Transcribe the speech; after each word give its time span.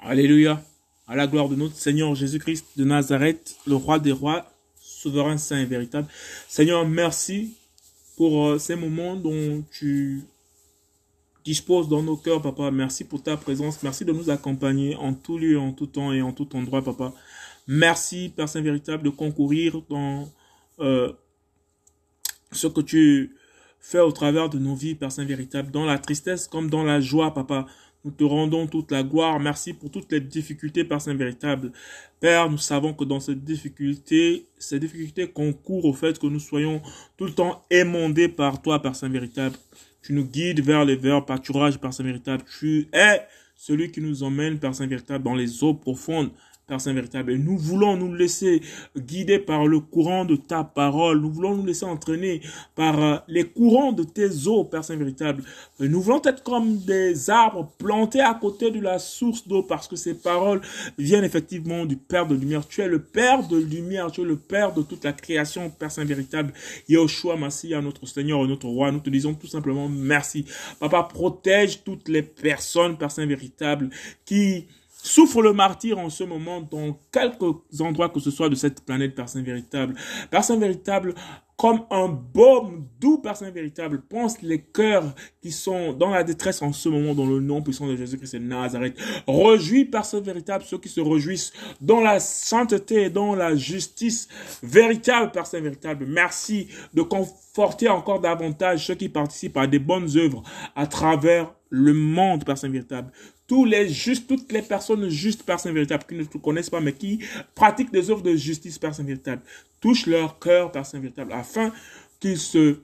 Alléluia. 0.00 0.62
À 1.08 1.16
la 1.16 1.26
gloire 1.26 1.48
de 1.48 1.56
notre 1.56 1.74
Seigneur 1.74 2.14
Jésus-Christ 2.14 2.66
de 2.76 2.84
Nazareth, 2.84 3.56
le 3.66 3.74
roi 3.74 3.98
des 3.98 4.12
rois, 4.12 4.48
souverain, 4.80 5.38
saint 5.38 5.58
et 5.58 5.64
véritable. 5.64 6.06
Seigneur, 6.48 6.86
merci 6.86 7.56
pour 8.16 8.46
euh, 8.46 8.58
ces 8.58 8.76
moments 8.76 9.16
dont 9.16 9.64
tu 9.72 10.22
disposes 11.44 11.88
dans 11.88 12.02
nos 12.02 12.16
cœurs, 12.16 12.42
papa. 12.42 12.70
Merci 12.70 13.04
pour 13.04 13.22
ta 13.22 13.36
présence. 13.36 13.82
Merci 13.82 14.04
de 14.04 14.12
nous 14.12 14.30
accompagner 14.30 14.94
en 14.96 15.14
tout 15.14 15.36
lieu, 15.36 15.58
en 15.58 15.72
tout 15.72 15.86
temps 15.86 16.12
et 16.12 16.22
en 16.22 16.32
tout 16.32 16.54
endroit, 16.54 16.82
papa. 16.82 17.12
Merci, 17.66 18.32
Père 18.34 18.48
Saint 18.48 18.60
véritable, 18.60 19.02
de 19.02 19.10
concourir 19.10 19.82
dans 19.88 20.28
euh, 20.78 21.12
ce 22.52 22.68
que 22.68 22.80
tu 22.80 23.34
fais 23.80 24.00
au 24.00 24.12
travers 24.12 24.48
de 24.48 24.58
nos 24.58 24.76
vies, 24.76 24.94
Père 24.94 25.10
Saint 25.10 25.24
véritable, 25.24 25.72
dans 25.72 25.84
la 25.84 25.98
tristesse 25.98 26.46
comme 26.46 26.70
dans 26.70 26.84
la 26.84 27.00
joie, 27.00 27.34
papa. 27.34 27.66
Nous 28.04 28.12
te 28.12 28.24
rendons 28.24 28.66
toute 28.66 28.92
la 28.92 29.02
gloire. 29.02 29.40
Merci 29.40 29.72
pour 29.72 29.90
toutes 29.90 30.12
les 30.12 30.20
difficultés, 30.20 30.84
Père 30.84 31.00
Saint 31.00 31.14
véritable. 31.14 31.72
Père, 32.20 32.48
nous 32.48 32.58
savons 32.58 32.94
que 32.94 33.04
dans 33.04 33.20
ces 33.20 33.34
difficultés, 33.34 34.46
ces 34.58 34.78
difficultés 34.78 35.26
concourent 35.28 35.84
au 35.84 35.92
fait 35.92 36.18
que 36.18 36.26
nous 36.26 36.40
soyons 36.40 36.80
tout 37.16 37.24
le 37.24 37.32
temps 37.32 37.64
émondés 37.70 38.28
par 38.28 38.62
toi, 38.62 38.80
Père 38.80 38.94
Saint 38.94 39.08
véritable. 39.08 39.56
Tu 40.02 40.12
nous 40.12 40.24
guides 40.24 40.60
vers 40.60 40.84
les 40.84 40.96
verts 40.96 41.24
pâturages, 41.24 41.78
Père 41.78 41.92
Saint 41.92 42.04
véritable. 42.04 42.44
Tu 42.58 42.88
es 42.92 43.22
celui 43.56 43.90
qui 43.90 44.00
nous 44.00 44.22
emmène, 44.22 44.58
Père 44.58 44.74
Saint 44.74 44.86
véritable, 44.86 45.24
dans 45.24 45.34
les 45.34 45.64
eaux 45.64 45.74
profondes. 45.74 46.30
Père 46.68 46.80
Saint 46.80 46.92
véritable. 46.92 47.32
Et 47.32 47.38
nous 47.38 47.56
voulons 47.56 47.96
nous 47.96 48.14
laisser 48.14 48.60
guider 48.96 49.38
par 49.38 49.66
le 49.66 49.80
courant 49.80 50.24
de 50.24 50.36
ta 50.36 50.64
parole. 50.64 51.20
Nous 51.20 51.32
voulons 51.32 51.56
nous 51.56 51.64
laisser 51.64 51.86
entraîner 51.86 52.42
par 52.74 53.02
euh, 53.02 53.16
les 53.26 53.44
courants 53.44 53.92
de 53.92 54.02
tes 54.02 54.46
eaux, 54.46 54.64
Père 54.64 54.84
Saint 54.84 54.96
véritable. 54.96 55.42
Nous 55.80 56.00
voulons 56.00 56.20
être 56.24 56.42
comme 56.42 56.76
des 56.78 57.30
arbres 57.30 57.72
plantés 57.78 58.20
à 58.20 58.34
côté 58.34 58.70
de 58.70 58.80
la 58.80 58.98
source 58.98 59.48
d'eau 59.48 59.62
parce 59.62 59.88
que 59.88 59.96
ces 59.96 60.14
paroles 60.14 60.60
viennent 60.98 61.24
effectivement 61.24 61.86
du 61.86 61.96
Père 61.96 62.26
de 62.26 62.34
lumière. 62.34 62.66
Tu 62.68 62.82
es 62.82 62.88
le 62.88 63.00
Père 63.00 63.48
de 63.48 63.56
lumière. 63.56 64.10
Tu 64.10 64.20
es 64.20 64.24
le 64.24 64.36
Père 64.36 64.74
de 64.74 64.82
toute 64.82 65.04
la 65.04 65.14
création, 65.14 65.70
Père 65.70 65.90
Saint 65.90 66.04
véritable. 66.04 66.52
Yahushua 66.88 67.34
à 67.34 67.80
notre 67.80 68.06
Seigneur 68.06 68.46
notre 68.46 68.68
Roi. 68.68 68.92
Nous 68.92 69.00
te 69.00 69.10
disons 69.10 69.34
tout 69.34 69.46
simplement 69.46 69.88
merci. 69.88 70.44
Papa, 70.80 71.02
protège 71.02 71.82
toutes 71.82 72.08
les 72.08 72.22
personnes, 72.22 72.96
Père 72.98 73.10
Saint 73.10 73.26
véritable, 73.26 73.90
qui 74.24 74.66
souffre 75.02 75.42
le 75.42 75.52
martyr 75.52 75.98
en 75.98 76.10
ce 76.10 76.24
moment 76.24 76.60
dans 76.60 76.98
quelques 77.12 77.80
endroits 77.80 78.08
que 78.08 78.20
ce 78.20 78.30
soit 78.30 78.48
de 78.48 78.54
cette 78.54 78.84
planète, 78.84 79.14
personne 79.14 79.44
véritable. 79.44 79.94
Personne 80.30 80.60
véritable, 80.60 81.14
comme 81.56 81.82
un 81.90 82.08
baume 82.08 82.86
doux, 83.00 83.18
personne 83.18 83.50
véritable, 83.50 84.02
pense 84.02 84.42
les 84.42 84.60
cœurs 84.60 85.14
qui 85.40 85.50
sont 85.50 85.92
dans 85.92 86.10
la 86.10 86.22
détresse 86.22 86.62
en 86.62 86.72
ce 86.72 86.88
moment 86.88 87.14
dans 87.14 87.26
le 87.26 87.40
nom 87.40 87.62
puissant 87.62 87.86
de 87.86 87.96
Jésus-Christ 87.96 88.34
de 88.34 88.38
Nazareth. 88.38 88.96
Rejouis, 89.26 89.84
personne 89.84 90.22
véritable, 90.22 90.64
ceux 90.64 90.78
qui 90.78 90.88
se 90.88 91.00
réjouissent 91.00 91.52
dans 91.80 92.00
la 92.00 92.20
sainteté 92.20 93.04
et 93.04 93.10
dans 93.10 93.34
la 93.34 93.56
justice 93.56 94.28
véritable, 94.62 95.32
personne 95.32 95.62
véritable. 95.62 96.06
Merci 96.06 96.68
de 96.94 97.02
conforter 97.02 97.88
encore 97.88 98.20
davantage 98.20 98.86
ceux 98.86 98.94
qui 98.94 99.08
participent 99.08 99.56
à 99.56 99.66
des 99.66 99.80
bonnes 99.80 100.16
œuvres 100.16 100.42
à 100.76 100.86
travers 100.86 101.52
le 101.70 101.92
monde, 101.92 102.44
personne 102.44 102.72
véritable 102.72 103.12
tous 103.48 103.64
les 103.64 103.90
toutes 104.28 104.52
les 104.52 104.62
personnes 104.62 105.08
justes, 105.08 105.42
personnes 105.42 105.72
véritables, 105.72 106.04
qui 106.06 106.14
ne 106.14 106.24
te 106.24 106.38
connaissent 106.38 106.70
pas, 106.70 106.80
mais 106.80 106.92
qui 106.92 107.18
pratiquent 107.54 107.90
des 107.90 108.10
œuvres 108.10 108.22
de 108.22 108.36
justice, 108.36 108.78
personnes 108.78 109.06
véritables, 109.06 109.42
touche 109.80 110.06
leur 110.06 110.38
cœur, 110.38 110.70
personne 110.70 111.00
véritable, 111.00 111.32
afin 111.32 111.72
qu'ils 112.20 112.38
se, 112.38 112.76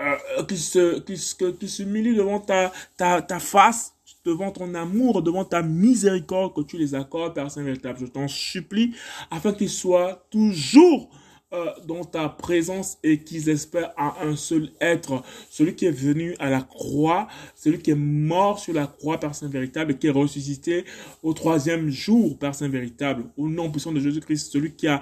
euh, 0.00 0.16
se, 0.50 1.00
qu'ils 1.00 1.18
se, 1.18 1.82
devant 1.82 2.40
ta, 2.40 2.72
ta, 2.96 3.20
ta 3.20 3.38
face, 3.38 3.92
devant 4.24 4.50
ton 4.50 4.74
amour, 4.74 5.22
devant 5.22 5.44
ta 5.44 5.62
miséricorde 5.62 6.54
que 6.54 6.62
tu 6.62 6.78
les 6.78 6.94
accordes, 6.94 7.34
personne 7.34 7.64
véritable. 7.64 7.98
Je 8.00 8.06
t'en 8.06 8.28
supplie, 8.28 8.94
afin 9.30 9.52
qu'ils 9.52 9.70
soient 9.70 10.26
toujours 10.30 11.10
dans 11.86 12.04
ta 12.04 12.28
présence 12.28 12.98
et 13.04 13.20
qu'ils 13.20 13.48
espèrent 13.48 13.92
à 13.96 14.22
un 14.22 14.34
seul 14.34 14.70
être, 14.80 15.22
celui 15.48 15.74
qui 15.76 15.86
est 15.86 15.92
venu 15.92 16.34
à 16.38 16.50
la 16.50 16.60
croix, 16.60 17.28
celui 17.54 17.78
qui 17.78 17.92
est 17.92 17.94
mort 17.94 18.58
sur 18.58 18.74
la 18.74 18.86
croix, 18.86 19.20
personne 19.20 19.50
véritable, 19.50 19.92
et 19.92 19.96
qui 19.96 20.08
est 20.08 20.10
ressuscité 20.10 20.84
au 21.22 21.32
troisième 21.34 21.88
jour, 21.88 22.36
personne 22.38 22.70
véritable, 22.70 23.26
au 23.36 23.48
nom 23.48 23.70
puissant 23.70 23.92
de 23.92 24.00
Jésus-Christ, 24.00 24.50
celui 24.50 24.72
qui 24.72 24.88
a 24.88 25.00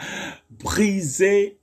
brisé 0.50 1.56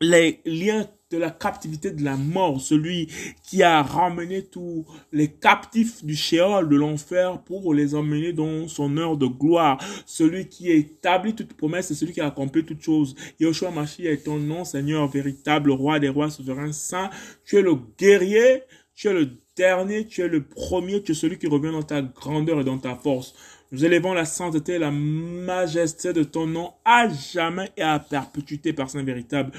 les 0.00 0.40
liens 0.44 0.88
de 1.10 1.16
la 1.16 1.30
captivité 1.30 1.90
de 1.90 2.04
la 2.04 2.16
mort, 2.16 2.60
celui 2.60 3.08
qui 3.42 3.62
a 3.62 3.82
ramené 3.82 4.42
tous 4.42 4.84
les 5.10 5.28
captifs 5.28 6.04
du 6.04 6.14
Sheol, 6.14 6.68
de 6.68 6.76
l'enfer, 6.76 7.40
pour 7.42 7.72
les 7.72 7.94
emmener 7.94 8.34
dans 8.34 8.68
son 8.68 8.96
heure 8.98 9.16
de 9.16 9.26
gloire, 9.26 9.82
celui 10.04 10.48
qui 10.48 10.70
a 10.70 10.74
établi 10.74 11.34
toute 11.34 11.54
promesse 11.54 11.90
et 11.90 11.94
celui 11.94 12.12
qui 12.12 12.20
a 12.20 12.26
accompli 12.26 12.62
toutes 12.64 12.82
choses. 12.82 13.14
Yoshua 13.40 13.70
Mashiach 13.70 14.12
est 14.12 14.24
ton 14.24 14.38
nom, 14.38 14.64
Seigneur, 14.64 15.08
véritable 15.08 15.70
roi 15.70 15.98
des 15.98 16.10
rois, 16.10 16.28
souverain 16.30 16.72
saint. 16.72 17.08
Tu 17.44 17.56
es 17.56 17.62
le 17.62 17.76
guerrier, 17.98 18.62
tu 18.94 19.08
es 19.08 19.14
le 19.14 19.30
dernier, 19.56 20.06
tu 20.06 20.20
es 20.20 20.28
le 20.28 20.44
premier, 20.44 21.02
tu 21.02 21.12
es 21.12 21.14
celui 21.14 21.38
qui 21.38 21.46
revient 21.46 21.72
dans 21.72 21.82
ta 21.82 22.02
grandeur 22.02 22.60
et 22.60 22.64
dans 22.64 22.78
ta 22.78 22.94
force. 22.94 23.34
Nous 23.70 23.84
élevons 23.84 24.14
la 24.14 24.24
sainteté 24.24 24.74
et 24.74 24.78
la 24.78 24.90
majesté 24.90 26.14
de 26.14 26.22
ton 26.22 26.46
nom 26.46 26.72
à 26.86 27.06
jamais 27.10 27.70
et 27.76 27.82
à 27.82 27.98
perpétuité, 27.98 28.72
Père 28.72 28.88
Saint 28.88 29.02
véritable. 29.02 29.52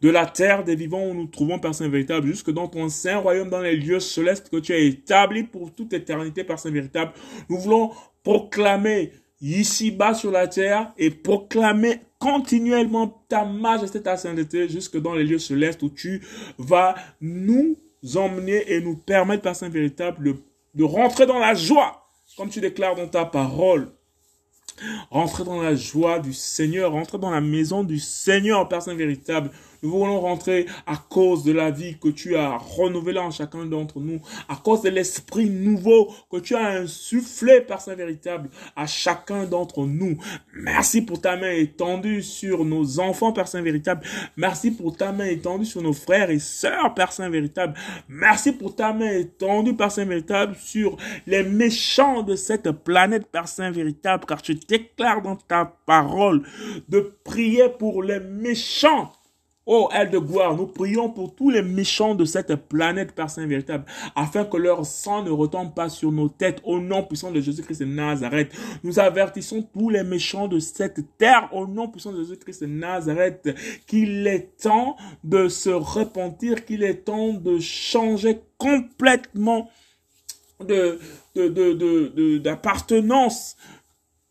De 0.00 0.08
la 0.08 0.24
terre 0.24 0.64
des 0.64 0.74
vivants 0.74 1.04
où 1.04 1.12
nous 1.12 1.26
trouvons, 1.26 1.58
Père 1.58 1.74
Saint 1.74 1.88
véritable, 1.88 2.26
jusque 2.26 2.50
dans 2.50 2.68
ton 2.68 2.88
saint 2.88 3.18
royaume, 3.18 3.50
dans 3.50 3.60
les 3.60 3.76
lieux 3.76 4.00
célestes 4.00 4.48
que 4.48 4.56
tu 4.56 4.72
as 4.72 4.78
établis 4.78 5.44
pour 5.44 5.74
toute 5.74 5.92
éternité, 5.92 6.42
Père 6.42 6.58
Saint 6.58 6.70
véritable. 6.70 7.12
Nous 7.50 7.58
voulons 7.58 7.90
proclamer 8.22 9.12
ici-bas 9.42 10.14
sur 10.14 10.30
la 10.30 10.48
terre 10.48 10.92
et 10.96 11.10
proclamer 11.10 12.00
continuellement 12.18 13.24
ta 13.28 13.44
majesté, 13.44 14.00
ta 14.00 14.16
sainteté, 14.16 14.70
jusque 14.70 14.96
dans 14.96 15.14
les 15.14 15.24
lieux 15.24 15.38
célestes 15.38 15.82
où 15.82 15.90
tu 15.90 16.22
vas 16.56 16.94
nous 17.20 17.76
emmener 18.16 18.72
et 18.72 18.80
nous 18.80 18.96
permettre, 18.96 19.42
Père 19.42 19.56
Saint 19.56 19.68
véritable, 19.68 20.24
de, 20.24 20.36
de 20.76 20.84
rentrer 20.84 21.26
dans 21.26 21.38
la 21.38 21.52
joie 21.52 22.09
comme 22.36 22.48
tu 22.48 22.60
déclares 22.60 22.94
dans 22.94 23.08
ta 23.08 23.24
parole, 23.24 23.92
rentrer 25.10 25.44
dans 25.44 25.60
la 25.60 25.74
joie 25.74 26.18
du 26.18 26.32
Seigneur, 26.32 26.92
rentrer 26.92 27.18
dans 27.18 27.30
la 27.30 27.40
maison 27.40 27.84
du 27.84 27.98
Seigneur, 27.98 28.68
personne 28.68 28.96
véritable, 28.96 29.50
nous 29.82 29.90
voulons 29.90 30.20
rentrer 30.20 30.66
à 30.86 30.96
cause 30.96 31.44
de 31.44 31.52
la 31.52 31.70
vie 31.70 31.96
que 31.98 32.08
tu 32.08 32.36
as 32.36 32.56
renouvelée 32.56 33.18
en 33.18 33.30
chacun 33.30 33.64
d'entre 33.64 34.00
nous, 34.00 34.20
à 34.48 34.56
cause 34.56 34.82
de 34.82 34.90
l'esprit 34.90 35.48
nouveau 35.48 36.12
que 36.30 36.38
tu 36.38 36.54
as 36.54 36.80
insufflé 36.80 37.60
par 37.60 37.80
Saint 37.80 37.94
véritable 37.94 38.50
à 38.76 38.86
chacun 38.86 39.44
d'entre 39.44 39.86
nous. 39.86 40.18
Merci 40.54 41.02
pour 41.02 41.20
ta 41.20 41.36
main 41.36 41.52
étendue 41.52 42.22
sur 42.22 42.64
nos 42.64 43.00
enfants, 43.00 43.32
Père 43.32 43.48
Saint 43.48 43.62
véritable. 43.62 44.02
Merci 44.36 44.70
pour 44.70 44.96
ta 44.96 45.12
main 45.12 45.26
étendue 45.26 45.64
sur 45.64 45.82
nos 45.82 45.92
frères 45.92 46.30
et 46.30 46.38
sœurs, 46.38 46.94
Père 46.94 47.12
Saint 47.12 47.30
véritable. 47.30 47.74
Merci 48.08 48.52
pour 48.52 48.74
ta 48.74 48.92
main 48.92 49.10
étendue, 49.10 49.74
Père 49.74 49.92
Saint 49.92 50.04
véritable, 50.04 50.56
sur 50.56 50.96
les 51.26 51.42
méchants 51.42 52.22
de 52.22 52.36
cette 52.36 52.70
planète, 52.70 53.26
Père 53.26 53.48
Saint 53.48 53.70
véritable, 53.70 54.24
car 54.26 54.42
tu 54.42 54.54
déclares 54.54 55.22
dans 55.22 55.36
ta 55.36 55.64
parole 55.86 56.42
de 56.88 57.14
prier 57.24 57.68
pour 57.68 58.02
les 58.02 58.20
méchants 58.20 59.12
Oh, 59.72 59.88
elle 59.92 60.10
de 60.10 60.18
gloire, 60.18 60.56
nous 60.56 60.66
prions 60.66 61.10
pour 61.10 61.32
tous 61.32 61.48
les 61.48 61.62
méchants 61.62 62.16
de 62.16 62.24
cette 62.24 62.52
planète, 62.56 63.12
Père 63.12 63.30
Saint 63.30 63.46
véritable, 63.46 63.84
afin 64.16 64.44
que 64.44 64.56
leur 64.56 64.84
sang 64.84 65.22
ne 65.22 65.30
retombe 65.30 65.72
pas 65.76 65.88
sur 65.88 66.10
nos 66.10 66.28
têtes, 66.28 66.60
au 66.64 66.80
nom 66.80 67.04
puissant 67.04 67.30
de 67.30 67.40
Jésus-Christ 67.40 67.78
de 67.78 67.84
Nazareth. 67.84 68.52
Nous 68.82 68.98
avertissons 68.98 69.62
tous 69.62 69.88
les 69.88 70.02
méchants 70.02 70.48
de 70.48 70.58
cette 70.58 71.16
terre, 71.18 71.48
au 71.52 71.68
nom 71.68 71.86
puissant 71.86 72.10
de 72.10 72.18
Jésus-Christ 72.18 72.62
de 72.62 72.66
Nazareth, 72.66 73.48
qu'il 73.86 74.26
est 74.26 74.58
temps 74.60 74.96
de 75.22 75.46
se 75.46 75.70
repentir, 75.70 76.64
qu'il 76.64 76.82
est 76.82 77.04
temps 77.04 77.32
de 77.34 77.60
changer 77.60 78.40
complètement 78.58 79.70
de, 80.58 80.98
d'appartenance 82.38 83.56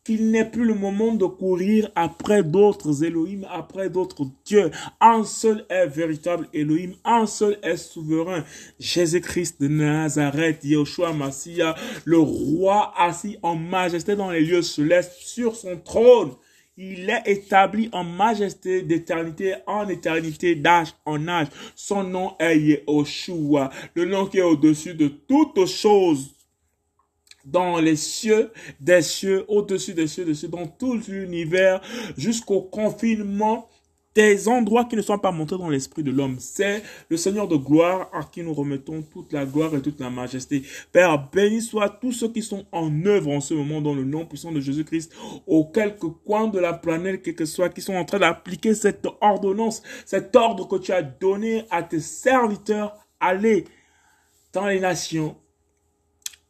qu'il 0.09 0.31
n'est 0.31 0.49
plus 0.49 0.65
le 0.65 0.73
moment 0.73 1.13
de 1.13 1.25
courir 1.25 1.91
après 1.93 2.41
d'autres 2.41 3.03
Elohim, 3.03 3.45
après 3.47 3.91
d'autres 3.91 4.25
dieux. 4.43 4.71
Un 4.99 5.23
seul 5.23 5.67
est 5.69 5.85
véritable 5.85 6.47
Elohim, 6.51 6.93
un 7.05 7.27
seul 7.27 7.59
est 7.61 7.77
souverain. 7.77 8.43
Jésus-Christ 8.79 9.61
de 9.61 9.67
Nazareth, 9.67 10.63
Yeshua 10.63 11.13
Massia, 11.13 11.75
le 12.05 12.17
roi 12.17 12.91
assis 12.97 13.37
en 13.43 13.53
majesté 13.55 14.15
dans 14.15 14.31
les 14.31 14.41
lieux 14.41 14.63
célestes 14.63 15.13
sur 15.13 15.55
son 15.55 15.77
trône. 15.77 16.31
Il 16.75 17.07
est 17.07 17.27
établi 17.27 17.89
en 17.91 18.03
majesté 18.03 18.81
d'éternité 18.81 19.57
en 19.67 19.87
éternité, 19.89 20.55
d'âge 20.55 20.95
en 21.05 21.27
âge. 21.27 21.49
Son 21.75 22.03
nom 22.03 22.33
est 22.39 22.57
Yeshua, 22.57 23.69
le 23.93 24.05
nom 24.05 24.25
qui 24.25 24.39
est 24.39 24.41
au-dessus 24.41 24.95
de 24.95 25.07
toutes 25.07 25.67
choses 25.67 26.31
dans 27.51 27.79
les 27.79 27.95
cieux 27.95 28.51
des 28.79 29.01
cieux, 29.01 29.45
au-dessus 29.47 29.93
des 29.93 30.07
cieux 30.07 30.25
des 30.25 30.33
cieux, 30.33 30.47
dans 30.47 30.67
tout 30.67 30.99
l'univers, 31.07 31.81
jusqu'au 32.17 32.61
confinement 32.61 33.69
des 34.15 34.47
endroits 34.47 34.85
qui 34.85 34.95
ne 34.95 35.01
sont 35.01 35.17
pas 35.19 35.31
montrés 35.31 35.57
dans 35.57 35.69
l'esprit 35.69 36.03
de 36.03 36.11
l'homme. 36.11 36.37
C'est 36.39 36.83
le 37.09 37.17
Seigneur 37.17 37.47
de 37.47 37.55
gloire 37.55 38.09
à 38.11 38.23
qui 38.23 38.41
nous 38.41 38.53
remettons 38.53 39.01
toute 39.01 39.31
la 39.31 39.45
gloire 39.45 39.75
et 39.75 39.81
toute 39.81 39.99
la 39.99 40.09
majesté. 40.09 40.63
Père, 40.91 41.29
béni 41.31 41.61
soit 41.61 41.89
tous 41.89 42.11
ceux 42.11 42.29
qui 42.29 42.41
sont 42.41 42.65
en 42.71 43.05
œuvre 43.05 43.29
en 43.29 43.39
ce 43.39 43.53
moment 43.53 43.81
dans 43.81 43.93
le 43.93 44.03
nom 44.03 44.25
puissant 44.25 44.51
de 44.51 44.59
Jésus-Christ, 44.59 45.13
aux 45.45 45.65
quelques 45.65 46.09
coins 46.25 46.47
de 46.47 46.59
la 46.59 46.73
planète, 46.73 47.21
quel 47.23 47.35
que 47.35 47.45
soit, 47.45 47.69
qui 47.69 47.81
sont 47.81 47.93
en 47.93 48.05
train 48.05 48.19
d'appliquer 48.19 48.73
cette 48.73 49.07
ordonnance, 49.21 49.83
cet 50.05 50.35
ordre 50.35 50.67
que 50.67 50.77
tu 50.77 50.91
as 50.91 51.03
donné 51.03 51.65
à 51.69 51.83
tes 51.83 51.99
serviteurs. 51.99 52.95
Allez 53.19 53.65
dans 54.53 54.65
les 54.65 54.79
nations, 54.79 55.35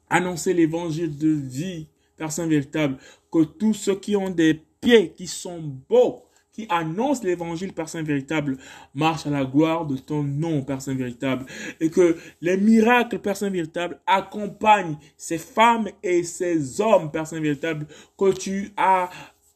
annoncer 0.09 0.53
l'évangile 0.53 1.17
de 1.17 1.29
vie, 1.29 1.87
Père 2.17 2.31
Saint 2.31 2.47
véritable, 2.47 2.97
que 3.31 3.43
tous 3.43 3.73
ceux 3.73 3.95
qui 3.95 4.15
ont 4.15 4.29
des 4.29 4.61
pieds 4.81 5.13
qui 5.15 5.27
sont 5.27 5.61
beaux, 5.89 6.23
qui 6.51 6.65
annonce 6.69 7.23
l'évangile, 7.23 7.73
Père 7.73 7.87
Saint 7.87 8.03
véritable, 8.03 8.57
marche 8.93 9.25
à 9.25 9.29
la 9.29 9.45
gloire 9.45 9.85
de 9.85 9.97
ton 9.97 10.23
nom, 10.23 10.61
Père 10.63 10.81
Saint 10.81 10.95
véritable. 10.95 11.45
Et 11.79 11.89
que 11.89 12.17
les 12.41 12.57
miracles, 12.57 13.19
Père 13.19 13.37
Saint 13.37 13.49
véritable, 13.49 13.99
accompagnent 14.05 14.97
ces 15.15 15.37
femmes 15.37 15.89
et 16.03 16.23
ces 16.23 16.81
hommes, 16.81 17.11
Père 17.11 17.27
Saint 17.27 17.39
véritable, 17.39 17.87
que 18.17 18.33
tu 18.33 18.73
as 18.75 19.09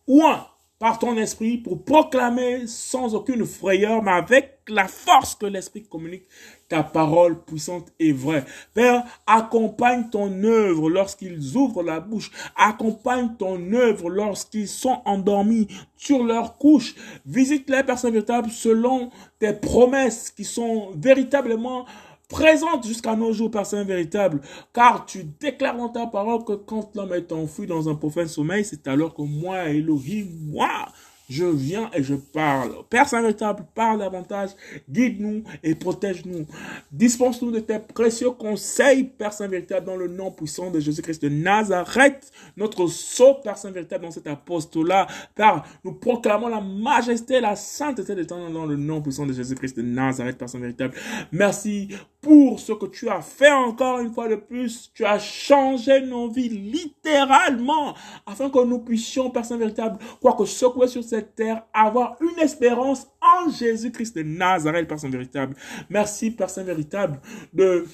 ouin 0.07 0.47
par 0.79 0.99
ton 0.99 1.17
esprit 1.17 1.57
pour 1.57 1.83
proclamer 1.83 2.67
sans 2.67 3.15
aucune 3.15 3.45
frayeur, 3.45 4.03
mais 4.03 4.11
avec 4.11 4.52
la 4.67 4.87
force 4.87 5.35
que 5.35 5.45
l'esprit 5.45 5.83
communique 5.83 6.23
ta 6.69 6.83
parole 6.83 7.43
puissante 7.43 7.91
et 7.99 8.11
vraie. 8.11 8.45
Père, 8.73 9.03
accompagne 9.27 10.09
ton 10.09 10.43
œuvre 10.43 10.89
lorsqu'ils 10.89 11.55
ouvrent 11.55 11.83
la 11.83 11.99
bouche. 11.99 12.31
Accompagne 12.55 13.35
ton 13.37 13.73
œuvre 13.73 14.09
lorsqu'ils 14.09 14.67
sont 14.67 15.01
endormis 15.05 15.67
sur 15.97 16.23
leur 16.23 16.57
couche. 16.57 16.95
Visite 17.25 17.69
les 17.69 17.83
personnes 17.83 18.13
véritables 18.13 18.49
selon 18.49 19.11
tes 19.39 19.53
promesses 19.53 20.31
qui 20.31 20.45
sont 20.45 20.91
véritablement 20.95 21.85
présentes 22.27 22.87
jusqu'à 22.87 23.15
nos 23.15 23.31
jours, 23.31 23.51
Père 23.51 23.65
Saint 23.65 23.83
véritable, 23.83 24.41
car 24.73 25.05
tu 25.05 25.23
déclares 25.39 25.77
dans 25.77 25.89
ta 25.89 26.07
parole 26.07 26.43
que 26.43 26.53
quand 26.53 26.95
l'homme 26.95 27.13
est 27.13 27.31
enfoui 27.31 27.67
dans 27.67 27.87
un 27.87 27.93
profond 27.93 28.27
sommeil, 28.27 28.65
c'est 28.65 28.87
alors 28.87 29.13
que 29.13 29.21
moi, 29.21 29.69
Elohim, 29.69 30.27
moi, 30.47 30.87
je 31.33 31.45
viens 31.45 31.89
et 31.93 32.03
je 32.03 32.13
parle. 32.13 32.71
Père 32.89 33.07
Saint 33.07 33.21
véritable, 33.21 33.65
parle 33.73 33.99
davantage, 33.99 34.51
guide-nous 34.87 35.43
et 35.63 35.73
protège-nous. 35.73 36.45
Dispense-nous 36.91 37.51
de 37.51 37.59
tes 37.59 37.79
précieux 37.79 38.31
conseils, 38.31 39.03
Père 39.03 39.33
Saint 39.33 39.47
véritable, 39.47 39.87
dans 39.87 39.95
le 39.95 40.07
nom 40.07 40.29
puissant 40.29 40.69
de 40.69 40.79
Jésus-Christ 40.79 41.23
de 41.23 41.29
Nazareth, 41.29 42.31
notre 42.55 42.85
sceau, 42.87 43.35
Père 43.43 43.57
Saint 43.57 43.71
véritable, 43.71 44.03
dans 44.05 44.11
cet 44.11 44.27
apostolat. 44.27 45.07
Père, 45.33 45.63
nous 45.83 45.93
proclamons 45.93 46.49
la 46.49 46.61
majesté, 46.61 47.39
la 47.39 47.55
sainteté 47.55 48.13
de 48.13 48.23
ton 48.23 48.51
dans 48.51 48.65
le 48.65 48.75
nom 48.75 49.01
puissant 49.01 49.25
de 49.25 49.33
Jésus-Christ 49.33 49.77
de 49.77 49.81
Nazareth, 49.81 50.37
Père 50.37 50.49
Saint 50.49 50.59
véritable. 50.59 50.93
Merci 51.31 51.89
pour 52.23 52.57
ce 52.59 52.71
que 52.71 52.85
tu 52.85 53.09
as 53.09 53.21
fait 53.21 53.51
encore 53.51 53.99
une 53.99 54.13
fois 54.13 54.29
de 54.29 54.35
plus. 54.35 54.89
Tu 54.93 55.03
as 55.05 55.19
changé 55.19 56.01
nos 56.01 56.29
vies 56.29 56.49
littéralement 56.49 57.93
afin 58.25 58.49
que 58.49 58.63
nous 58.63 58.79
puissions, 58.79 59.31
Saint 59.43 59.57
véritable, 59.57 59.99
quoi 60.21 60.33
que 60.33 60.45
secouer 60.45 60.87
sur 60.87 61.03
cette 61.03 61.35
terre, 61.35 61.63
avoir 61.73 62.15
une 62.21 62.39
espérance 62.39 63.07
en 63.21 63.51
Jésus-Christ 63.51 64.15
de 64.15 64.23
Nazareth, 64.23 64.97
Saint 64.97 65.09
véritable. 65.09 65.55
Merci, 65.89 66.35
Saint 66.47 66.63
véritable, 66.63 67.19
de 67.51 67.85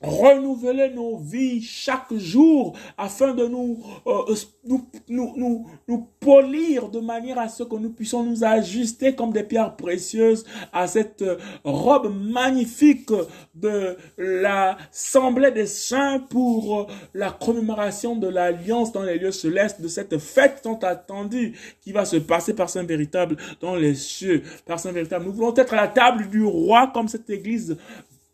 renouveler 0.00 0.90
nos 0.90 1.16
vies 1.16 1.62
chaque 1.62 2.12
jour 2.14 2.76
afin 2.98 3.32
de 3.34 3.46
nous, 3.46 3.82
euh, 4.06 4.34
nous, 4.64 4.88
nous, 5.08 5.32
nous, 5.36 5.66
nous, 5.88 6.08
polir 6.20 6.88
de 6.88 7.00
manière 7.00 7.38
à 7.38 7.48
ce 7.48 7.62
que 7.62 7.76
nous 7.76 7.90
puissions 7.90 8.22
nous 8.22 8.44
ajuster 8.44 9.14
comme 9.14 9.32
des 9.32 9.44
pierres 9.44 9.76
précieuses 9.76 10.44
à 10.72 10.86
cette 10.86 11.24
robe 11.64 12.12
magnifique 12.14 13.10
de 13.54 13.96
l'Assemblée 14.18 15.50
des 15.50 15.66
saints 15.66 16.18
pour 16.18 16.88
la 17.14 17.30
commémoration 17.30 18.16
de 18.16 18.28
l'alliance 18.28 18.92
dans 18.92 19.02
les 19.02 19.18
lieux 19.18 19.32
célestes 19.32 19.80
de 19.80 19.88
cette 19.88 20.18
fête 20.18 20.60
tant 20.62 20.78
attendue 20.78 21.56
qui 21.80 21.92
va 21.92 22.04
se 22.04 22.16
passer 22.16 22.54
par 22.54 22.68
Saint 22.68 22.82
véritable 22.82 23.36
dans 23.60 23.76
les 23.76 23.94
cieux. 23.94 24.42
Par 24.66 24.78
Saint 24.80 24.92
véritable, 24.92 25.24
nous 25.24 25.32
voulons 25.32 25.54
être 25.54 25.72
à 25.74 25.76
la 25.76 25.88
table 25.88 26.28
du 26.28 26.44
roi 26.44 26.90
comme 26.92 27.08
cette 27.08 27.30
église 27.30 27.76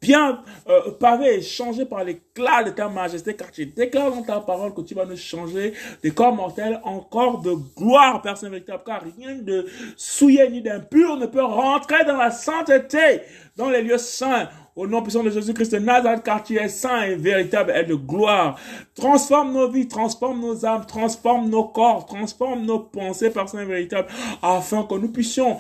bien 0.03 0.43
euh, 0.69 0.91
pavé 0.99 1.37
et 1.37 1.43
changé 1.43 1.87
par 1.87 2.03
l'éclat 2.05 2.65
de 2.65 2.71
ta 2.71 2.89
majesté, 2.89 3.35
car 3.35 3.51
tu 3.51 3.65
déclares 3.67 4.11
dans 4.11 4.23
ta 4.23 4.41
parole 4.41 4.75
que 4.75 4.81
tu 4.83 4.95
vas 4.95 5.07
nous 5.07 5.17
changer 5.17 5.73
des 6.03 6.11
corps 6.11 6.35
mortels 6.35 6.81
en 6.83 6.99
corps 6.99 7.41
de 7.41 7.55
gloire, 7.77 8.21
Père 8.21 8.37
Saint 8.37 8.51
véritable, 8.51 8.83
car 8.85 9.03
rien 9.03 9.37
de 9.37 9.67
souillé 9.97 10.51
ni 10.51 10.61
d'impur 10.61 11.17
ne 11.17 11.27
peut 11.27 11.45
rentrer 11.45 12.05
dans 12.05 12.17
la 12.17 12.33
sainteté, 12.33 13.23
dans 13.57 13.71
les 13.71 13.83
lieux 13.83 13.99
saints. 13.99 14.49
Au 14.75 14.87
nom 14.87 15.03
puissant 15.03 15.23
de 15.23 15.29
Jésus-Christ 15.29 15.75
Nazareth, 15.75 16.23
car 16.25 16.43
tu 16.43 16.57
es 16.57 16.67
saint 16.67 17.03
et 17.03 17.15
véritable 17.15 17.75
et 17.77 17.85
de 17.85 17.95
gloire. 17.95 18.59
Transforme 18.95 19.53
nos 19.53 19.69
vies, 19.69 19.87
transforme 19.87 20.41
nos 20.41 20.65
âmes, 20.65 20.87
transforme 20.87 21.51
nos 21.51 21.65
corps, 21.65 22.07
transforme 22.07 22.65
nos 22.65 22.79
pensées, 22.79 23.31
Saint 23.31 23.65
véritable, 23.67 24.09
afin 24.41 24.85
que 24.85 24.95
nous 24.95 25.13
puissions 25.13 25.59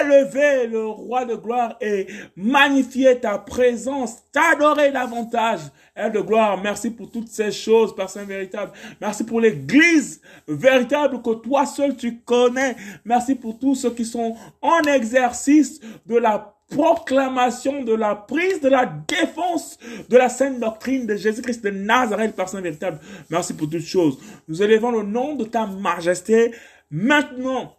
élever 0.00 0.66
le 0.66 0.86
roi 0.86 1.24
de 1.24 1.34
gloire 1.34 1.76
et 1.80 2.06
magnifier 2.36 3.18
ta 3.18 3.38
présence, 3.38 4.16
t'adorer 4.32 4.90
davantage. 4.90 5.60
Et 5.96 6.10
de 6.10 6.20
gloire, 6.20 6.60
merci 6.62 6.90
pour 6.90 7.10
toutes 7.10 7.28
ces 7.28 7.50
choses, 7.50 7.94
Père 7.94 8.10
Saint 8.10 8.24
véritable. 8.24 8.72
Merci 9.00 9.24
pour 9.24 9.40
l'église 9.40 10.20
véritable 10.46 11.22
que 11.22 11.34
toi 11.34 11.64
seul 11.64 11.96
tu 11.96 12.20
connais. 12.20 12.76
Merci 13.04 13.34
pour 13.34 13.58
tous 13.58 13.74
ceux 13.74 13.90
qui 13.90 14.04
sont 14.04 14.36
en 14.60 14.82
exercice 14.82 15.80
de 16.06 16.16
la 16.16 16.54
proclamation 16.68 17.82
de 17.82 17.94
la 17.94 18.14
prise 18.14 18.60
de 18.60 18.68
la 18.68 18.86
défense 18.86 19.78
de 20.08 20.16
la 20.16 20.28
sainte 20.28 20.58
doctrine 20.58 21.06
de 21.06 21.16
Jésus-Christ 21.16 21.62
de 21.64 21.70
Nazareth, 21.70 22.34
Père 22.34 22.48
Saint 22.48 22.60
véritable. 22.60 22.98
Merci 23.30 23.54
pour 23.54 23.70
toutes 23.70 23.80
choses. 23.80 24.18
Nous 24.48 24.62
élevons 24.62 24.90
le 24.90 25.02
nom 25.02 25.36
de 25.36 25.44
ta 25.44 25.66
majesté 25.66 26.52
maintenant 26.90 27.72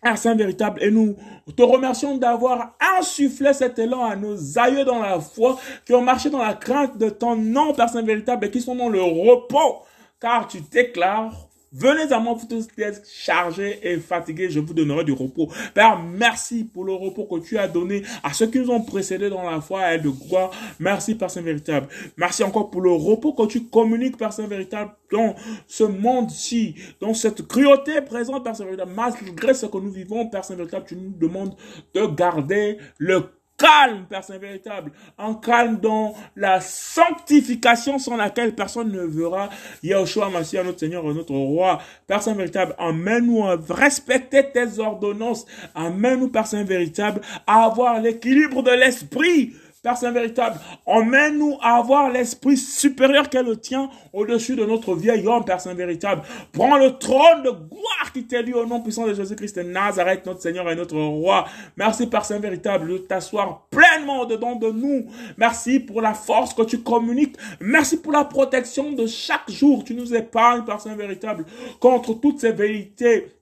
Père 0.00 0.16
Saint 0.16 0.34
véritable, 0.34 0.82
et 0.82 0.90
nous 0.90 1.16
te 1.56 1.62
remercions 1.62 2.16
d'avoir 2.16 2.74
insufflé 2.98 3.52
cet 3.52 3.78
élan 3.78 4.04
à 4.04 4.16
nos 4.16 4.58
aïeux 4.58 4.84
dans 4.84 5.00
la 5.00 5.20
foi, 5.20 5.58
qui 5.84 5.92
ont 5.92 6.00
marché 6.00 6.30
dans 6.30 6.42
la 6.42 6.54
crainte 6.54 6.96
de 6.96 7.10
ton 7.10 7.36
nom, 7.36 7.74
Père 7.74 7.88
Saint 7.90 8.02
véritable, 8.02 8.46
et 8.46 8.50
qui 8.50 8.60
sont 8.60 8.74
dans 8.74 8.88
le 8.88 9.02
repos, 9.02 9.82
car 10.18 10.48
tu 10.48 10.60
déclares 10.60 11.49
Venez 11.72 12.12
à 12.12 12.18
moi, 12.18 12.34
vous 12.34 12.48
tous 12.48 12.66
êtes 12.78 13.08
chargés 13.08 13.78
et 13.84 13.98
fatigués, 13.98 14.50
je 14.50 14.58
vous 14.58 14.74
donnerai 14.74 15.04
du 15.04 15.12
repos. 15.12 15.48
Père, 15.72 16.02
merci 16.02 16.64
pour 16.64 16.84
le 16.84 16.92
repos 16.92 17.26
que 17.26 17.38
tu 17.46 17.58
as 17.58 17.68
donné 17.68 18.02
à 18.24 18.32
ceux 18.32 18.48
qui 18.48 18.58
nous 18.58 18.70
ont 18.70 18.82
précédés 18.82 19.30
dans 19.30 19.48
la 19.48 19.60
foi 19.60 19.94
et 19.94 19.98
de 19.98 20.08
gloire. 20.08 20.50
Merci, 20.80 21.14
Père 21.14 21.30
Saint 21.30 21.42
véritable. 21.42 21.86
Merci 22.16 22.42
encore 22.42 22.70
pour 22.70 22.80
le 22.80 22.90
repos 22.90 23.34
que 23.34 23.46
tu 23.46 23.66
communiques, 23.66 24.16
Père 24.16 24.32
Saint 24.32 24.48
véritable, 24.48 24.90
dans 25.12 25.36
ce 25.68 25.84
monde-ci, 25.84 26.74
dans 27.00 27.14
cette 27.14 27.46
cruauté 27.46 28.00
présente, 28.00 28.42
Père 28.42 28.56
Saint 28.56 28.64
véritable. 28.64 28.90
Malgré 28.96 29.54
ce 29.54 29.66
que 29.66 29.78
nous 29.78 29.92
vivons, 29.92 30.26
Père 30.26 30.44
Saint 30.44 30.56
véritable, 30.56 30.86
tu 30.88 30.96
nous 30.96 31.12
demandes 31.12 31.54
de 31.94 32.04
garder 32.04 32.78
le 32.98 33.28
calme, 33.60 34.06
Père 34.08 34.24
Saint 34.24 34.38
véritable, 34.38 34.90
un 35.18 35.34
calme 35.34 35.78
dans 35.78 36.14
la 36.34 36.60
sanctification 36.60 37.98
sans 37.98 38.16
laquelle 38.16 38.54
personne 38.54 38.90
ne 38.90 39.02
verra 39.02 39.50
Yahushua 39.82 40.30
Mashiach, 40.30 40.64
notre 40.64 40.80
Seigneur 40.80 41.04
notre 41.04 41.34
Roi. 41.34 41.78
Père 42.06 42.22
Saint 42.22 42.34
véritable, 42.34 42.74
amène-nous 42.78 43.44
à 43.44 43.56
respecter 43.68 44.50
tes 44.50 44.78
ordonnances. 44.78 45.44
Amène-nous, 45.74 46.28
Père 46.28 46.46
Saint 46.46 46.64
véritable, 46.64 47.20
à 47.46 47.64
avoir 47.64 48.00
l'équilibre 48.00 48.62
de 48.62 48.70
l'esprit 48.70 49.52
Père 49.82 49.96
Saint 49.96 50.12
véritable, 50.12 50.60
emmène-nous 50.84 51.56
à 51.62 51.78
avoir 51.78 52.10
l'esprit 52.10 52.58
supérieur 52.58 53.30
qu'est 53.30 53.42
le 53.42 53.56
tien 53.56 53.88
au-dessus 54.12 54.54
de 54.54 54.66
notre 54.66 54.94
vieil 54.94 55.26
homme, 55.26 55.42
Père 55.42 55.58
Saint 55.58 55.72
véritable. 55.72 56.20
Prends 56.52 56.76
le 56.76 56.98
trône 56.98 57.42
de 57.44 57.48
gloire 57.48 58.12
qui 58.12 58.24
t'est 58.24 58.42
dû 58.42 58.52
au 58.52 58.66
nom 58.66 58.82
puissant 58.82 59.06
de 59.06 59.14
Jésus-Christ 59.14 59.56
de 59.56 59.62
Nazareth, 59.62 60.26
notre 60.26 60.42
Seigneur 60.42 60.70
et 60.70 60.76
notre 60.76 60.98
Roi. 60.98 61.46
Merci, 61.78 62.06
Père 62.08 62.26
Saint 62.26 62.38
véritable, 62.38 62.92
de 62.92 62.98
t'asseoir 62.98 63.68
pleinement 63.70 64.26
dedans 64.26 64.54
de 64.54 64.70
nous. 64.70 65.06
Merci 65.38 65.80
pour 65.80 66.02
la 66.02 66.12
force 66.12 66.52
que 66.52 66.62
tu 66.62 66.80
communiques. 66.82 67.38
Merci 67.58 68.02
pour 68.02 68.12
la 68.12 68.24
protection 68.24 68.92
de 68.92 69.06
chaque 69.06 69.50
jour. 69.50 69.82
Tu 69.82 69.94
nous 69.94 70.14
épargnes, 70.14 70.64
Père 70.66 70.82
Saint 70.82 70.94
véritable, 70.94 71.46
contre 71.80 72.12
toutes 72.12 72.38
ces 72.40 72.52
vérités 72.52 73.39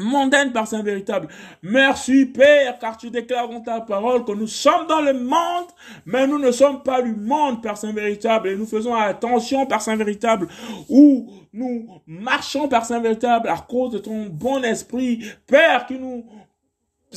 mondaine 0.00 0.52
par 0.52 0.66
Saint 0.66 0.82
véritable. 0.82 1.28
Merci 1.62 2.26
Père, 2.26 2.78
car 2.78 2.96
tu 2.96 3.10
déclares 3.10 3.48
dans 3.48 3.60
ta 3.60 3.80
parole 3.80 4.24
que 4.24 4.32
nous 4.32 4.46
sommes 4.46 4.86
dans 4.88 5.00
le 5.00 5.12
monde, 5.12 5.66
mais 6.06 6.26
nous 6.26 6.38
ne 6.38 6.50
sommes 6.50 6.82
pas 6.82 7.02
du 7.02 7.14
monde, 7.14 7.62
Père 7.62 7.76
Saint 7.76 7.92
véritable, 7.92 8.48
et 8.48 8.56
nous 8.56 8.66
faisons 8.66 8.94
attention, 8.94 9.66
Père 9.66 9.82
Saint 9.82 9.96
véritable, 9.96 10.48
où 10.88 11.30
nous 11.52 11.88
marchons, 12.06 12.68
Père 12.68 12.84
Saint 12.84 13.00
véritable, 13.00 13.48
à 13.48 13.56
cause 13.56 13.92
de 13.92 13.98
ton 13.98 14.26
bon 14.26 14.62
esprit, 14.62 15.24
Père, 15.46 15.86
qui 15.86 15.94
nous 15.98 16.24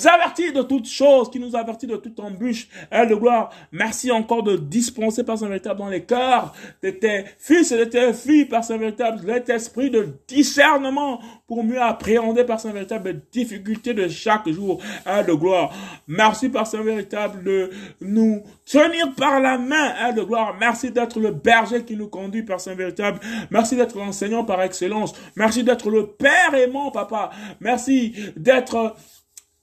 avertis 0.05 0.51
de 0.51 0.61
toutes 0.61 0.87
choses, 0.87 1.29
qui 1.29 1.39
nous 1.39 1.55
avertit 1.55 1.87
de 1.87 1.97
toute 1.97 2.19
embûche. 2.19 2.67
Elle 2.89 3.09
de 3.09 3.15
gloire, 3.15 3.49
merci 3.71 4.11
encore 4.11 4.43
de 4.43 4.55
dispenser 4.55 5.23
par 5.23 5.37
Saint 5.37 5.47
véritable 5.47 5.79
dans 5.79 5.89
les 5.89 6.03
cœurs 6.03 6.53
de 6.81 6.89
tes 6.91 7.25
fils 7.37 7.71
et 7.71 7.77
de 7.77 7.83
tes 7.85 8.13
filles 8.13 8.45
par 8.45 8.63
Saint 8.63 8.77
véritable 8.77 9.21
cet 9.25 9.49
esprit 9.49 9.89
de 9.89 10.09
discernement 10.27 11.19
pour 11.47 11.63
mieux 11.63 11.81
appréhender 11.81 12.43
par 12.43 12.59
Saint 12.59 12.71
véritable 12.71 13.09
les 13.09 13.19
difficultés 13.31 13.93
de 13.93 14.07
chaque 14.07 14.49
jour. 14.49 14.81
Elle 15.05 15.25
de 15.25 15.33
gloire, 15.33 15.73
merci 16.07 16.49
par 16.49 16.67
Saint 16.67 16.83
véritable 16.83 17.43
de 17.43 17.69
nous 17.99 18.43
tenir 18.65 19.13
par 19.15 19.39
la 19.39 19.57
main. 19.57 19.93
Elle 20.05 20.15
de 20.15 20.23
gloire, 20.23 20.55
merci 20.59 20.91
d'être 20.91 21.19
le 21.19 21.31
berger 21.31 21.83
qui 21.83 21.95
nous 21.95 22.07
conduit 22.07 22.43
par 22.43 22.59
Saint 22.61 22.75
véritable. 22.75 23.19
Merci 23.49 23.75
d'être 23.75 23.97
l'enseignant 23.97 24.43
par 24.43 24.61
excellence. 24.61 25.13
Merci 25.35 25.63
d'être 25.63 25.89
le 25.89 26.07
Père 26.07 26.53
aimant, 26.53 26.91
papa. 26.91 27.31
Merci 27.59 28.13
d'être 28.35 28.95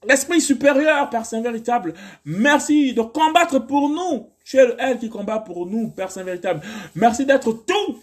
L'esprit 0.06 0.40
supérieur, 0.40 1.10
Père 1.10 1.26
Saint 1.26 1.40
véritable, 1.40 1.92
merci 2.24 2.94
de 2.94 3.02
combattre 3.02 3.58
pour 3.58 3.88
nous. 3.88 4.30
Tu 4.44 4.56
es 4.56 4.76
elle 4.78 4.98
qui 4.98 5.08
combat 5.08 5.40
pour 5.40 5.66
nous, 5.66 5.90
Père 5.90 6.12
Saint 6.12 6.22
véritable. 6.22 6.60
Merci 6.94 7.26
d'être 7.26 7.52
tout, 7.52 8.00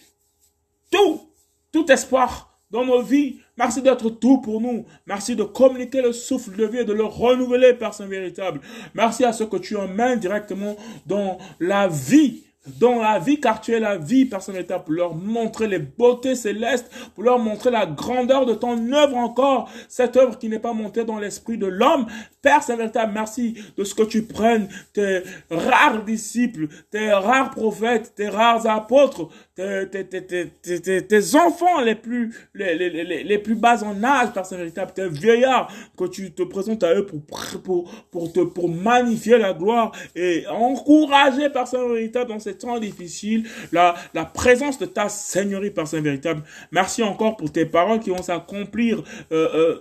tout, 0.92 1.30
tout 1.72 1.90
espoir 1.90 2.60
dans 2.70 2.84
nos 2.84 3.02
vies. 3.02 3.40
Merci 3.58 3.82
d'être 3.82 4.10
tout 4.10 4.42
pour 4.42 4.60
nous. 4.60 4.86
Merci 5.06 5.38
de 5.38 5.44
communiquer 5.44 6.02
le 6.02 6.12
souffle 6.12 6.58
de 6.58 6.66
vie 6.66 6.80
et 6.80 6.86
de 6.86 6.92
le 6.92 7.06
renouveler, 7.06 7.74
Père 7.74 7.94
Saint 7.94 8.08
véritable. 8.08 8.60
Merci 8.94 9.24
à 9.24 9.32
ceux 9.32 9.46
que 9.46 9.58
tu 9.58 9.78
emmènes 9.78 10.20
directement 10.20 10.76
dans 11.06 11.38
la 11.62 11.88
vie 11.88 12.45
dans 12.80 13.02
la 13.02 13.20
vie, 13.20 13.40
car 13.40 13.62
tu 13.62 13.74
es 13.74 13.80
la 13.80 13.98
vie, 13.98 14.26
personne 14.26 14.56
pour 14.64 14.94
leur 14.94 15.16
montrer 15.16 15.68
les 15.68 15.80
beautés 15.80 16.36
célestes, 16.36 16.92
pour 17.14 17.24
leur 17.24 17.40
montrer 17.40 17.72
la 17.72 17.86
grandeur 17.86 18.46
de 18.46 18.54
ton 18.54 18.92
œuvre 18.94 19.18
encore, 19.18 19.70
cette 19.88 20.18
œuvre 20.18 20.38
qui 20.38 20.50
n'est 20.50 20.60
pas 20.60 20.74
montée 20.74 21.04
dans 21.04 21.20
l'esprit 21.20 21.58
de 21.58 21.68
l'homme. 21.68 22.08
Père 22.42 22.64
Saint-Véritable, 22.64 23.12
merci 23.14 23.56
de 23.78 23.84
ce 23.84 23.96
que 23.96 24.04
tu 24.04 24.24
prennes 24.24 24.68
tes 24.94 25.22
rares 25.50 26.04
disciples, 26.04 26.68
tes 26.92 27.12
rares 27.12 27.52
prophètes, 27.52 28.14
tes 28.16 28.30
rares 28.30 28.68
apôtres, 28.68 29.30
tes, 29.56 29.90
tes, 29.90 30.06
tes, 30.06 31.08
tes 31.08 31.36
enfants 31.36 31.82
les 31.82 31.96
plus, 31.96 32.36
les, 32.54 32.76
les, 32.76 32.90
les, 32.90 33.24
les, 33.24 33.40
plus 33.40 33.56
bas 33.56 33.84
en 33.84 34.04
âge, 34.04 34.32
Père 34.34 34.46
Saint-Véritable, 34.46 34.92
tes 34.94 35.10
vieillards, 35.10 35.72
que 35.98 36.06
tu 36.06 36.34
te 36.34 36.44
présentes 36.44 36.84
à 36.84 36.94
eux 36.94 37.06
pour, 37.06 37.22
pour, 37.64 37.92
pour, 38.12 38.32
te, 38.32 38.42
pour 38.42 38.70
magnifier 38.70 39.38
la 39.38 39.54
gloire 39.54 39.92
et 40.16 40.46
encourager, 40.48 41.50
Père 41.50 41.68
Saint-Véritable, 41.68 42.30
dans 42.30 42.40
cette 42.40 42.55
temps 42.58 42.80
difficile, 42.80 43.48
la, 43.72 43.96
la 44.14 44.26
présence 44.26 44.80
de 44.80 44.86
ta 44.86 45.10
Seigneurie 45.10 45.72
par 45.72 45.88
Saint 45.88 46.02
véritable. 46.02 46.44
Merci 46.72 47.04
encore 47.04 47.38
pour 47.38 47.52
tes 47.52 47.66
paroles 47.66 48.00
qui 48.00 48.10
vont 48.10 48.22
s'accomplir 48.22 49.04
euh, 49.32 49.50
euh, 49.54 49.80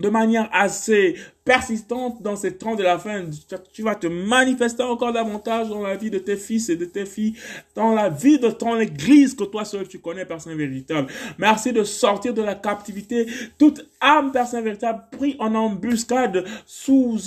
de 0.00 0.08
manière 0.08 0.48
assez 0.52 1.16
persistante 1.44 2.22
dans 2.22 2.36
ces 2.36 2.56
temps 2.56 2.76
de 2.76 2.82
la 2.82 2.98
fin. 2.98 3.24
Tu 3.72 3.82
vas 3.82 3.94
te 3.94 4.06
manifester 4.06 4.82
encore 4.82 5.12
davantage 5.12 5.68
dans 5.68 5.82
la 5.82 5.96
vie 5.96 6.10
de 6.10 6.18
tes 6.18 6.36
fils 6.36 6.68
et 6.68 6.76
de 6.76 6.84
tes 6.84 7.06
filles, 7.06 7.34
dans 7.74 7.92
la 7.92 8.08
vie 8.08 8.38
de 8.38 8.50
ton 8.50 8.78
église 8.78 9.34
que 9.34 9.44
toi 9.44 9.64
seul 9.64 9.88
tu 9.88 9.98
connais, 9.98 10.24
Père 10.24 10.40
Saint 10.40 10.54
véritable. 10.54 11.08
Merci 11.38 11.72
de 11.72 11.82
sortir 11.82 12.34
de 12.34 12.42
la 12.42 12.54
captivité 12.54 13.26
toute 13.58 13.84
âme, 14.00 14.30
Père 14.30 14.46
Saint 14.46 14.60
véritable, 14.60 15.02
pris 15.10 15.36
en 15.40 15.54
embuscade 15.54 16.44
sous, 16.66 17.18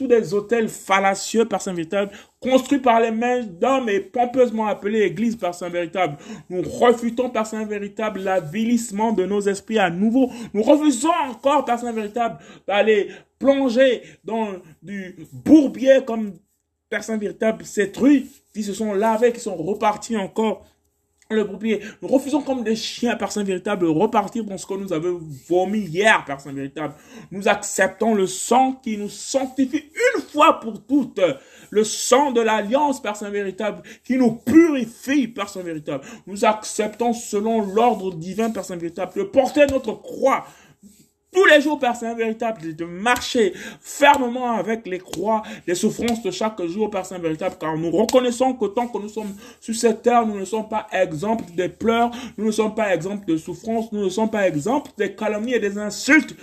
des 0.00 0.34
hôtels 0.34 0.68
fallacieux, 0.68 1.46
Père 1.46 1.62
Saint 1.62 1.72
véritable, 1.72 2.12
construits 2.40 2.80
par 2.80 3.00
les 3.00 3.10
mains 3.10 3.42
d'hommes 3.42 3.88
et 3.88 4.00
pompeusement 4.00 4.66
appelés 4.66 5.02
Église 5.02 5.36
par 5.36 5.54
Saint 5.54 5.68
véritable. 5.68 6.16
Nous 6.50 6.62
refutons 6.62 7.30
par 7.30 7.46
Saint 7.46 7.64
véritable 7.64 8.20
l'avilissement 8.20 9.12
de 9.12 9.24
nos 9.26 9.40
esprits 9.40 9.78
à 9.78 9.90
nouveau. 9.90 10.30
Nous 10.52 10.62
refusons 10.62 11.08
encore 11.30 11.64
par 11.64 11.78
Saint 11.78 11.92
véritable 11.92 12.19
d'aller 12.66 13.10
plonger 13.38 14.02
dans 14.24 14.52
du 14.82 15.16
bourbier 15.32 16.00
comme 16.06 16.34
personne 16.88 17.20
véritable, 17.20 17.64
ces 17.64 17.92
trucs 17.92 18.26
qui 18.52 18.62
se 18.62 18.74
sont 18.74 18.92
lavés, 18.92 19.32
qui 19.32 19.40
sont 19.40 19.56
repartis 19.56 20.16
encore 20.16 20.66
le 21.30 21.44
bourbier. 21.44 21.80
Nous 22.02 22.08
refusons 22.08 22.42
comme 22.42 22.64
des 22.64 22.74
chiens, 22.74 23.16
personne 23.16 23.44
véritable, 23.44 23.86
de 23.86 23.90
repartir 23.90 24.44
dans 24.44 24.58
ce 24.58 24.66
que 24.66 24.74
nous 24.74 24.92
avons 24.92 25.20
vomi 25.48 25.80
hier, 25.80 26.24
personne 26.26 26.56
véritable. 26.56 26.94
Nous 27.30 27.48
acceptons 27.48 28.14
le 28.14 28.26
sang 28.26 28.72
qui 28.82 28.96
nous 28.96 29.08
sanctifie 29.08 29.90
une 30.16 30.22
fois 30.22 30.58
pour 30.58 30.84
toutes. 30.84 31.20
Le 31.70 31.84
sang 31.84 32.32
de 32.32 32.40
l'alliance, 32.40 33.00
personne 33.00 33.32
véritable, 33.32 33.82
qui 34.02 34.16
nous 34.16 34.32
purifie, 34.32 35.28
personne 35.28 35.62
véritable. 35.62 36.04
Nous 36.26 36.44
acceptons 36.44 37.12
selon 37.12 37.62
l'ordre 37.62 38.12
divin, 38.12 38.50
personne 38.50 38.80
véritable, 38.80 39.12
de 39.14 39.22
porter 39.22 39.66
notre 39.66 39.92
croix 39.92 40.46
tous 41.32 41.44
les 41.44 41.60
jours, 41.60 41.78
Père 41.78 41.94
Saint 41.94 42.14
véritable, 42.14 42.74
de 42.74 42.84
marcher 42.84 43.52
fermement 43.80 44.52
avec 44.52 44.86
les 44.86 44.98
croix, 44.98 45.42
les 45.66 45.74
souffrances 45.74 46.22
de 46.22 46.30
chaque 46.30 46.60
jour, 46.66 46.90
Père 46.90 47.06
Saint 47.06 47.18
véritable, 47.18 47.56
car 47.58 47.76
nous 47.76 47.90
reconnaissons 47.90 48.54
que 48.54 48.66
tant 48.66 48.88
que 48.88 48.98
nous 48.98 49.08
sommes 49.08 49.34
sur 49.60 49.74
cette 49.74 50.02
terre, 50.02 50.26
nous 50.26 50.38
ne 50.38 50.44
sommes 50.44 50.68
pas 50.68 50.88
exemples 50.92 51.44
des 51.54 51.68
pleurs, 51.68 52.10
nous 52.36 52.46
ne 52.46 52.50
sommes 52.50 52.74
pas 52.74 52.92
exemples 52.94 53.26
de 53.26 53.36
souffrances, 53.36 53.92
nous 53.92 54.04
ne 54.04 54.08
sommes 54.08 54.30
pas 54.30 54.48
exemples 54.48 54.90
des 54.98 55.14
calomnies 55.14 55.54
et 55.54 55.60
des 55.60 55.78
insultes 55.78 56.34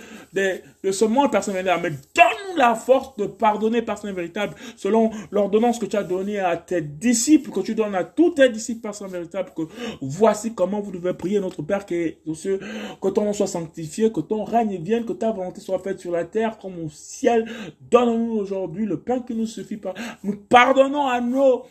de 0.84 0.92
ce 0.92 1.04
monde, 1.04 1.30
Saint 1.32 1.52
véritable. 1.52 1.82
Mais 1.82 1.90
donne-nous 1.90 2.56
la 2.56 2.74
force 2.74 3.16
de 3.16 3.26
pardonner, 3.26 3.84
Saint 3.86 4.12
véritable, 4.12 4.54
selon 4.76 5.10
l'ordonnance 5.30 5.78
que 5.78 5.86
tu 5.86 5.96
as 5.96 6.02
donnée 6.02 6.38
à 6.38 6.56
tes 6.56 6.80
disciples, 6.80 7.50
que 7.50 7.60
tu 7.60 7.74
donnes 7.74 7.94
à 7.94 8.04
tous 8.04 8.30
tes 8.30 8.48
disciples, 8.48 8.92
Saint 8.92 9.08
véritable, 9.08 9.50
que 9.56 9.62
voici 10.00 10.54
comment 10.54 10.80
vous 10.80 10.92
devez 10.92 11.14
prier 11.14 11.40
notre 11.40 11.62
Père, 11.62 11.86
que, 11.86 12.14
que 13.00 13.08
ton 13.08 13.24
nom 13.24 13.32
soit 13.32 13.46
sanctifié, 13.46 14.12
que 14.12 14.20
ton 14.20 14.44
règne 14.44 14.80
vienne, 14.82 15.04
que 15.04 15.12
ta 15.12 15.32
volonté 15.32 15.60
soit 15.60 15.78
faite 15.78 16.00
sur 16.00 16.12
la 16.12 16.24
terre 16.24 16.58
comme 16.58 16.78
au 16.84 16.88
ciel. 16.90 17.46
Donne-nous 17.90 18.34
aujourd'hui 18.34 18.86
le 18.86 19.00
pain 19.00 19.20
qui 19.20 19.34
nous 19.34 19.46
suffit 19.46 19.76
pas. 19.76 19.94
Nous 20.22 20.36
pardonnons 20.36 21.06
à 21.06 21.20
nos 21.20 21.64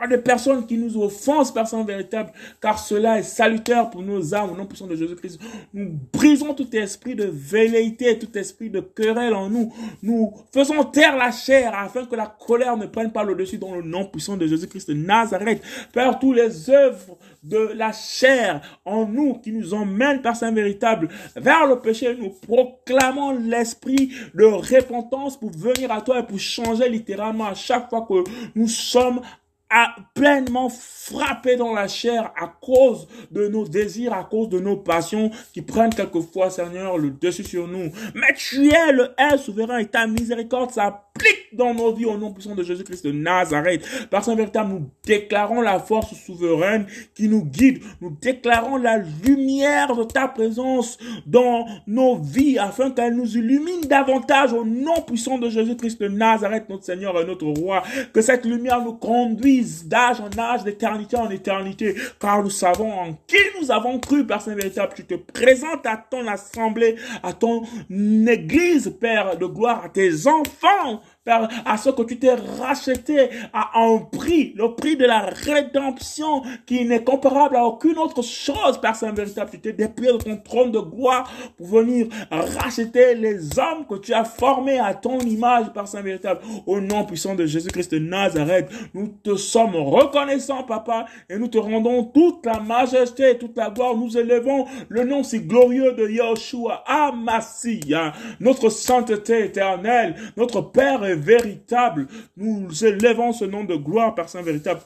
à 0.00 0.06
des 0.06 0.18
personnes 0.18 0.66
qui 0.66 0.76
nous 0.76 0.96
offensent, 0.96 1.52
personnes 1.52 1.86
véritables, 1.86 2.32
car 2.60 2.78
cela 2.78 3.18
est 3.18 3.22
salutaire 3.22 3.90
pour 3.90 4.02
nos 4.02 4.34
âmes, 4.34 4.50
au 4.52 4.56
nom 4.56 4.66
puissant 4.66 4.86
de 4.86 4.96
Jésus-Christ. 4.96 5.40
Nous 5.74 5.98
brisons 6.12 6.54
tout 6.54 6.74
esprit 6.76 7.14
de 7.14 7.24
velléité, 7.24 8.18
tout 8.18 8.36
esprit 8.36 8.70
de 8.70 8.80
querelle 8.80 9.34
en 9.34 9.48
nous. 9.50 9.72
Nous 10.02 10.32
faisons 10.52 10.84
taire 10.84 11.16
la 11.16 11.30
chair 11.30 11.74
afin 11.74 12.06
que 12.06 12.16
la 12.16 12.26
colère 12.26 12.76
ne 12.76 12.86
prenne 12.86 13.12
pas 13.12 13.24
le 13.24 13.34
dessus 13.34 13.58
dans 13.58 13.74
le 13.74 13.82
nom 13.82 14.04
puissant 14.04 14.36
de 14.36 14.46
Jésus-Christ 14.46 14.88
de 14.88 14.94
Nazareth. 14.94 15.62
Père, 15.92 16.18
tous 16.18 16.32
les 16.32 16.70
œuvres 16.70 17.16
de 17.42 17.70
la 17.74 17.92
chair 17.92 18.60
en 18.84 19.06
nous 19.06 19.34
qui 19.34 19.52
nous 19.52 19.74
emmènent 19.74 20.22
par 20.22 20.36
Saint 20.36 20.52
véritable 20.52 21.08
vers 21.36 21.66
le 21.66 21.78
péché. 21.78 22.16
Nous 22.18 22.30
proclamons 22.30 23.32
l'esprit 23.32 24.10
de 24.34 24.44
repentance 24.44 25.38
pour 25.38 25.50
venir 25.50 25.90
à 25.92 26.00
toi 26.00 26.20
et 26.20 26.22
pour 26.22 26.38
changer 26.38 26.88
littéralement 26.88 27.46
à 27.46 27.54
chaque 27.54 27.88
fois 27.88 28.06
que 28.08 28.24
nous 28.54 28.68
sommes 28.68 29.20
à 29.70 29.94
pleinement 30.14 30.68
frappé 30.70 31.56
dans 31.56 31.74
la 31.74 31.88
chair 31.88 32.32
à 32.36 32.46
cause 32.60 33.06
de 33.30 33.48
nos 33.48 33.66
désirs, 33.66 34.12
à 34.12 34.24
cause 34.24 34.48
de 34.48 34.58
nos 34.58 34.76
passions 34.76 35.30
qui 35.52 35.62
prennent 35.62 35.94
quelquefois, 35.94 36.50
Seigneur, 36.50 36.96
le 36.96 37.10
dessus 37.10 37.44
sur 37.44 37.68
nous. 37.68 37.90
Mais 38.14 38.34
tu 38.36 38.68
es 38.68 38.92
le 38.92 39.08
souverain 39.38 39.78
et 39.78 39.86
ta 39.86 40.06
miséricorde 40.06 40.70
s'applique 40.70 41.48
dans 41.52 41.74
nos 41.74 41.92
vies 41.92 42.06
au 42.06 42.16
nom 42.16 42.32
puissant 42.32 42.54
de 42.54 42.62
Jésus-Christ 42.62 43.04
de 43.04 43.12
Nazareth. 43.12 44.08
Par 44.10 44.24
Saint 44.24 44.34
véritable, 44.34 44.70
nous 44.70 44.90
déclarons 45.04 45.60
la 45.60 45.78
force 45.78 46.14
souveraine 46.14 46.86
qui 47.14 47.28
nous 47.28 47.44
guide. 47.44 47.82
Nous 48.00 48.16
déclarons 48.20 48.76
la 48.76 48.98
lumière 48.98 49.94
de 49.96 50.04
ta 50.04 50.28
présence 50.28 50.98
dans 51.26 51.66
nos 51.86 52.16
vies 52.16 52.58
afin 52.58 52.90
qu'elle 52.90 53.14
nous 53.14 53.36
illumine 53.36 53.80
davantage 53.82 54.52
au 54.52 54.64
nom 54.64 55.00
puissant 55.06 55.38
de 55.38 55.50
Jésus-Christ 55.50 56.00
de 56.00 56.08
Nazareth, 56.08 56.68
notre 56.68 56.84
Seigneur 56.84 57.20
et 57.20 57.24
notre 57.24 57.46
Roi. 57.46 57.82
Que 58.12 58.22
cette 58.22 58.44
lumière 58.44 58.82
nous 58.82 58.94
conduise 58.94 59.57
d'âge 59.62 60.20
en 60.20 60.38
âge, 60.38 60.64
d'éternité 60.64 61.16
en 61.16 61.30
éternité, 61.30 61.94
car 62.20 62.42
nous 62.42 62.50
savons 62.50 62.92
en 62.92 63.12
qui 63.26 63.36
nous 63.60 63.70
avons 63.70 63.98
cru, 63.98 64.26
Père 64.26 64.40
Saint 64.40 64.54
véritable. 64.54 64.92
Tu 64.94 65.04
te 65.04 65.14
présentes 65.14 65.86
à 65.86 65.96
ton 65.96 66.26
assemblée, 66.26 66.96
à 67.22 67.32
ton 67.32 67.62
église, 67.90 68.94
Père 69.00 69.36
de 69.36 69.46
gloire, 69.46 69.84
à 69.84 69.88
tes 69.88 70.26
enfants, 70.26 71.02
à 71.28 71.76
ce 71.76 71.90
que 71.90 72.02
tu 72.02 72.18
t'es 72.18 72.34
racheté 72.34 73.30
à 73.52 73.80
un 73.80 73.98
prix, 73.98 74.54
le 74.56 74.74
prix 74.74 74.96
de 74.96 75.04
la 75.04 75.20
rédemption 75.20 76.42
qui 76.66 76.84
n'est 76.84 77.04
comparable 77.04 77.56
à 77.56 77.64
aucune 77.64 77.98
autre 77.98 78.22
chose, 78.22 78.80
Père 78.80 78.96
Saint 78.96 79.12
véritable. 79.12 79.50
Tu 79.50 79.60
t'es 79.60 79.72
dépouillé 79.72 80.12
de 80.12 80.18
ton 80.18 80.36
trône 80.36 80.72
de 80.72 80.78
gloire 80.78 81.30
pour 81.56 81.66
venir 81.66 82.06
racheter 82.30 83.14
les 83.14 83.58
hommes 83.58 83.86
que 83.88 83.96
tu 83.96 84.12
as 84.12 84.24
formés 84.24 84.78
à 84.78 84.94
ton 84.94 85.18
image, 85.20 85.72
Père 85.72 85.88
Saint 85.88 86.02
véritable. 86.02 86.40
Au 86.66 86.80
nom 86.80 87.04
puissant 87.04 87.34
de 87.34 87.46
Jésus-Christ 87.46 87.92
de 87.92 87.98
Nazareth, 87.98 88.70
nous 88.94 89.08
te 89.08 89.36
sommes 89.36 89.76
reconnaissants, 89.76 90.64
Papa, 90.64 91.06
et 91.28 91.38
nous 91.38 91.48
te 91.48 91.58
rendons 91.58 92.04
toute 92.04 92.44
la 92.46 92.60
majesté 92.60 93.30
et 93.30 93.38
toute 93.38 93.56
la 93.56 93.70
gloire. 93.70 93.96
Nous 93.96 94.16
élevons 94.16 94.66
le 94.88 95.04
nom 95.04 95.22
si 95.22 95.40
glorieux 95.40 95.92
de 95.92 96.08
Yahushua, 96.08 96.84
Amasia, 96.86 98.12
notre 98.40 98.68
sainteté 98.68 99.44
éternelle, 99.44 100.14
notre 100.36 100.60
Père 100.60 101.04
est 101.04 101.16
véritable. 101.18 102.06
Nous 102.36 102.84
élevons 102.84 103.32
ce 103.32 103.44
nom 103.44 103.64
de 103.64 103.74
gloire, 103.76 104.14
par 104.14 104.28
Saint 104.28 104.42
véritable. 104.42 104.80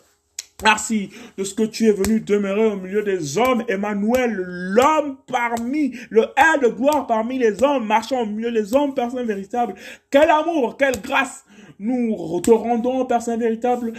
Merci 0.63 1.11
de 1.37 1.43
ce 1.45 1.55
que 1.55 1.65
tu 1.65 1.87
es 1.87 1.93
venu 1.93 2.21
demeurer 2.21 2.67
au 2.67 2.77
milieu 2.77 3.03
des 3.03 3.37
hommes. 3.37 3.65
Emmanuel, 3.69 4.33
l'homme 4.37 5.17
parmi, 5.27 5.93
le 6.11 6.23
air 6.37 6.61
de 6.63 6.69
gloire 6.69 7.07
parmi 7.07 7.39
les 7.39 7.63
hommes, 7.63 7.87
marchant 7.87 8.23
au 8.23 8.27
milieu 8.27 8.53
des 8.53 8.73
hommes, 8.75 8.95
personne 8.95 9.27
véritable. 9.27 9.75
Quel 10.11 10.31
amour, 10.31 10.77
quelle 10.77 11.01
grâce. 11.01 11.45
Nous 11.79 12.41
te 12.43 12.51
rendons, 12.51 13.05
personne 13.05 13.41
véritable, 13.41 13.93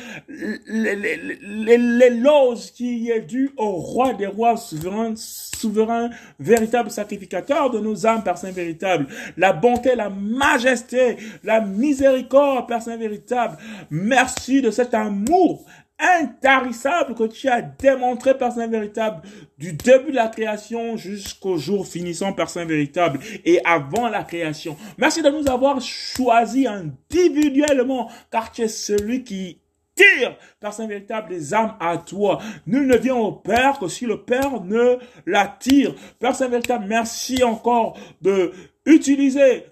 l'éloge 1.48 2.72
qui 2.74 3.10
est 3.10 3.22
dû 3.22 3.52
au 3.58 3.72
roi 3.72 4.14
des 4.14 4.28
rois, 4.28 4.58
souverain, 4.58 5.14
souverain, 5.16 6.10
véritable 6.40 6.92
sacrificateur 6.92 7.70
de 7.70 7.80
nos 7.80 8.06
âmes, 8.06 8.24
personne 8.24 8.52
véritable. 8.52 9.08
La 9.38 9.54
bonté, 9.54 9.96
la 9.96 10.10
majesté, 10.10 11.18
la 11.44 11.62
miséricorde, 11.62 12.68
personne 12.68 13.00
véritable. 13.00 13.58
Merci 13.90 14.62
de 14.62 14.72
cet 14.72 14.94
amour 14.94 15.66
intarissable 16.04 17.16
que 17.16 17.24
tu 17.24 17.48
as 17.48 17.62
démontré, 17.62 18.38
personne 18.38 18.70
véritable, 18.70 19.22
du 19.58 19.74
début 19.74 20.12
de 20.12 20.16
la 20.16 20.28
création 20.28 20.98
jusqu'au 20.98 21.58
jour 21.58 21.88
finissant, 21.88 22.34
personne 22.34 22.68
véritable, 22.68 23.20
et 23.46 23.62
avant 23.66 24.10
la 24.10 24.24
création. 24.24 24.76
Merci 24.98 25.22
de 25.22 25.30
nous 25.30 25.50
avoir 25.50 25.80
choisi 25.82 26.68
individuellement, 26.68 28.10
car 28.32 28.52
tu 28.52 28.64
es 28.64 28.68
celui 28.68 29.24
qui 29.24 29.60
tire, 29.96 30.36
personne 30.60 30.88
véritable, 30.88 31.34
les 31.34 31.54
âmes 31.54 31.76
à 31.80 31.98
toi. 31.98 32.40
Nul 32.68 32.88
ne 32.88 32.98
vient 32.98 33.16
au 33.16 33.32
Père 33.32 33.80
que 33.80 33.88
si 33.88 34.06
le 34.06 34.24
Père 34.24 34.62
ne 34.62 34.98
l'attire. 35.26 35.96
Personne 36.20 36.52
véritable, 36.52 36.86
merci 36.88 37.44
encore 37.44 37.98
de 38.22 38.52
utiliser 38.86 39.66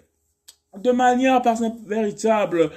de 0.77 0.91
manière 0.91 1.41
par 1.41 1.57
véritable, 1.85 2.69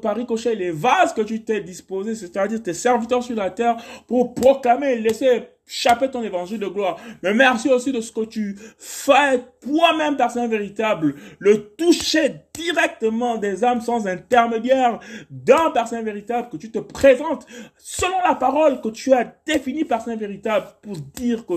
par 0.00 0.16
ricochet, 0.16 0.54
les 0.54 0.70
vases 0.70 1.12
que 1.12 1.22
tu 1.22 1.42
t'es 1.42 1.60
disposé, 1.60 2.14
c'est-à-dire 2.14 2.62
tes 2.62 2.74
serviteurs 2.74 3.24
sur 3.24 3.34
la 3.34 3.50
terre, 3.50 3.76
pour 4.06 4.34
proclamer, 4.34 4.96
laisser 4.96 5.48
échapper 5.66 6.10
ton 6.10 6.22
évangile 6.22 6.60
de 6.60 6.66
gloire. 6.66 6.98
Mais 7.22 7.34
merci 7.34 7.68
aussi 7.70 7.90
de 7.90 8.00
ce 8.00 8.12
que 8.12 8.24
tu 8.24 8.56
fais 8.78 9.42
toi-même, 9.62 10.16
personne 10.16 10.48
véritable, 10.48 11.14
le 11.38 11.70
toucher 11.70 12.36
directement 12.52 13.36
des 13.36 13.64
âmes 13.64 13.80
sans 13.80 14.06
intermédiaire 14.06 15.00
d'un 15.30 15.70
personne 15.70 16.04
véritable 16.04 16.50
que 16.50 16.56
tu 16.56 16.70
te 16.70 16.78
présentes 16.78 17.46
selon 17.78 18.18
la 18.26 18.34
parole 18.34 18.80
que 18.80 18.90
tu 18.90 19.12
as 19.12 19.24
définie 19.46 19.84
personne 19.84 20.18
véritable 20.18 20.66
pour 20.82 20.96
dire 20.96 21.46
que 21.46 21.54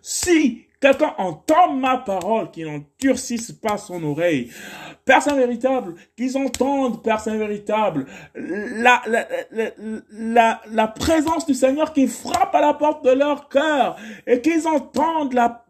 si 0.00 0.66
quelqu'un 0.82 1.14
entend 1.16 1.72
ma 1.72 1.96
parole, 1.96 2.50
qu'il 2.50 2.66
n'endurcisse 2.66 3.52
pas 3.52 3.78
son 3.78 4.02
oreille. 4.02 4.50
Personne 5.04 5.36
véritable, 5.36 5.94
qu'ils 6.16 6.36
entendent, 6.36 7.02
personne 7.02 7.38
véritable, 7.38 8.06
la, 8.34 9.00
la, 9.06 9.26
la, 10.10 10.60
la, 10.70 10.88
présence 10.88 11.46
du 11.46 11.54
Seigneur 11.54 11.92
qui 11.92 12.08
frappe 12.08 12.54
à 12.54 12.60
la 12.60 12.74
porte 12.74 13.04
de 13.04 13.10
leur 13.10 13.48
cœur 13.48 13.96
et 14.26 14.40
qu'ils 14.40 14.66
entendent 14.66 15.34
la, 15.34 15.64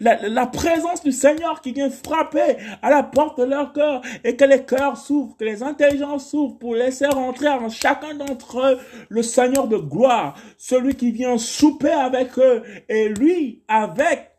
la, 0.00 0.28
la, 0.28 0.46
présence 0.46 1.02
du 1.02 1.12
Seigneur 1.12 1.60
qui 1.60 1.72
vient 1.72 1.90
frapper 1.90 2.56
à 2.82 2.90
la 2.90 3.02
porte 3.02 3.38
de 3.38 3.44
leur 3.44 3.72
cœur 3.72 4.02
et 4.22 4.36
que 4.36 4.44
les 4.44 4.64
cœurs 4.64 4.96
s'ouvrent, 4.96 5.36
que 5.36 5.44
les 5.44 5.62
intelligences 5.62 6.30
s'ouvrent 6.30 6.58
pour 6.58 6.74
laisser 6.74 7.06
rentrer 7.06 7.48
en 7.48 7.68
chacun 7.68 8.14
d'entre 8.14 8.60
eux 8.60 8.78
le 9.08 9.22
Seigneur 9.22 9.66
de 9.66 9.76
gloire, 9.78 10.34
celui 10.58 10.94
qui 10.94 11.10
vient 11.10 11.38
souper 11.38 11.90
avec 11.90 12.38
eux 12.38 12.62
et 12.88 13.08
lui 13.08 13.62
avec 13.68 14.32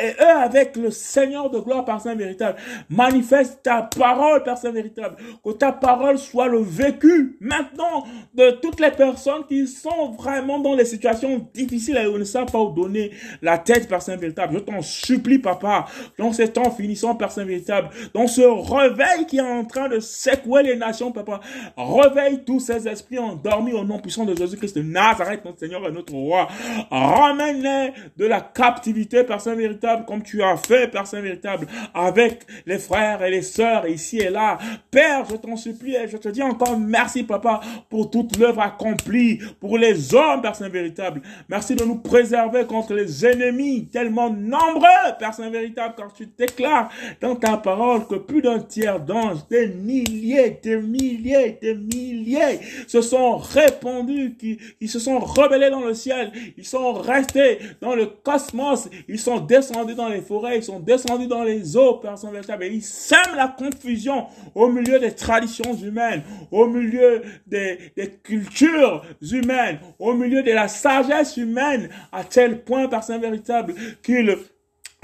et 0.00 0.12
eux 0.22 0.36
avec 0.42 0.76
le 0.76 0.90
Seigneur 0.90 1.50
de 1.50 1.58
gloire 1.58 1.84
par 1.84 2.00
Saint 2.00 2.14
véritable. 2.14 2.58
Manifeste 2.88 3.62
ta 3.62 3.82
parole 3.82 4.42
par 4.42 4.56
Saint 4.56 4.72
véritable. 4.72 5.16
Que 5.44 5.50
ta 5.50 5.72
parole 5.72 6.18
soit 6.18 6.48
le 6.48 6.60
vécu 6.60 7.36
maintenant 7.40 8.04
de 8.34 8.50
toutes 8.62 8.80
les 8.80 8.90
personnes 8.90 9.44
qui 9.46 9.66
sont 9.66 10.12
vraiment 10.12 10.58
dans 10.58 10.74
les 10.74 10.84
situations 10.84 11.46
difficiles 11.52 11.96
et 11.96 12.10
ne 12.10 12.24
savent 12.24 12.50
pas 12.50 12.60
où 12.60 12.70
donner 12.70 13.10
la 13.42 13.58
tête 13.58 13.88
par 13.88 14.02
Saint 14.02 14.16
véritable. 14.16 14.54
Je 14.54 14.58
t'en 14.60 14.82
supplie, 14.82 15.38
papa, 15.38 15.86
dans 16.18 16.32
ces 16.32 16.52
temps 16.52 16.70
finissant 16.70 17.14
par 17.14 17.30
Saint 17.32 17.44
véritable, 17.44 17.90
dans 18.14 18.26
ce 18.26 18.40
réveil 18.40 19.26
qui 19.26 19.38
est 19.38 19.40
en 19.40 19.64
train 19.64 19.88
de 19.88 20.00
secouer 20.00 20.62
les 20.62 20.76
nations, 20.76 21.12
papa, 21.12 21.40
réveille 21.76 22.44
tous 22.44 22.60
ces 22.60 22.88
esprits 22.88 23.18
endormis 23.18 23.72
au 23.72 23.84
nom 23.84 23.98
puissant 23.98 24.24
de 24.24 24.34
Jésus-Christ 24.34 24.76
de 24.76 24.82
Nazareth, 24.82 25.44
notre 25.44 25.58
Seigneur 25.58 25.86
et 25.86 25.92
notre 25.92 26.12
roi. 26.12 26.48
Ramène-les 26.90 27.92
de 28.16 28.26
la 28.26 28.40
captivité 28.40 29.09
Père 29.10 29.40
Saint 29.40 29.54
véritable, 29.54 30.04
comme 30.06 30.22
tu 30.22 30.42
as 30.42 30.56
fait, 30.56 30.90
Père 30.90 31.06
Saint 31.06 31.20
véritable, 31.20 31.66
avec 31.94 32.46
les 32.66 32.78
frères 32.78 33.22
et 33.22 33.30
les 33.30 33.42
sœurs 33.42 33.86
ici 33.88 34.18
et 34.18 34.30
là. 34.30 34.58
Père, 34.90 35.24
je 35.30 35.36
t'en 35.36 35.56
supplie 35.56 35.94
et 35.94 36.08
je 36.08 36.16
te 36.16 36.28
dis 36.28 36.42
encore 36.42 36.78
merci, 36.78 37.24
Papa, 37.24 37.60
pour 37.88 38.10
toute 38.10 38.36
l'œuvre 38.38 38.60
accomplie, 38.60 39.38
pour 39.60 39.78
les 39.78 40.14
hommes, 40.14 40.42
Père 40.42 40.54
Saint 40.54 40.68
véritable. 40.68 41.22
Merci 41.48 41.74
de 41.74 41.84
nous 41.84 41.96
préserver 41.96 42.64
contre 42.64 42.94
les 42.94 43.26
ennemis 43.26 43.86
tellement 43.86 44.30
nombreux, 44.30 44.86
Père 45.18 45.34
Saint 45.34 45.50
véritable, 45.50 45.94
quand 45.96 46.10
tu 46.16 46.26
déclares 46.38 46.90
dans 47.20 47.36
ta 47.36 47.56
parole 47.56 48.06
que 48.06 48.16
plus 48.16 48.42
d'un 48.42 48.60
tiers 48.60 49.00
d'anges, 49.00 49.46
des 49.50 49.68
milliers, 49.68 50.58
des 50.62 50.76
milliers, 50.76 51.58
des 51.60 51.74
milliers 51.74 52.60
se 52.86 53.00
sont 53.00 53.36
répandus, 53.36 54.36
qui, 54.38 54.58
qui 54.78 54.88
se 54.88 54.98
sont 54.98 55.18
rebellés 55.18 55.70
dans 55.70 55.84
le 55.84 55.94
ciel. 55.94 56.32
Ils 56.56 56.64
sont 56.64 56.92
restés 56.94 57.58
dans 57.80 57.94
le 57.94 58.06
cosmos 58.06 58.88
ils 59.08 59.18
sont 59.18 59.40
descendus 59.40 59.94
dans 59.94 60.08
les 60.08 60.20
forêts, 60.20 60.58
ils 60.58 60.62
sont 60.62 60.80
descendus 60.80 61.26
dans 61.26 61.42
les 61.42 61.76
eaux, 61.76 61.94
personne 61.94 62.32
véritable, 62.32 62.64
et 62.64 62.68
ils 62.68 62.82
sèment 62.82 63.36
la 63.36 63.48
confusion 63.48 64.26
au 64.54 64.68
milieu 64.68 64.98
des 64.98 65.12
traditions 65.12 65.74
humaines, 65.74 66.22
au 66.50 66.66
milieu 66.66 67.22
des, 67.46 67.92
des 67.96 68.10
cultures 68.22 69.04
humaines, 69.20 69.78
au 69.98 70.14
milieu 70.14 70.42
de 70.42 70.52
la 70.52 70.68
sagesse 70.68 71.36
humaine, 71.36 71.88
à 72.12 72.24
tel 72.24 72.62
point, 72.62 72.88
personne 72.88 73.20
véritable, 73.20 73.74
qu'ils 74.02 74.36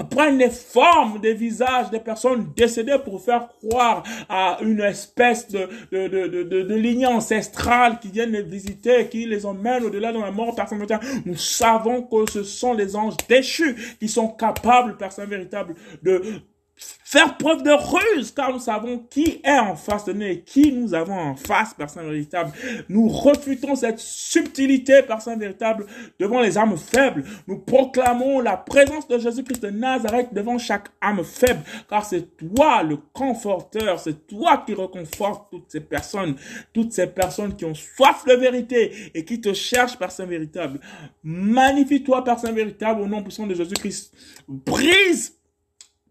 prennent 0.03 0.37
les 0.37 0.49
formes 0.49 1.19
des 1.19 1.33
visages 1.33 1.89
des 1.89 1.99
personnes 1.99 2.51
décédées 2.55 2.97
pour 3.03 3.21
faire 3.21 3.49
croire 3.49 4.03
à 4.29 4.57
une 4.61 4.79
espèce 4.81 5.47
de, 5.49 5.67
de, 5.91 6.07
de, 6.07 6.43
de, 6.43 6.61
de 6.61 6.75
lignée 6.75 7.07
ancestrale 7.07 7.99
qui 7.99 8.09
viennent 8.09 8.31
les 8.31 8.43
visiter, 8.43 9.07
qui 9.07 9.25
les 9.25 9.45
emmène 9.45 9.83
au-delà 9.83 10.13
de 10.13 10.19
la 10.19 10.31
mort, 10.31 10.55
personne. 10.55 10.85
Nous 11.25 11.35
savons 11.35 12.03
que 12.03 12.29
ce 12.29 12.43
sont 12.43 12.73
les 12.73 12.95
anges 12.95 13.17
déchus 13.27 13.75
qui 13.99 14.07
sont 14.07 14.29
capables, 14.29 14.97
personne 14.97 15.29
véritable, 15.29 15.75
de 16.03 16.21
faire 16.77 17.37
preuve 17.37 17.63
de 17.63 17.71
ruse, 17.71 18.31
car 18.31 18.51
nous 18.51 18.59
savons 18.59 18.99
qui 19.09 19.41
est 19.43 19.59
en 19.59 19.75
face 19.75 20.05
de 20.05 20.13
nous 20.13 20.25
et 20.25 20.41
qui 20.41 20.71
nous 20.71 20.93
avons 20.93 21.17
en 21.17 21.35
face, 21.35 21.73
personne 21.73 22.05
véritable. 22.05 22.51
Nous 22.89 23.07
refutons 23.07 23.75
cette 23.75 23.99
subtilité, 23.99 25.01
personne 25.03 25.39
véritable, 25.39 25.87
devant 26.19 26.41
les 26.41 26.57
âmes 26.57 26.77
faibles. 26.77 27.23
Nous 27.47 27.59
proclamons 27.59 28.39
la 28.39 28.57
présence 28.57 29.07
de 29.07 29.17
Jésus-Christ 29.17 29.63
de 29.63 29.69
Nazareth 29.69 30.33
devant 30.33 30.57
chaque 30.57 30.89
âme 31.01 31.23
faible, 31.23 31.61
car 31.89 32.05
c'est 32.05 32.37
toi 32.37 32.83
le 32.83 32.97
conforteur, 33.13 33.99
c'est 33.99 34.27
toi 34.27 34.63
qui 34.65 34.73
reconfortes 34.73 35.49
toutes 35.49 35.71
ces 35.71 35.81
personnes, 35.81 36.35
toutes 36.73 36.91
ces 36.91 37.07
personnes 37.07 37.55
qui 37.55 37.65
ont 37.65 37.75
soif 37.75 38.25
de 38.25 38.33
vérité 38.33 39.11
et 39.13 39.25
qui 39.25 39.41
te 39.41 39.53
cherchent, 39.53 39.97
personne 39.97 40.29
véritable. 40.29 40.79
Magnifie-toi, 41.23 42.23
personne 42.23 42.53
véritable, 42.53 43.01
au 43.01 43.07
nom 43.07 43.23
puissant 43.23 43.47
de 43.47 43.55
Jésus-Christ. 43.55 44.13
Brise 44.47 45.36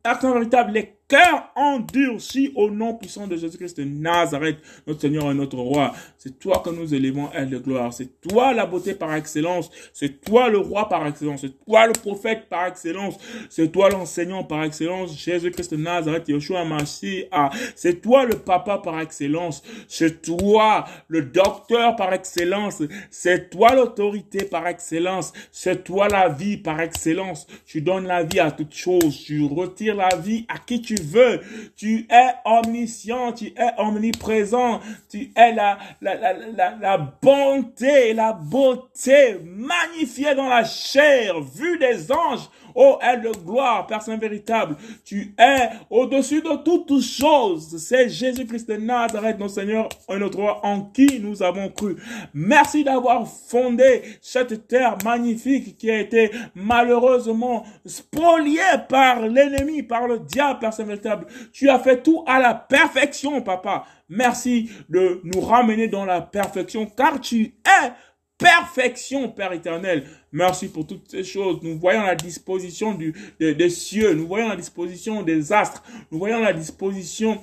Les 0.06 0.95
cœur 1.08 1.50
endurci 1.54 2.52
au 2.54 2.70
nom 2.70 2.94
puissant 2.94 3.26
de 3.26 3.36
Jésus-Christ 3.36 3.78
Nazareth, 3.78 4.58
notre 4.86 5.00
Seigneur 5.00 5.30
et 5.30 5.34
notre 5.34 5.58
Roi. 5.58 5.92
C'est 6.18 6.38
toi 6.38 6.60
que 6.64 6.70
nous 6.70 6.92
élevons, 6.92 7.28
elle 7.32 7.50
de 7.50 7.58
gloire. 7.58 7.92
C'est 7.92 8.20
toi 8.20 8.52
la 8.52 8.66
beauté 8.66 8.94
par 8.94 9.14
excellence. 9.14 9.70
C'est 9.92 10.20
toi 10.20 10.48
le 10.48 10.58
roi 10.58 10.88
par 10.88 11.06
excellence. 11.06 11.42
C'est 11.42 11.64
toi 11.64 11.86
le 11.86 11.92
prophète 11.92 12.48
par 12.48 12.66
excellence. 12.66 13.16
C'est 13.48 13.70
toi 13.70 13.90
l'enseignant 13.90 14.42
par 14.42 14.64
excellence. 14.64 15.16
Jésus-Christ 15.16 15.74
Nazareth, 15.74 16.28
Yeshua 16.28 16.64
Mashiach. 16.64 17.52
C'est 17.76 18.00
toi 18.00 18.24
le 18.24 18.34
papa 18.34 18.78
par 18.78 19.00
excellence. 19.00 19.62
C'est 19.86 20.22
toi 20.22 20.84
le 21.06 21.22
docteur 21.22 21.94
par 21.94 22.12
excellence. 22.12 22.82
C'est 23.10 23.50
toi 23.50 23.74
l'autorité 23.74 24.44
par 24.44 24.66
excellence. 24.66 25.32
C'est 25.52 25.84
toi 25.84 26.08
la 26.08 26.28
vie 26.28 26.56
par 26.56 26.80
excellence. 26.80 27.46
Tu 27.64 27.82
donnes 27.82 28.06
la 28.06 28.24
vie 28.24 28.40
à 28.40 28.50
toute 28.50 28.74
chose. 28.74 29.16
Tu 29.24 29.44
retires 29.44 29.94
la 29.94 30.16
vie 30.16 30.44
à 30.48 30.58
qui 30.58 30.82
tu 30.82 30.95
veux. 31.02 31.40
Tu 31.76 32.06
es 32.10 32.34
omniscient, 32.44 33.32
tu 33.32 33.46
es 33.46 33.70
omniprésent, 33.78 34.80
tu 35.08 35.30
es 35.36 35.52
la, 35.52 35.78
la, 36.00 36.14
la, 36.14 36.32
la, 36.32 36.76
la 36.80 36.98
bonté, 36.98 38.12
la 38.14 38.32
beauté 38.32 39.38
magnifiée 39.44 40.34
dans 40.34 40.48
la 40.48 40.64
chair, 40.64 41.40
vue 41.40 41.78
des 41.78 42.10
anges 42.12 42.48
Oh, 42.78 42.98
aide 43.00 43.22
de 43.22 43.30
gloire, 43.30 43.86
Père 43.86 44.02
véritable. 44.18 44.76
Tu 45.02 45.34
es 45.38 45.70
au-dessus 45.88 46.42
de 46.42 46.62
toutes 46.62 47.02
choses. 47.02 47.78
C'est 47.78 48.10
Jésus-Christ 48.10 48.68
de 48.68 48.76
Nazareth, 48.76 49.38
notre 49.38 49.54
Seigneur 49.54 49.88
et 50.10 50.18
notre 50.18 50.38
roi, 50.38 50.60
en 50.62 50.82
qui 50.82 51.18
nous 51.20 51.42
avons 51.42 51.70
cru. 51.70 51.96
Merci 52.34 52.84
d'avoir 52.84 53.26
fondé 53.26 54.02
cette 54.20 54.68
terre 54.68 54.98
magnifique 55.04 55.78
qui 55.78 55.90
a 55.90 55.98
été 55.98 56.30
malheureusement 56.54 57.64
spoliée 57.86 58.60
par 58.90 59.22
l'ennemi, 59.22 59.82
par 59.82 60.06
le 60.06 60.18
diable, 60.18 60.60
Père 60.60 60.72
véritable. 60.84 61.26
Tu 61.52 61.70
as 61.70 61.78
fait 61.78 62.02
tout 62.02 62.24
à 62.26 62.38
la 62.38 62.52
perfection, 62.52 63.40
Papa. 63.40 63.84
Merci 64.08 64.70
de 64.88 65.20
nous 65.24 65.40
ramener 65.40 65.88
dans 65.88 66.04
la 66.04 66.20
perfection, 66.20 66.86
car 66.86 67.20
tu 67.20 67.54
es 67.64 67.92
perfection, 68.38 69.30
Père 69.30 69.52
éternel. 69.52 70.04
Merci 70.32 70.68
pour 70.68 70.86
toutes 70.86 71.10
ces 71.10 71.24
choses. 71.24 71.60
Nous 71.62 71.78
voyons 71.78 72.02
la 72.02 72.14
disposition 72.14 72.94
du, 72.94 73.14
des 73.40 73.70
cieux, 73.70 74.14
nous 74.14 74.26
voyons 74.26 74.48
la 74.48 74.56
disposition 74.56 75.22
des 75.22 75.52
astres, 75.52 75.82
nous 76.10 76.18
voyons 76.18 76.40
la 76.40 76.52
disposition 76.52 77.40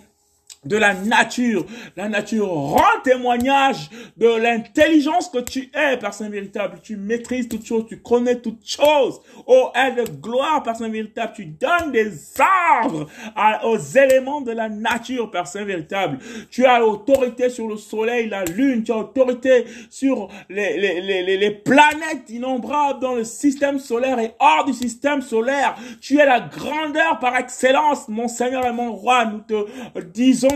de 0.66 0.78
la 0.78 0.94
nature. 0.94 1.66
La 1.96 2.10
nature 2.10 2.50
rend 2.50 3.02
témoignage 3.04 3.90
de 4.18 4.28
l'intelligence 4.28 5.30
que 5.30 5.40
tu 5.40 5.70
es, 5.74 5.98
personne 5.98 6.30
véritable. 6.30 6.80
Tu 6.82 6.96
maîtrises 6.98 7.50
toutes 7.50 7.66
choses, 7.66 7.86
tu 7.88 8.02
connais 8.02 8.40
toutes 8.40 8.66
choses. 8.66 9.22
Oh, 9.48 9.70
aide 9.76 9.96
de 9.96 10.12
gloire, 10.12 10.64
personne 10.64 10.92
véritable. 10.92 11.34
Tu 11.36 11.46
donnes 11.46 11.92
des 11.92 12.10
ordres 12.40 13.08
aux 13.66 13.78
éléments 13.78 14.42
de 14.42 14.52
la 14.52 14.70
nature, 14.70 15.30
personne 15.32 15.66
véritable. 15.66 16.20
Tu 16.50 16.66
as 16.66 16.80
l'autorité 16.80 17.50
sur 17.50 17.68
le 17.68 17.78
soleil, 17.78 18.30
la 18.30 18.46
lune. 18.46 18.84
Tu 18.84 18.92
as 18.92 18.96
l'autorité 18.96 19.66
sur 19.90 20.30
les, 20.50 20.78
les, 20.78 21.02
les, 21.02 21.38
les 21.38 21.52
planètes 21.52 22.30
innombrables 22.30 23.00
dans 23.00 23.16
le 23.16 23.24
système 23.24 23.80
solaire 23.80 24.20
et 24.20 24.32
hors 24.40 24.66
du 24.66 24.74
système 24.74 25.22
solaire. 25.22 25.76
Tu 26.02 26.20
es 26.20 26.26
la 26.26 26.40
grandeur 26.40 27.20
par 27.20 27.36
excellence, 27.36 28.08
mon 28.08 28.28
Seigneur 28.28 28.66
et 28.66 28.74
mon 28.74 28.94
Roi. 28.94 29.26
Nous 29.26 29.40
te 29.40 29.66
disons 30.14 30.53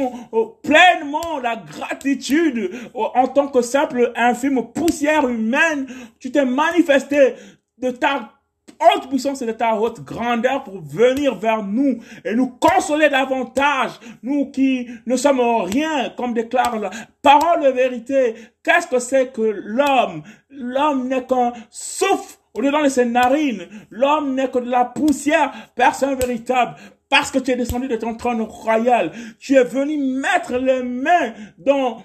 pleinement 0.63 1.39
la 1.41 1.55
gratitude 1.55 2.71
en 2.93 3.27
tant 3.27 3.47
que 3.47 3.61
simple 3.61 4.11
infime 4.15 4.63
poussière 4.73 5.27
humaine. 5.27 5.87
Tu 6.19 6.31
t'es 6.31 6.45
manifesté 6.45 7.35
de 7.77 7.91
ta 7.91 8.31
haute 8.79 9.09
puissance 9.09 9.41
et 9.41 9.45
de 9.45 9.51
ta 9.51 9.75
haute 9.75 10.01
grandeur 10.03 10.63
pour 10.63 10.81
venir 10.81 11.35
vers 11.35 11.63
nous 11.63 11.99
et 12.23 12.35
nous 12.35 12.47
consoler 12.47 13.09
davantage, 13.09 13.91
nous 14.21 14.51
qui 14.51 14.87
ne 15.05 15.15
sommes 15.15 15.41
rien, 15.63 16.11
comme 16.15 16.33
déclare 16.33 16.79
la 16.79 16.89
parole 17.21 17.63
de 17.63 17.69
vérité. 17.69 18.35
Qu'est-ce 18.63 18.87
que 18.87 18.99
c'est 18.99 19.33
que 19.33 19.41
l'homme? 19.41 20.23
L'homme 20.49 21.07
n'est 21.07 21.25
qu'un 21.25 21.53
souffle 21.69 22.37
au-dedans 22.53 22.83
de 22.83 22.89
ses 22.89 23.05
narines. 23.05 23.67
L'homme 23.89 24.35
n'est 24.35 24.49
que 24.49 24.59
de 24.59 24.69
la 24.69 24.85
poussière, 24.85 25.51
personne 25.75 26.15
véritable 26.15 26.75
parce 27.09 27.31
que 27.31 27.39
tu 27.39 27.51
es 27.51 27.55
descendu 27.55 27.87
de 27.87 27.95
ton 27.95 28.15
trône 28.15 28.41
royal. 28.41 29.11
Tu 29.39 29.55
es 29.55 29.63
venu 29.63 29.97
mettre 29.97 30.57
les 30.57 30.83
mains 30.83 31.33
dans, 31.57 32.03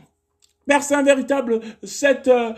Père 0.66 0.82
Saint 0.82 1.02
véritable, 1.02 1.60
cette 1.82 2.28
euh, 2.28 2.52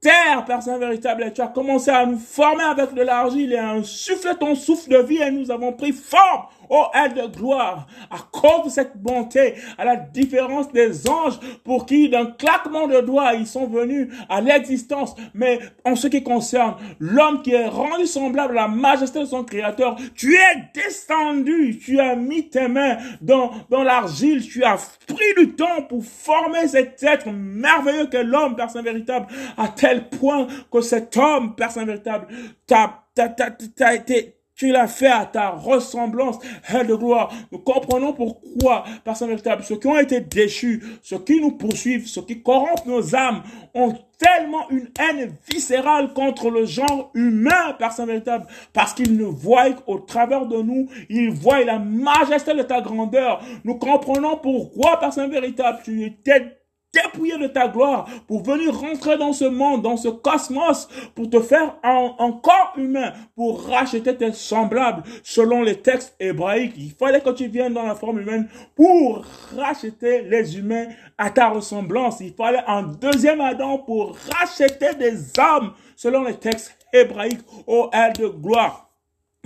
terre, 0.00 0.44
Père 0.46 0.62
Saint 0.62 0.78
véritable, 0.78 1.30
tu 1.34 1.42
as 1.42 1.48
commencé 1.48 1.90
à 1.90 2.06
nous 2.06 2.18
former 2.18 2.64
avec 2.64 2.94
de 2.94 3.02
l'argile 3.02 3.52
et 3.52 3.58
à 3.58 3.70
insuffler 3.72 4.34
ton 4.38 4.54
souffle 4.54 4.90
de 4.90 4.98
vie 4.98 5.18
et 5.18 5.30
nous 5.30 5.50
avons 5.50 5.72
pris 5.72 5.92
forme. 5.92 6.46
Oh, 6.70 6.86
aide 6.94 7.14
de 7.14 7.26
gloire, 7.26 7.86
à 8.10 8.18
cause 8.32 8.66
de 8.66 8.70
cette 8.70 8.96
bonté, 8.96 9.54
à 9.78 9.84
la 9.84 9.96
différence 9.96 10.72
des 10.72 11.08
anges 11.08 11.38
pour 11.64 11.86
qui, 11.86 12.08
d'un 12.08 12.26
claquement 12.26 12.86
de 12.86 13.00
doigts, 13.00 13.34
ils 13.34 13.46
sont 13.46 13.66
venus 13.66 14.08
à 14.28 14.40
l'existence. 14.40 15.14
Mais 15.34 15.58
en 15.84 15.96
ce 15.96 16.08
qui 16.08 16.22
concerne 16.22 16.74
l'homme 16.98 17.42
qui 17.42 17.52
est 17.52 17.68
rendu 17.68 18.06
semblable 18.06 18.58
à 18.58 18.62
la 18.62 18.68
majesté 18.68 19.20
de 19.20 19.24
son 19.26 19.44
créateur, 19.44 19.96
tu 20.14 20.34
es 20.34 20.64
descendu, 20.74 21.78
tu 21.78 22.00
as 22.00 22.16
mis 22.16 22.48
tes 22.48 22.68
mains 22.68 22.96
dans, 23.20 23.50
dans 23.70 23.82
l'argile, 23.82 24.46
tu 24.46 24.64
as 24.64 24.76
pris 25.06 25.34
du 25.44 25.54
temps 25.54 25.82
pour 25.88 26.04
former 26.04 26.66
cet 26.68 27.02
être 27.02 27.30
merveilleux 27.30 28.06
que 28.06 28.16
l'homme, 28.16 28.56
personne 28.56 28.84
véritable, 28.84 29.26
à 29.56 29.68
tel 29.68 30.08
point 30.08 30.46
que 30.70 30.80
cet 30.80 31.16
homme, 31.16 31.54
personne 31.54 31.86
véritable, 31.86 32.26
t'a, 32.66 33.04
t'a, 33.14 33.28
t'a, 33.28 33.50
t'a 33.50 33.94
été, 33.94 34.33
tu 34.56 34.70
l'as 34.70 34.86
fait 34.86 35.08
à 35.08 35.26
ta 35.26 35.50
ressemblance, 35.50 36.38
Aide 36.72 36.86
de 36.86 36.94
gloire. 36.94 37.32
Nous 37.50 37.58
comprenons 37.58 38.12
pourquoi, 38.12 38.84
personne 39.04 39.28
véritable, 39.28 39.64
ceux 39.64 39.76
qui 39.76 39.86
ont 39.86 39.98
été 39.98 40.20
déchus, 40.20 40.82
ceux 41.02 41.18
qui 41.18 41.40
nous 41.40 41.52
poursuivent, 41.52 42.06
ceux 42.06 42.22
qui 42.22 42.42
corrompent 42.42 42.86
nos 42.86 43.14
âmes, 43.14 43.42
ont 43.74 43.94
tellement 44.18 44.70
une 44.70 44.88
haine 44.98 45.34
viscérale 45.50 46.12
contre 46.12 46.50
le 46.50 46.64
genre 46.64 47.10
humain, 47.14 47.74
personne 47.78 48.06
véritable, 48.06 48.46
parce 48.72 48.94
qu'ils 48.94 49.16
ne 49.16 49.24
voient 49.24 49.72
qu'au 49.72 49.98
travers 49.98 50.46
de 50.46 50.62
nous, 50.62 50.88
ils 51.08 51.30
voient 51.30 51.64
la 51.64 51.78
majesté 51.78 52.54
de 52.54 52.62
ta 52.62 52.80
grandeur. 52.80 53.42
Nous 53.64 53.76
comprenons 53.76 54.36
pourquoi, 54.36 55.00
personne 55.00 55.30
véritable, 55.30 55.80
tu 55.84 56.04
étais 56.04 56.63
dépouiller 56.94 57.38
de 57.38 57.48
ta 57.48 57.68
gloire 57.68 58.08
pour 58.26 58.42
venir 58.42 58.74
rentrer 58.78 59.18
dans 59.18 59.32
ce 59.32 59.44
monde, 59.44 59.82
dans 59.82 59.96
ce 59.96 60.08
cosmos, 60.08 60.88
pour 61.14 61.28
te 61.28 61.40
faire 61.40 61.76
un, 61.82 62.32
corps 62.42 62.72
humain, 62.76 63.12
pour 63.34 63.66
racheter 63.66 64.16
tes 64.16 64.32
semblables 64.32 65.02
selon 65.22 65.62
les 65.62 65.76
textes 65.76 66.14
hébraïques. 66.20 66.74
Il 66.76 66.92
fallait 66.92 67.20
que 67.20 67.30
tu 67.30 67.48
viennes 67.48 67.74
dans 67.74 67.86
la 67.86 67.94
forme 67.94 68.20
humaine 68.20 68.48
pour 68.74 69.24
racheter 69.56 70.22
les 70.22 70.58
humains 70.58 70.86
à 71.18 71.30
ta 71.30 71.48
ressemblance. 71.48 72.20
Il 72.20 72.32
fallait 72.34 72.64
un 72.66 72.82
deuxième 72.82 73.40
Adam 73.40 73.78
pour 73.78 74.16
racheter 74.32 74.94
des 74.98 75.16
hommes 75.38 75.72
selon 75.96 76.24
les 76.24 76.34
textes 76.34 76.76
hébraïques. 76.92 77.44
Oh, 77.66 77.90
aide 77.92 78.18
de 78.18 78.28
gloire. 78.28 78.83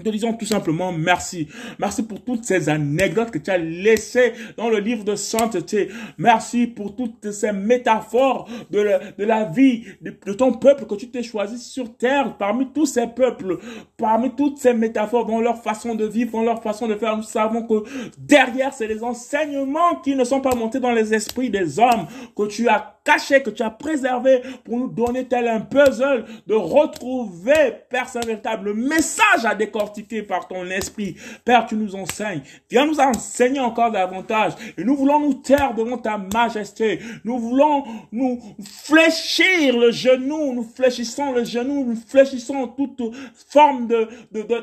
Te 0.03 0.11
disons 0.11 0.33
tout 0.33 0.47
simplement 0.47 0.93
merci. 0.93 1.49
Merci 1.79 2.05
pour 2.05 2.23
toutes 2.23 2.45
ces 2.45 2.69
anecdotes 2.69 3.31
que 3.31 3.39
tu 3.39 3.51
as 3.51 3.59
laissées 3.59 4.33
dans 4.57 4.69
le 4.69 4.79
livre 4.79 5.05
de 5.05 5.17
sainteté. 5.17 5.89
Merci 6.19 6.67
pour 6.69 6.95
toutes 6.95 7.33
ces 7.33 7.53
métaphores 7.53 8.49
de 8.71 8.81
la, 8.81 8.99
de 8.99 9.25
la 9.25 9.45
vie 9.45 9.85
de, 10.01 10.33
ton 10.33 10.53
peuple 10.53 10.87
que 10.87 10.95
tu 10.95 11.11
t'es 11.11 11.23
choisi 11.23 11.59
sur 11.59 11.97
terre 11.97 12.37
parmi 12.39 12.69
tous 12.73 12.87
ces 12.87 13.09
peuples, 13.09 13.59
parmi 13.97 14.31
toutes 14.35 14.59
ces 14.59 14.73
métaphores 14.73 15.27
dans 15.27 15.41
leur 15.41 15.63
façon 15.63 15.95
de 15.95 16.07
vivre, 16.07 16.33
dans 16.33 16.45
leur 16.45 16.63
façon 16.63 16.87
de 16.87 16.95
faire. 16.95 17.17
Nous 17.17 17.23
savons 17.25 17.65
que 17.65 17.83
derrière, 18.19 18.73
c'est 18.73 18.87
les 18.87 19.03
enseignements 19.03 19.97
qui 20.03 20.15
ne 20.15 20.25
sont 20.25 20.41
pas 20.41 20.55
montés 20.55 20.81
dans 20.81 20.93
les 20.93 21.13
esprits 21.13 21.51
des 21.51 21.79
hommes 21.81 22.07
que 22.37 22.47
tu 22.47 22.69
as 22.69 22.98
caché, 23.09 23.42
que 23.42 23.49
tu 23.49 23.62
as 23.62 23.71
préservé 23.71 24.42
pour 24.64 24.77
nous 24.77 24.88
donner 24.88 25.25
tel 25.25 25.49
un 25.49 25.61
puzzle 25.61 26.27
de 26.47 26.55
retrouver, 26.55 27.73
Père 27.88 28.07
Saint 28.07 28.21
véritable, 28.21 28.66
le 28.66 28.75
message 28.75 29.44
à 29.44 29.55
décortiquer 29.55 30.23
par 30.23 30.47
ton 30.47 30.66
esprit. 30.66 31.16
Père, 31.42 31.66
tu 31.66 31.75
nous 31.75 31.97
enseignes. 31.97 32.42
Viens 32.71 32.85
nous 32.85 33.01
enseigner 33.01 33.61
encore 33.61 33.90
davantage. 33.90 34.53
Et 34.77 34.85
nous 34.85 34.94
voulons 34.94 35.21
nous 35.21 35.35
taire 35.35 35.73
devant 35.75 35.97
ta 35.97 36.18
majesté. 36.18 37.01
Nous 37.25 37.38
voulons 37.38 37.85
nous 38.12 38.40
fléchir 38.85 39.79
le 39.79 39.90
genou. 39.90 40.53
Nous 40.53 40.68
fléchissons 40.77 41.33
le 41.33 41.44
genou. 41.44 41.85
Nous 41.87 41.97
fléchissons 41.97 42.68
toute 42.68 43.01
forme 43.49 43.88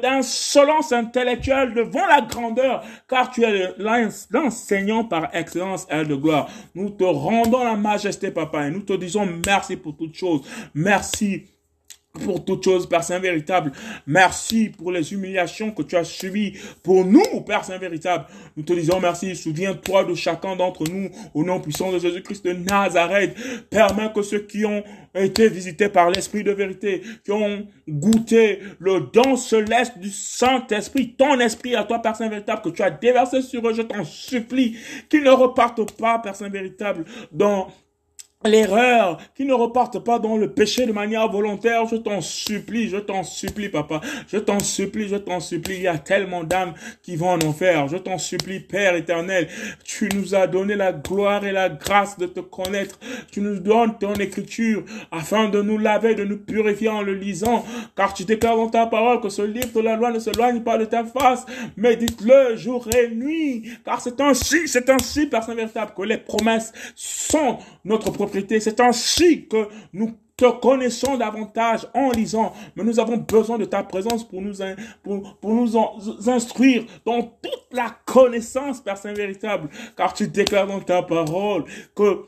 d'insolence 0.04 0.92
intellectuelle 0.92 1.74
devant 1.74 2.06
la 2.06 2.22
grandeur. 2.22 2.84
Car 3.10 3.32
tu 3.32 3.44
es 3.44 3.74
l'enseignant 4.30 5.04
par 5.04 5.34
excellence, 5.34 5.88
elle 5.90 6.08
de 6.08 6.16
gloire. 6.16 6.48
Nous 6.76 6.92
te 6.92 7.04
rendons 7.04 7.64
la 7.64 7.76
majesté 7.76 8.30
papa. 8.36 8.68
Et 8.68 8.72
nous 8.72 8.82
te 8.82 8.94
disons 8.94 9.28
merci 9.46 9.78
pour 9.78 9.98
toutes 9.98 10.16
choses. 10.16 10.42
Merci 10.76 11.46
pour 12.24 12.44
toutes 12.44 12.64
choses, 12.64 12.88
Père 12.88 13.04
Saint 13.04 13.20
véritable. 13.20 13.72
Merci 14.08 14.70
pour 14.70 14.92
les 14.92 15.14
humiliations 15.14 15.72
que 15.72 15.84
tu 15.84 15.96
as 15.96 16.04
subies 16.04 16.54
pour 16.84 17.06
nous, 17.06 17.42
Père 17.42 17.66
Saint 17.66 17.78
véritable. 17.78 18.26
Nous 18.56 18.64
te 18.64 18.74
disons 18.74 19.00
merci. 19.00 19.36
Souviens-toi 19.36 20.06
de 20.06 20.14
chacun 20.16 20.56
d'entre 20.56 20.90
nous 20.90 21.10
au 21.34 21.44
nom 21.44 21.60
puissant 21.60 21.92
de 21.92 22.00
Jésus-Christ 22.00 22.46
de 22.46 22.54
Nazareth. 22.54 23.36
Permets 23.70 24.12
que 24.14 24.22
ceux 24.22 24.40
qui 24.40 24.66
ont 24.66 24.84
été 25.14 25.50
visités 25.50 25.90
par 25.90 26.10
l'Esprit 26.10 26.44
de 26.44 26.52
vérité, 26.52 27.02
qui 27.24 27.32
ont 27.32 27.68
goûté 27.88 28.60
le 28.80 29.02
don 29.14 29.36
céleste 29.36 29.98
du 30.00 30.10
Saint-Esprit, 30.10 31.16
ton 31.18 31.40
esprit 31.40 31.76
à 31.76 31.84
toi, 31.84 32.00
Père 32.00 32.16
Saint 32.16 32.30
véritable, 32.30 32.62
que 32.62 32.70
tu 32.70 32.82
as 32.82 32.92
déversé 32.92 33.42
sur 33.42 33.68
eux, 33.68 33.74
je 33.74 33.82
t'en 33.82 34.04
supplie, 34.04 34.78
qu'ils 35.10 35.24
ne 35.24 35.32
repartent 35.32 35.98
pas, 35.98 36.20
Père 36.20 36.36
Saint 36.36 36.50
véritable, 36.50 37.06
dans 37.32 37.70
l'erreur, 38.48 39.18
qui 39.36 39.46
ne 39.46 39.54
repartent 39.54 40.04
pas 40.04 40.20
dans 40.20 40.38
le 40.38 40.52
péché 40.52 40.86
de 40.86 40.92
manière 40.92 41.30
volontaire. 41.30 41.86
Je 41.88 41.96
t'en 41.96 42.22
supplie, 42.22 42.90
je 42.90 42.98
t'en 42.98 43.24
supplie, 43.24 43.70
papa. 43.70 44.02
Je 44.28 44.38
t'en 44.38 44.60
supplie, 44.60 45.08
je 45.08 45.16
t'en 45.16 45.40
supplie. 45.40 45.76
Il 45.76 45.82
y 45.82 45.88
a 45.88 45.98
tellement 45.98 46.44
d'âmes 46.44 46.74
qui 47.02 47.16
vont 47.16 47.30
en 47.30 47.40
enfer. 47.42 47.88
Je 47.88 47.98
t'en 47.98 48.18
supplie, 48.18 48.60
Père 48.60 48.96
éternel. 48.96 49.48
Tu 49.84 50.10
nous 50.16 50.36
as 50.36 50.48
donné 50.48 50.76
la 50.76 50.94
gloire 50.94 51.46
et 51.46 51.52
la 51.52 51.70
grâce 51.70 52.18
de 52.18 52.26
te 52.26 52.40
connaître. 52.40 53.00
Tu 53.32 53.42
nous 53.42 53.60
donnes 53.60 53.98
ton 53.98 54.14
écriture 54.14 54.84
afin 55.12 55.50
de 55.50 55.62
nous 55.62 55.78
laver, 55.78 56.16
de 56.16 56.24
nous 56.24 56.38
purifier 56.38 56.90
en 56.90 57.02
le 57.02 57.14
lisant. 57.14 57.66
Car 57.96 58.14
tu 58.14 58.26
déclares 58.26 58.58
dans 58.58 58.70
ta 58.70 58.86
parole 58.86 59.22
que 59.22 59.30
ce 59.30 59.42
livre 59.42 59.74
de 59.74 59.82
la 59.82 59.96
loi 59.96 60.12
ne 60.12 60.20
se 60.20 60.36
loigne 60.36 60.62
pas 60.62 60.78
de 60.78 60.86
ta 60.86 61.04
face. 61.04 61.46
Mais 61.78 61.96
dites-le 61.96 62.56
jour 62.56 62.88
et 62.96 63.10
nuit. 63.10 63.70
Car 63.84 64.02
c'est 64.02 64.20
ainsi, 64.22 64.68
c'est 64.68 64.90
ainsi, 64.90 65.28
personne 65.28 65.56
véritable, 65.56 65.92
que 65.96 66.04
les 66.04 66.18
promesses 66.18 66.74
sont 66.96 67.58
notre 67.84 68.12
propre 68.12 68.35
C'est 68.60 68.80
ainsi 68.80 69.48
que 69.48 69.68
nous 69.94 70.16
te 70.38 70.52
connaissons 70.60 71.18
davantage 71.18 71.88
en 71.94 72.12
lisant, 72.12 72.54
mais 72.76 72.84
nous 72.84 73.00
avons 73.00 73.18
besoin 73.18 73.58
de 73.58 73.66
ta 73.66 73.84
présence 73.84 74.28
pour 74.28 74.42
nous, 74.42 74.56
pour, 75.02 75.38
pour 75.38 75.54
nous 75.54 75.78
instruire 76.28 76.86
dans 77.06 77.22
toute 77.22 77.68
la 77.72 77.96
connaissance, 78.06 78.82
Père 78.82 78.98
Saint 78.98 79.14
véritable, 79.14 79.70
car 79.96 80.14
tu 80.14 80.28
déclares 80.28 80.68
dans 80.68 80.82
ta 80.82 81.02
parole 81.02 81.64
que 81.96 82.26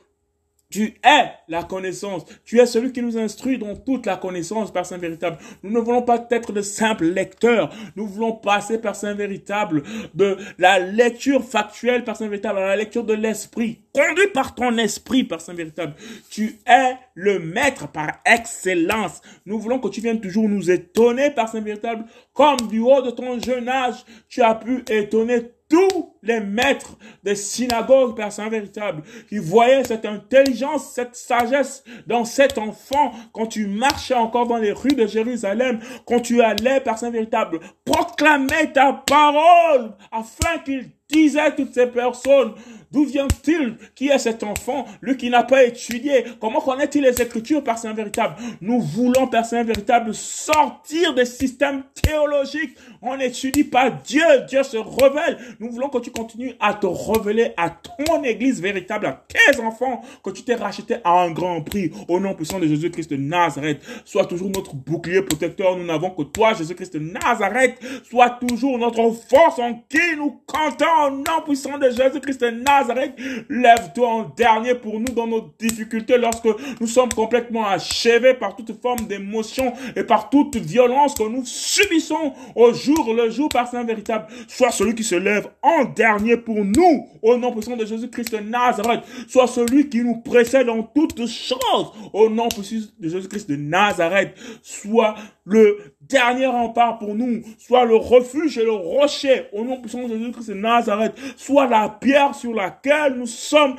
tu 0.70 0.96
es 1.04 1.32
la 1.48 1.64
connaissance. 1.64 2.26
Tu 2.44 2.60
es 2.60 2.66
celui 2.66 2.92
qui 2.92 3.02
nous 3.02 3.18
instruit 3.18 3.58
dans 3.58 3.76
toute 3.76 4.06
la 4.06 4.18
connaissance, 4.18 4.72
Père 4.72 4.86
Saint 4.86 4.98
véritable. 4.98 5.38
Nous 5.64 5.72
ne 5.72 5.80
voulons 5.80 6.02
pas 6.02 6.26
être 6.30 6.52
de 6.52 6.62
simples 6.62 7.06
lecteurs. 7.06 7.74
Nous 7.96 8.06
voulons 8.06 8.34
passer, 8.34 8.78
Père 8.78 8.96
Saint 8.96 9.14
véritable, 9.14 9.84
de 10.14 10.38
la 10.58 10.80
lecture 10.80 11.44
factuelle, 11.44 12.04
Père 12.04 12.18
Saint 12.18 12.28
véritable, 12.28 12.60
à 12.60 12.68
la 12.68 12.76
lecture 12.76 13.06
de 13.06 13.14
l'esprit. 13.14 13.82
Conduit 13.94 14.28
par 14.34 14.56
ton 14.56 14.78
esprit, 14.78 15.24
Père 15.24 15.42
Saint 15.42 15.54
véritable. 15.54 15.96
Tu 16.30 16.60
es 16.68 16.96
le 17.14 17.40
maître 17.40 17.88
par 17.88 18.20
excellence. 18.26 19.22
Nous 19.46 19.60
voulons 19.60 19.80
que 19.80 19.88
tu 19.88 20.02
viennes 20.02 20.20
toujours 20.20 20.50
nous 20.50 20.70
étonner, 20.70 21.32
Père 21.32 21.48
Saint 21.48 21.62
véritable, 21.62 22.06
comme 22.34 22.68
du 22.70 22.80
haut 22.80 23.02
de 23.02 23.12
ton 23.12 23.40
jeune 23.40 23.70
âge, 23.70 24.06
tu 24.28 24.42
as 24.42 24.56
pu 24.56 24.84
étonner 24.90 25.44
tous 25.70 26.14
les 26.24 26.40
maîtres 26.40 26.98
des 27.24 27.36
synagogues, 27.36 28.16
Père 28.16 28.32
Saint 28.32 28.50
véritable, 28.50 29.04
qui 29.28 29.38
voyaient 29.38 29.84
cette 29.84 30.06
intelligence, 30.06 30.92
cette 30.94 31.16
sagesse 31.16 31.84
dans 32.06 32.26
cet 32.26 32.58
enfant 32.58 33.12
quand 33.34 33.48
tu 33.48 33.68
marchais 33.68 34.14
encore 34.14 34.48
dans 34.48 34.58
les 34.58 34.72
rues 34.72 34.96
de 34.96 35.08
Jérusalem, 35.08 35.80
quand 36.06 36.22
tu 36.22 36.42
allais, 36.42 36.80
Père 36.80 36.98
Saint 36.98 37.12
véritable, 37.12 37.60
proclamer 37.86 38.72
ta 38.74 38.94
parole 38.94 39.94
afin 40.12 40.60
qu'il 40.64 40.90
disait 41.10 41.56
toutes 41.56 41.74
ces 41.74 41.88
personnes, 41.88 42.54
d'où 42.92 43.06
vient-il 43.06 43.78
Qui 43.96 44.10
est 44.10 44.20
cet 44.20 44.44
enfant 44.44 44.86
Lui 45.02 45.16
qui 45.16 45.30
n'a 45.30 45.44
pas 45.44 45.64
étudié? 45.64 46.26
Comment 46.40 46.60
connaît-il 46.60 47.04
les 47.04 47.22
Écritures, 47.22 47.64
Père 47.64 47.78
Saint 47.78 47.94
véritable 47.94 48.36
Nous 48.62 48.82
voulons, 48.82 49.28
Père 49.28 49.46
Saint 49.46 49.64
véritable, 49.64 50.14
sortir 50.14 51.14
des 51.14 51.26
systèmes 51.26 51.84
théologiques. 52.02 52.78
On 53.02 53.18
n'étudie 53.18 53.64
pas 53.64 53.90
Dieu. 53.90 54.24
Dieu 54.48 54.64
se 54.64 54.78
révèle. 54.78 55.38
Nous 55.60 55.72
voulons 55.72 55.90
que 55.90 56.00
tu 56.00 56.12
continues 56.12 56.54
à 56.60 56.74
te 56.74 56.88
révéler 56.88 57.54
à 57.58 57.70
ton 57.70 58.24
Église 58.24 58.62
véritable, 58.62 59.06
à 59.06 59.26
tes 59.28 59.60
enfants, 59.60 60.02
que 60.24 60.30
tu 60.32 60.44
t'es 60.44 60.56
racheté 60.56 60.98
à 61.04 61.22
un 61.22 61.32
grand 61.32 61.62
prix. 61.62 61.92
Au 62.08 62.20
nom 62.20 62.34
puissant 62.34 62.60
de 62.60 62.68
Jésus-Christ 62.68 63.12
de 63.12 63.18
Nazareth. 63.18 63.82
Sois 64.06 64.26
toujours 64.26 64.50
notre 64.50 64.76
bouclier 64.76 65.22
protecteur. 65.22 65.78
Nous 65.78 65.86
n'avons 65.86 66.10
que 66.12 66.24
toi, 66.24 66.54
Jésus-Christ 66.54 66.94
de 66.94 67.00
Nazareth. 67.00 67.78
Sois 68.10 68.30
toujours 68.32 68.78
notre 68.78 69.12
force 69.30 69.60
en 69.60 69.74
qui 69.90 70.16
nous 70.18 70.42
comptons 70.46 70.86
au 71.08 71.10
nom 71.12 71.42
puissant 71.46 71.78
de 71.78 71.90
Jésus-Christ 71.90 72.42
de 72.42 72.50
Nazareth, 72.50 73.14
lève-toi 73.50 74.08
en 74.08 74.24
dernier 74.36 74.76
pour 74.76 75.00
nous 75.00 75.14
dans 75.14 75.28
nos 75.28 75.50
difficultés 75.60 76.18
lorsque 76.18 76.48
nous 76.80 76.88
sommes 76.88 77.10
complètement 77.10 77.66
achevés 77.66 78.34
par 78.34 78.56
toute 78.56 78.80
forme 78.82 79.08
d'émotion 79.08 79.74
et 79.96 80.04
par 80.04 80.30
toute 80.30 80.56
violence 80.56 81.14
que 81.14 81.24
nous 81.24 81.46
subissons 81.46 82.34
au 82.56 82.74
le 82.96 83.30
jour 83.30 83.50
par 83.50 83.68
Saint 83.68 83.84
véritable. 83.84 84.28
Sois 84.48 84.72
celui 84.72 84.96
qui 84.96 85.04
se 85.04 85.16
lève 85.16 85.48
en 85.62 85.86
dernier 85.86 86.38
pour 86.38 86.64
nous 86.64 87.08
au 87.22 87.38
nom 87.38 87.52
puissant 87.52 87.76
de 87.76 87.86
Jésus-Christ 87.86 88.32
de 88.32 88.40
Nazareth. 88.40 89.02
Sois 89.28 89.48
celui 89.48 89.90
qui 89.90 90.04
nous 90.04 90.18
précède 90.22 90.70
en 90.70 90.84
toutes 90.84 91.28
choses 91.28 91.92
au 92.14 92.30
nom 92.30 92.48
puissant 92.50 92.88
de 93.00 93.10
Jésus-Christ 93.10 93.50
de 93.50 93.56
Nazareth. 93.56 94.36
Sois 94.62 95.16
le 95.46 95.78
dernier 96.02 96.46
rempart 96.46 97.00
pour 97.00 97.16
nous, 97.16 97.42
soit 97.58 97.86
le 97.86 97.96
refuge 97.96 98.58
et 98.58 98.64
le 98.64 98.72
rocher, 98.72 99.46
au 99.54 99.64
nom 99.64 99.80
puissant 99.80 100.08
de 100.08 100.18
Jésus-Christ 100.18 100.50
de 100.50 100.56
Nazareth, 100.56 101.14
soit 101.36 101.68
la 101.68 101.90
pierre 101.90 102.36
sur 102.36 102.54
laquelle 102.54 103.16
nous 103.16 103.26
sommes 103.26 103.76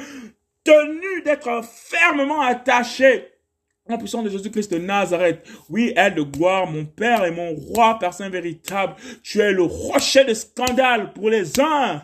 tenus 0.65 1.25
d'être 1.25 1.63
fermement 1.65 2.41
attachés. 2.41 3.25
En 3.91 3.97
puissant 3.97 4.23
de 4.23 4.29
Jésus-Christ 4.29 4.71
de 4.71 4.79
Nazareth. 4.79 5.47
Oui, 5.71 5.95
aide 5.97 6.17
de 6.17 6.23
gloire, 6.23 6.71
mon 6.71 6.85
Père 6.85 7.25
et 7.25 7.31
mon 7.31 7.55
Roi, 7.55 7.99
Père 7.99 8.13
Saint 8.13 8.29
véritable. 8.29 8.95
Tu 9.23 9.41
es 9.41 9.51
le 9.51 9.63
rocher 9.63 10.25
de 10.25 10.35
scandale 10.35 11.13
pour 11.15 11.31
les 11.31 11.59
uns, 11.59 12.03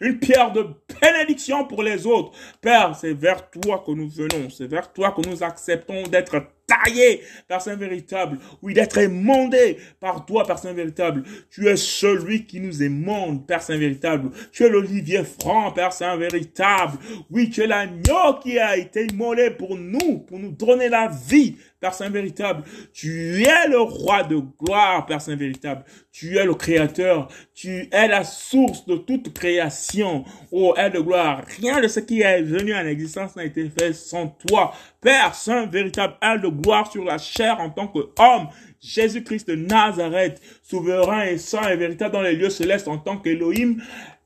une 0.00 0.18
pierre 0.20 0.52
de 0.52 0.66
bénédiction 1.00 1.64
pour 1.64 1.82
les 1.82 2.06
autres. 2.06 2.30
Père, 2.60 2.94
c'est 2.94 3.14
vers 3.14 3.50
toi 3.50 3.82
que 3.84 3.90
nous 3.90 4.08
venons, 4.08 4.48
c'est 4.48 4.68
vers 4.68 4.92
toi 4.92 5.10
que 5.10 5.28
nous 5.28 5.42
acceptons 5.42 6.04
d'être 6.04 6.40
taillé, 6.66 7.22
Père 7.48 7.60
Saint 7.60 7.76
véritable. 7.76 8.38
Oui, 8.62 8.74
d'être 8.74 8.98
émondé 8.98 9.78
par 10.00 10.24
toi, 10.24 10.44
Père 10.44 10.58
Saint 10.58 10.72
véritable. 10.72 11.22
Tu 11.50 11.68
es 11.68 11.76
celui 11.76 12.46
qui 12.46 12.60
nous 12.60 12.82
émonde, 12.82 13.46
Père 13.46 13.62
Saint 13.62 13.76
véritable. 13.76 14.30
Tu 14.52 14.64
es 14.64 14.68
l'olivier 14.68 15.24
franc, 15.24 15.72
Père 15.72 15.92
Saint 15.92 16.16
véritable. 16.16 16.98
Oui, 17.30 17.50
tu 17.50 17.62
es 17.62 17.66
l'agneau 17.66 18.38
qui 18.42 18.58
a 18.58 18.76
été 18.76 19.06
immolé 19.06 19.50
pour 19.50 19.76
nous, 19.76 20.18
pour 20.18 20.38
nous 20.38 20.52
donner 20.52 20.88
la 20.88 21.08
vie, 21.08 21.56
Père 21.84 21.92
Saint 21.92 22.08
véritable. 22.08 22.62
Tu 22.94 23.42
es 23.42 23.68
le 23.68 23.78
roi 23.78 24.22
de 24.22 24.40
gloire, 24.58 25.04
Père 25.04 25.20
Saint 25.20 25.36
véritable. 25.36 25.84
Tu 26.12 26.38
es 26.38 26.46
le 26.46 26.54
créateur. 26.54 27.28
Tu 27.54 27.90
es 27.92 28.08
la 28.08 28.24
source 28.24 28.86
de 28.86 28.96
toute 28.96 29.34
création. 29.34 30.24
Oh, 30.50 30.72
aide 30.78 30.94
de 30.94 31.00
gloire. 31.00 31.44
Rien 31.60 31.82
de 31.82 31.88
ce 31.88 32.00
qui 32.00 32.22
est 32.22 32.40
venu 32.40 32.74
en 32.74 32.86
existence 32.86 33.36
n'a 33.36 33.44
été 33.44 33.68
fait 33.68 33.92
sans 33.92 34.28
toi. 34.28 34.72
Père 35.02 35.34
Saint 35.34 35.66
véritable, 35.66 36.14
aide 36.22 36.40
de 36.40 36.48
gloire 36.48 36.90
sur 36.90 37.04
la 37.04 37.18
chair 37.18 37.60
en 37.60 37.68
tant 37.68 37.86
qu'homme. 37.86 38.48
Jésus-Christ 38.80 39.48
de 39.48 39.54
Nazareth, 39.54 40.40
souverain 40.62 41.26
et 41.26 41.36
saint 41.36 41.68
et 41.68 41.76
véritable 41.76 42.14
dans 42.14 42.22
les 42.22 42.34
lieux 42.34 42.48
célestes 42.48 42.88
en 42.88 42.96
tant 42.96 43.18
qu'Élohim, 43.18 43.76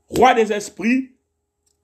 roi 0.08 0.32
des 0.34 0.52
esprits, 0.52 1.10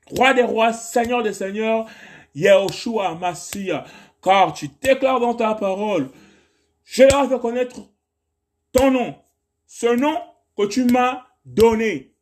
roi 0.06 0.34
des 0.34 0.42
rois, 0.42 0.72
seigneur 0.72 1.24
des 1.24 1.32
seigneurs, 1.32 1.87
Yehoshua 2.34 3.16
Massia 3.16 3.84
car 4.24 4.54
tu 4.54 4.68
déclares 4.80 5.20
dans 5.20 5.34
ta 5.34 5.54
parole, 5.54 6.08
je 6.84 7.02
leur 7.02 7.28
fait 7.28 7.38
connaître 7.38 7.80
ton 8.72 8.90
nom, 8.90 9.14
ce 9.66 9.94
nom 9.94 10.18
que 10.56 10.66
tu 10.66 10.84
m'as 10.87 11.26
donné. 11.44 12.14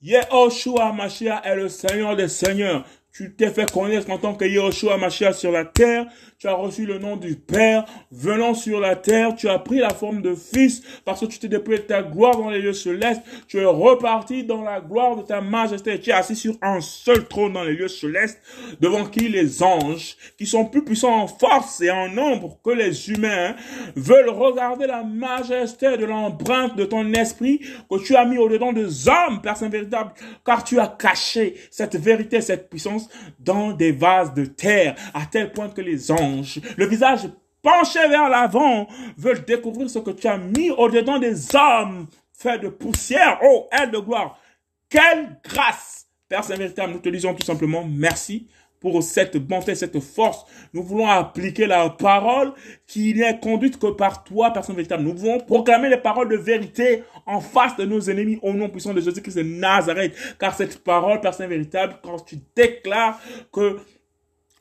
Yehoshua 0.00 0.92
Mashiach 0.92 1.42
est 1.44 1.54
le 1.54 1.68
Seigneur 1.68 2.16
des 2.16 2.28
Seigneurs. 2.28 2.84
Tu 3.12 3.36
t'es 3.36 3.50
fait 3.50 3.70
connaître 3.70 4.10
en 4.10 4.18
tant 4.18 4.34
que 4.34 4.44
Yehoshua 4.44 4.96
Mashiach 4.96 5.34
sur 5.34 5.52
la 5.52 5.64
terre 5.64 6.06
tu 6.42 6.48
as 6.48 6.54
reçu 6.54 6.86
le 6.86 6.98
nom 6.98 7.16
du 7.16 7.36
Père 7.36 7.84
venant 8.10 8.52
sur 8.52 8.80
la 8.80 8.96
terre, 8.96 9.36
tu 9.36 9.48
as 9.48 9.60
pris 9.60 9.78
la 9.78 9.90
forme 9.90 10.22
de 10.22 10.34
Fils 10.34 10.82
parce 11.04 11.20
que 11.20 11.26
tu 11.26 11.38
t'es 11.38 11.46
déployé 11.46 11.78
de 11.78 11.86
ta 11.86 12.02
gloire 12.02 12.36
dans 12.36 12.50
les 12.50 12.60
lieux 12.60 12.72
célestes, 12.72 13.22
tu 13.46 13.60
es 13.60 13.64
reparti 13.64 14.42
dans 14.42 14.64
la 14.64 14.80
gloire 14.80 15.14
de 15.14 15.22
ta 15.22 15.40
majesté, 15.40 16.00
tu 16.00 16.10
es 16.10 16.12
assis 16.12 16.34
sur 16.34 16.56
un 16.60 16.80
seul 16.80 17.28
trône 17.28 17.52
dans 17.52 17.62
les 17.62 17.74
lieux 17.74 17.86
célestes, 17.86 18.40
devant 18.80 19.04
qui 19.04 19.28
les 19.28 19.62
anges, 19.62 20.16
qui 20.36 20.44
sont 20.44 20.64
plus 20.64 20.84
puissants 20.84 21.14
en 21.14 21.28
force 21.28 21.80
et 21.80 21.92
en 21.92 22.08
nombre 22.08 22.58
que 22.64 22.70
les 22.70 23.08
humains, 23.08 23.54
veulent 23.94 24.30
regarder 24.30 24.88
la 24.88 25.04
majesté 25.04 25.96
de 25.96 26.06
l'empreinte 26.06 26.74
de 26.74 26.84
ton 26.84 27.12
esprit 27.12 27.60
que 27.88 28.04
tu 28.04 28.16
as 28.16 28.24
mis 28.24 28.38
au-dedans 28.38 28.72
des 28.72 29.08
hommes, 29.08 29.40
personne 29.42 29.70
véritable, 29.70 30.10
car 30.44 30.64
tu 30.64 30.80
as 30.80 30.88
caché 30.88 31.54
cette 31.70 31.94
vérité, 31.94 32.40
cette 32.40 32.68
puissance 32.68 33.08
dans 33.38 33.70
des 33.70 33.92
vases 33.92 34.34
de 34.34 34.44
terre, 34.44 34.96
à 35.14 35.24
tel 35.26 35.52
point 35.52 35.68
que 35.68 35.80
les 35.80 36.10
anges 36.10 36.31
le 36.76 36.86
visage 36.86 37.28
penché 37.62 38.00
vers 38.08 38.28
l'avant, 38.28 38.88
veulent 39.16 39.44
découvrir 39.44 39.88
ce 39.88 40.00
que 40.00 40.10
tu 40.10 40.26
as 40.26 40.36
mis 40.36 40.70
au-dedans 40.70 41.18
des 41.18 41.54
hommes, 41.54 42.06
fait 42.32 42.58
de 42.58 42.68
poussière. 42.68 43.38
Oh, 43.42 43.68
aide 43.72 43.92
de 43.92 43.98
gloire. 43.98 44.38
Quelle 44.88 45.38
grâce. 45.44 46.06
Père 46.28 46.44
Saint-Véritable, 46.44 46.92
nous 46.92 46.98
te 46.98 47.08
disons 47.08 47.34
tout 47.34 47.46
simplement 47.46 47.84
merci 47.88 48.48
pour 48.80 49.00
cette 49.02 49.36
bonté, 49.36 49.76
cette 49.76 50.00
force. 50.00 50.44
Nous 50.72 50.82
voulons 50.82 51.06
appliquer 51.06 51.66
la 51.66 51.88
parole 51.88 52.52
qui 52.86 53.14
n'est 53.14 53.38
conduite 53.38 53.78
que 53.78 53.92
par 53.92 54.24
toi, 54.24 54.52
personne 54.52 54.74
véritable. 54.74 55.04
Nous 55.04 55.16
voulons 55.16 55.38
proclamer 55.38 55.88
les 55.88 55.98
paroles 55.98 56.28
de 56.28 56.36
vérité 56.36 57.04
en 57.24 57.40
face 57.40 57.76
de 57.76 57.84
nos 57.84 58.00
ennemis 58.00 58.40
au 58.42 58.52
nom 58.52 58.68
puissant 58.68 58.92
de 58.92 59.00
Jésus-Christ 59.00 59.36
de 59.36 59.42
Nazareth. 59.42 60.14
Car 60.38 60.54
cette 60.54 60.82
parole, 60.82 61.20
personne 61.20 61.48
véritable, 61.48 61.94
quand 62.02 62.24
tu 62.24 62.38
déclares 62.56 63.20
que 63.52 63.78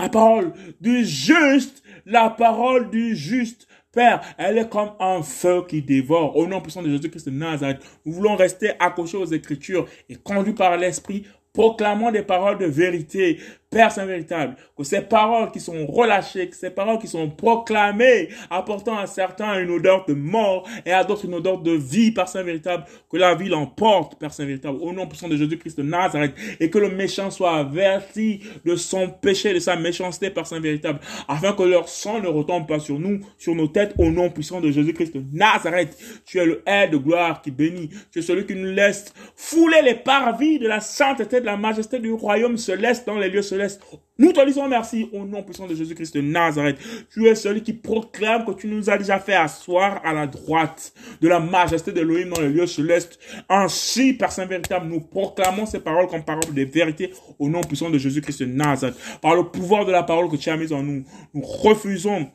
la 0.01 0.09
parole 0.09 0.53
du 0.79 1.05
juste, 1.05 1.83
la 2.05 2.29
parole 2.29 2.89
du 2.89 3.15
juste. 3.15 3.67
Père, 3.91 4.21
elle 4.37 4.57
est 4.57 4.69
comme 4.69 4.91
un 5.01 5.21
feu 5.21 5.65
qui 5.67 5.81
dévore. 5.81 6.37
Au 6.37 6.47
nom 6.47 6.61
puissant 6.61 6.81
de 6.81 6.89
Jésus-Christ 6.89 7.25
de 7.25 7.31
Nazareth, 7.31 7.81
nous 8.05 8.13
voulons 8.13 8.37
rester 8.37 8.71
accrochés 8.79 9.17
aux 9.17 9.25
Écritures 9.25 9.85
et 10.07 10.15
conduits 10.15 10.53
par 10.53 10.77
l'Esprit, 10.77 11.25
proclamant 11.53 12.11
des 12.11 12.21
paroles 12.21 12.57
de 12.57 12.65
vérité, 12.65 13.39
Père 13.69 13.89
Saint 13.89 14.05
véritable, 14.05 14.57
que 14.77 14.83
ces 14.83 14.99
paroles 14.99 15.49
qui 15.49 15.61
sont 15.61 15.87
relâchées, 15.87 16.49
que 16.49 16.55
ces 16.57 16.71
paroles 16.71 16.99
qui 16.99 17.07
sont 17.07 17.29
proclamées, 17.29 18.27
apportant 18.49 18.97
à 18.97 19.07
certains 19.07 19.61
une 19.61 19.71
odeur 19.71 20.05
de 20.05 20.13
mort 20.13 20.67
et 20.85 20.91
à 20.91 21.05
d'autres 21.05 21.23
une 21.23 21.35
odeur 21.35 21.57
de 21.59 21.71
vie, 21.71 22.11
Père 22.11 22.27
Saint 22.27 22.43
véritable, 22.43 22.83
que 23.09 23.15
la 23.15 23.33
vie 23.33 23.47
l'emporte, 23.47 24.19
Père 24.19 24.33
Saint 24.33 24.45
véritable, 24.45 24.77
au 24.81 24.91
nom 24.91 25.07
puissant 25.07 25.29
de 25.29 25.37
Jésus-Christ 25.37 25.77
de 25.77 25.83
Nazareth, 25.83 26.33
et 26.59 26.69
que 26.69 26.79
le 26.79 26.89
méchant 26.89 27.31
soit 27.31 27.55
averti 27.55 28.41
de 28.65 28.75
son 28.75 29.07
péché, 29.09 29.53
de 29.53 29.59
sa 29.59 29.77
méchanceté, 29.77 30.29
Père 30.29 30.47
Saint 30.47 30.59
véritable, 30.59 30.99
afin 31.29 31.53
que 31.53 31.63
leur 31.63 31.87
sang 31.87 32.19
ne 32.19 32.27
retombe 32.27 32.67
pas 32.67 32.79
sur 32.79 32.99
nous, 32.99 33.21
sur 33.37 33.55
nos 33.55 33.67
têtes, 33.67 33.93
au 33.97 34.09
nom 34.09 34.29
puissant 34.29 34.59
de 34.59 34.69
Jésus-Christ 34.69 35.15
de 35.15 35.23
Nazareth. 35.31 35.97
Tu 36.25 36.39
es 36.39 36.45
le 36.45 36.61
aide 36.65 36.91
de 36.91 36.97
gloire 36.97 37.41
qui 37.41 37.51
bénit. 37.51 37.89
Tu 38.11 38.19
es 38.19 38.21
celui 38.21 38.45
qui 38.45 38.55
nous 38.55 38.71
laisse 38.71 39.13
fouler 39.35 39.81
les 39.81 39.95
parvis 39.95 40.59
de 40.59 40.67
la 40.67 40.81
sainteté 40.81 41.40
de 41.41 41.45
la 41.45 41.57
majesté 41.57 41.99
du 41.99 42.11
royaume 42.11 42.57
céleste 42.57 43.05
dans 43.05 43.17
les 43.17 43.29
lieux 43.29 43.41
célestes. 43.41 43.81
Nous 44.17 44.31
te 44.31 44.45
disons 44.45 44.67
merci 44.67 45.09
au 45.11 45.25
nom 45.25 45.43
puissant 45.43 45.67
de 45.67 45.75
Jésus-Christ 45.75 46.15
de 46.15 46.21
Nazareth. 46.21 46.77
Tu 47.11 47.27
es 47.27 47.35
celui 47.35 47.61
qui 47.61 47.73
proclame 47.73 48.45
que 48.45 48.51
tu 48.51 48.67
nous 48.67 48.89
as 48.89 48.97
déjà 48.97 49.19
fait 49.19 49.33
asseoir 49.33 49.99
à 50.05 50.13
la 50.13 50.27
droite 50.27 50.93
de 51.19 51.27
la 51.27 51.39
majesté 51.39 51.91
de 51.91 52.01
l'Elohim 52.01 52.29
dans 52.29 52.41
les 52.41 52.49
lieux 52.49 52.67
célestes. 52.67 53.19
Ainsi, 53.49 54.13
Père 54.13 54.31
Saint 54.31 54.45
véritable, 54.45 54.87
nous 54.87 55.01
proclamons 55.01 55.65
ces 55.65 55.79
paroles 55.79 56.07
comme 56.07 56.23
paroles 56.23 56.53
de 56.53 56.63
vérité 56.63 57.11
au 57.39 57.49
nom 57.49 57.61
puissant 57.61 57.89
de 57.89 57.97
Jésus-Christ 57.97 58.41
de 58.41 58.45
Nazareth. 58.45 58.95
Par 59.21 59.35
le 59.35 59.43
pouvoir 59.43 59.85
de 59.85 59.91
la 59.91 60.03
parole 60.03 60.29
que 60.29 60.37
tu 60.37 60.49
as 60.49 60.57
mise 60.57 60.71
en 60.71 60.83
nous, 60.83 61.03
nous 61.33 61.41
refusons 61.41 62.29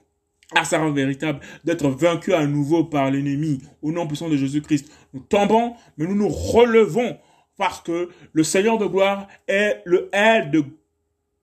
à 0.55 0.64
sa 0.64 0.79
véritable, 0.90 1.40
d'être 1.64 1.88
vaincu 1.88 2.33
à 2.33 2.47
nouveau 2.47 2.85
par 2.85 3.11
l'ennemi. 3.11 3.61
Au 3.83 3.90
nom 3.90 4.07
puissant 4.07 4.29
de 4.29 4.37
Jésus-Christ, 4.37 4.90
nous 5.12 5.21
tombons, 5.21 5.75
mais 5.97 6.07
nous 6.07 6.14
nous 6.14 6.29
relevons 6.29 7.16
parce 7.57 7.81
que 7.81 8.11
le 8.33 8.45
Seigneur 8.45 8.79
de 8.79 8.87
gloire 8.87 9.29
est 9.49 9.83
le 9.85 10.09
aide 10.12 10.51
de 10.51 10.64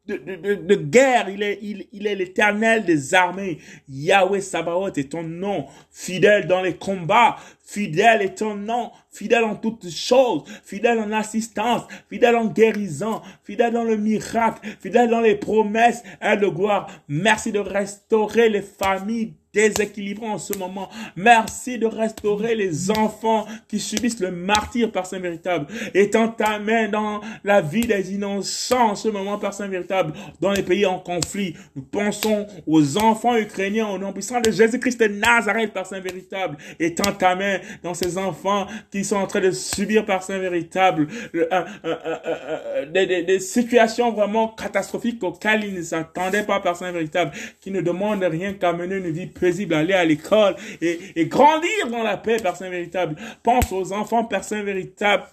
de, 0.06 0.18
de, 0.18 0.56
de, 0.56 0.76
guerre, 0.76 1.30
il 1.30 1.42
est, 1.42 1.60
il, 1.62 1.88
il 1.94 2.08
est 2.08 2.16
l'éternel 2.16 2.84
des 2.84 3.14
armées. 3.14 3.60
Yahweh 3.88 4.42
Sabaoth 4.42 4.98
est 4.98 5.12
ton 5.12 5.24
nom, 5.24 5.68
fidèle 5.92 6.46
dans 6.48 6.62
les 6.62 6.76
combats, 6.76 7.38
fidèle 7.64 8.22
est 8.22 8.40
ton 8.40 8.56
nom, 8.56 8.92
fidèle 9.10 9.46
en 9.46 9.56
toutes 9.56 9.90
choses, 9.90 10.44
fidèle 10.66 11.00
en 11.00 11.12
assistance, 11.14 11.84
fidèle 12.10 12.36
en 12.36 12.48
guérison, 12.48 13.22
fidèle 13.44 13.72
dans 13.72 13.86
le 13.86 13.96
miracle, 13.96 14.68
fidèle 14.82 15.10
dans 15.10 15.22
les 15.22 15.36
promesses 15.36 16.04
et 16.22 16.36
de 16.36 16.48
gloire. 16.48 16.90
Merci 17.08 17.54
de 17.54 17.60
restaurer 17.60 18.50
les 18.50 18.62
familles 18.62 19.36
déséquilibré 19.54 20.26
en 20.28 20.38
ce 20.38 20.58
moment. 20.58 20.90
Merci 21.16 21.78
de 21.78 21.86
restaurer 21.86 22.56
les 22.56 22.92
enfants 22.92 23.46
qui 23.68 23.80
subissent 23.80 24.20
le 24.20 24.32
martyr 24.32 24.92
par 24.92 25.06
Saint 25.06 25.20
véritable. 25.20 25.68
Étends 25.94 26.30
ta 26.30 26.60
main 26.60 26.88
dans 26.88 27.22
la 27.44 27.62
vie 27.62 27.86
des 27.86 28.14
innocents 28.14 28.92
en 28.92 28.96
ce 28.96 29.10
moment 29.10 29.38
par 29.38 29.54
Saint 29.54 29.68
véritable 29.68 30.14
dans 30.42 30.52
les 30.52 30.64
pays 30.64 30.86
en 30.86 31.00
conflit. 31.00 31.56
Nous 31.76 31.84
pensons 31.84 32.48
aux 32.66 32.98
enfants 32.98 33.36
ukrainiens 33.38 33.88
au 33.88 33.98
nom 33.98 34.12
puissant 34.12 34.42
de 34.42 34.52
Jésus-Christ 34.52 35.00
de 35.00 35.08
Nazareth 35.08 35.74
par 35.74 35.86
Saint 35.86 36.00
véritable. 36.00 36.58
Étends 36.80 37.14
ta 37.14 37.36
main 37.36 37.60
dans 37.84 37.94
ces 37.94 38.18
enfants 38.18 38.68
qui 38.92 39.04
sont 39.04 39.18
en 39.18 39.28
train 39.28 39.42
de 39.42 39.52
subir 39.52 40.06
par 40.06 40.24
Saint 40.24 40.40
véritable 40.40 41.08
euh, 41.36 41.46
euh, 41.52 41.66
euh, 41.86 42.86
des, 42.88 43.06
des, 43.06 43.24
des, 43.24 43.40
situations 43.40 44.12
vraiment 44.12 44.48
catastrophiques 44.48 45.24
auxquelles 45.24 45.64
ils 45.64 45.76
ne 45.76 45.82
s'attendaient 45.82 46.46
pas 46.46 46.60
par 46.60 46.76
Saint 46.76 46.92
véritable, 46.92 47.32
qui 47.62 47.72
ne 47.72 47.82
demandent 47.82 48.24
rien 48.24 48.54
qu'à 48.54 48.74
mener 48.74 48.98
une 48.98 49.12
vie 49.12 49.28
paisible, 49.44 49.74
aller 49.74 49.94
à 49.94 50.06
l'école 50.06 50.56
et, 50.82 51.26
grandir 51.26 51.90
dans 51.92 52.04
la 52.04 52.16
paix, 52.18 52.38
personne 52.42 52.70
véritable. 52.70 53.16
Pense 53.44 53.72
aux 53.72 53.92
enfants, 53.92 54.24
personne 54.24 54.64
véritable 54.64 55.26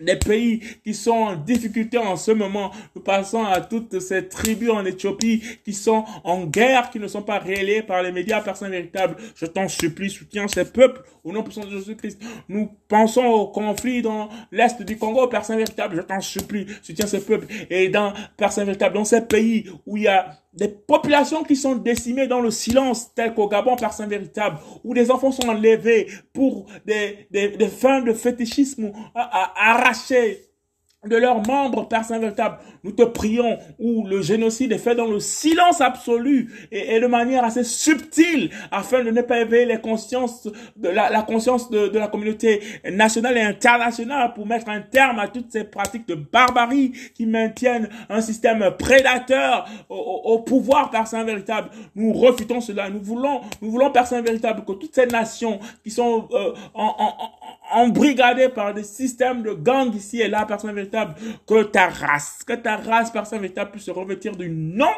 des 0.00 0.16
pays 0.16 0.60
qui 0.84 0.94
sont 0.94 1.10
en 1.12 1.36
difficulté 1.36 1.98
en 1.98 2.16
ce 2.16 2.30
moment. 2.32 2.72
Nous 2.94 3.02
passons 3.02 3.44
à 3.44 3.60
toutes 3.60 4.00
ces 4.00 4.28
tribus 4.28 4.70
en 4.70 4.84
Éthiopie 4.84 5.42
qui 5.64 5.72
sont 5.72 6.04
en 6.24 6.44
guerre, 6.44 6.90
qui 6.90 6.98
ne 6.98 7.08
sont 7.08 7.22
pas 7.22 7.38
réélées 7.38 7.82
par 7.82 8.02
les 8.02 8.12
médias 8.12 8.40
personnes 8.40 8.70
véritables. 8.70 9.16
Je 9.34 9.46
t'en 9.46 9.68
supplie, 9.68 10.10
soutiens 10.10 10.48
ces 10.48 10.64
peuples 10.64 11.02
au 11.24 11.32
nom 11.32 11.42
puissant 11.42 11.64
de 11.64 11.70
Jésus-Christ. 11.70 12.20
Nous 12.48 12.70
pensons 12.88 13.24
au 13.24 13.46
conflit 13.48 14.02
dans 14.02 14.28
l'Est 14.50 14.82
du 14.82 14.98
Congo, 14.98 15.28
personne 15.28 15.56
véritable. 15.56 15.96
Je 15.96 16.02
t'en 16.02 16.20
supplie, 16.20 16.66
soutiens 16.82 17.06
ces 17.06 17.24
peuples. 17.24 17.46
Et 17.70 17.88
dans 17.88 18.12
personne 18.36 18.66
véritable, 18.66 18.94
dans 18.94 19.04
ces 19.04 19.22
pays 19.22 19.68
où 19.86 19.96
il 19.96 20.04
y 20.04 20.08
a 20.08 20.42
des 20.52 20.68
populations 20.68 21.44
qui 21.44 21.56
sont 21.56 21.76
décimées 21.76 22.26
dans 22.26 22.40
le 22.40 22.50
silence, 22.50 23.14
tel 23.14 23.34
qu'au 23.34 23.48
Gabon, 23.48 23.76
personne 23.76 24.08
véritable, 24.08 24.58
où 24.84 24.94
des 24.94 25.10
enfants 25.10 25.32
sont 25.32 25.48
enlevés 25.48 26.08
pour 26.32 26.66
des, 26.84 27.26
des, 27.30 27.48
des 27.48 27.68
fins 27.68 28.02
de 28.02 28.12
fétichisme 28.12 28.92
arrachés 29.14 30.51
de 31.04 31.16
leurs 31.16 31.44
membres, 31.44 31.88
Père 31.88 32.04
Saint 32.04 32.20
véritable. 32.20 32.58
Nous 32.84 32.92
te 32.92 33.02
prions 33.02 33.58
où 33.80 34.06
le 34.06 34.22
génocide 34.22 34.70
est 34.70 34.78
fait 34.78 34.94
dans 34.94 35.08
le 35.08 35.18
silence 35.18 35.80
absolu 35.80 36.68
et, 36.70 37.00
de 37.00 37.06
manière 37.08 37.42
assez 37.44 37.64
subtile 37.64 38.50
afin 38.70 39.02
de 39.02 39.10
ne 39.10 39.20
pas 39.20 39.40
éveiller 39.40 39.66
les 39.66 39.80
consciences 39.80 40.48
de 40.76 40.88
la, 40.88 41.10
la 41.10 41.22
conscience 41.22 41.70
de, 41.70 41.88
de, 41.88 41.98
la 41.98 42.06
communauté 42.06 42.62
nationale 42.92 43.36
et 43.36 43.42
internationale 43.42 44.32
pour 44.34 44.46
mettre 44.46 44.68
un 44.68 44.80
terme 44.80 45.18
à 45.18 45.26
toutes 45.26 45.50
ces 45.50 45.64
pratiques 45.64 46.06
de 46.06 46.14
barbarie 46.14 46.92
qui 47.14 47.26
maintiennent 47.26 47.88
un 48.08 48.20
système 48.20 48.70
prédateur 48.78 49.68
au, 49.88 49.96
au, 49.96 50.38
pouvoir, 50.38 50.90
Père 50.90 51.08
Saint 51.08 51.24
véritable. 51.24 51.70
Nous 51.96 52.12
refutons 52.12 52.60
cela. 52.60 52.90
Nous 52.90 53.00
voulons, 53.02 53.40
nous 53.60 53.72
voulons, 53.72 53.90
Père 53.90 54.06
Saint 54.06 54.22
véritable, 54.22 54.64
que 54.64 54.72
toutes 54.72 54.94
ces 54.94 55.06
nations 55.06 55.58
qui 55.82 55.90
sont 55.90 56.28
euh, 56.32 56.52
en, 56.74 56.94
en, 56.96 57.80
embrigadées 57.80 58.50
par 58.50 58.72
des 58.72 58.84
systèmes 58.84 59.42
de 59.42 59.52
gangs 59.52 59.94
ici 59.94 60.20
et 60.20 60.28
là, 60.28 60.44
Père 60.46 60.60
Saint 60.60 60.72
que 61.46 61.62
ta 61.64 61.88
race, 61.88 62.44
que 62.46 62.54
ta 62.54 62.76
race, 62.76 63.10
personne 63.10 63.40
véritable, 63.40 63.72
puisse 63.72 63.86
se 63.86 63.90
revêtir 63.90 64.36
du 64.36 64.48
nom 64.48 64.92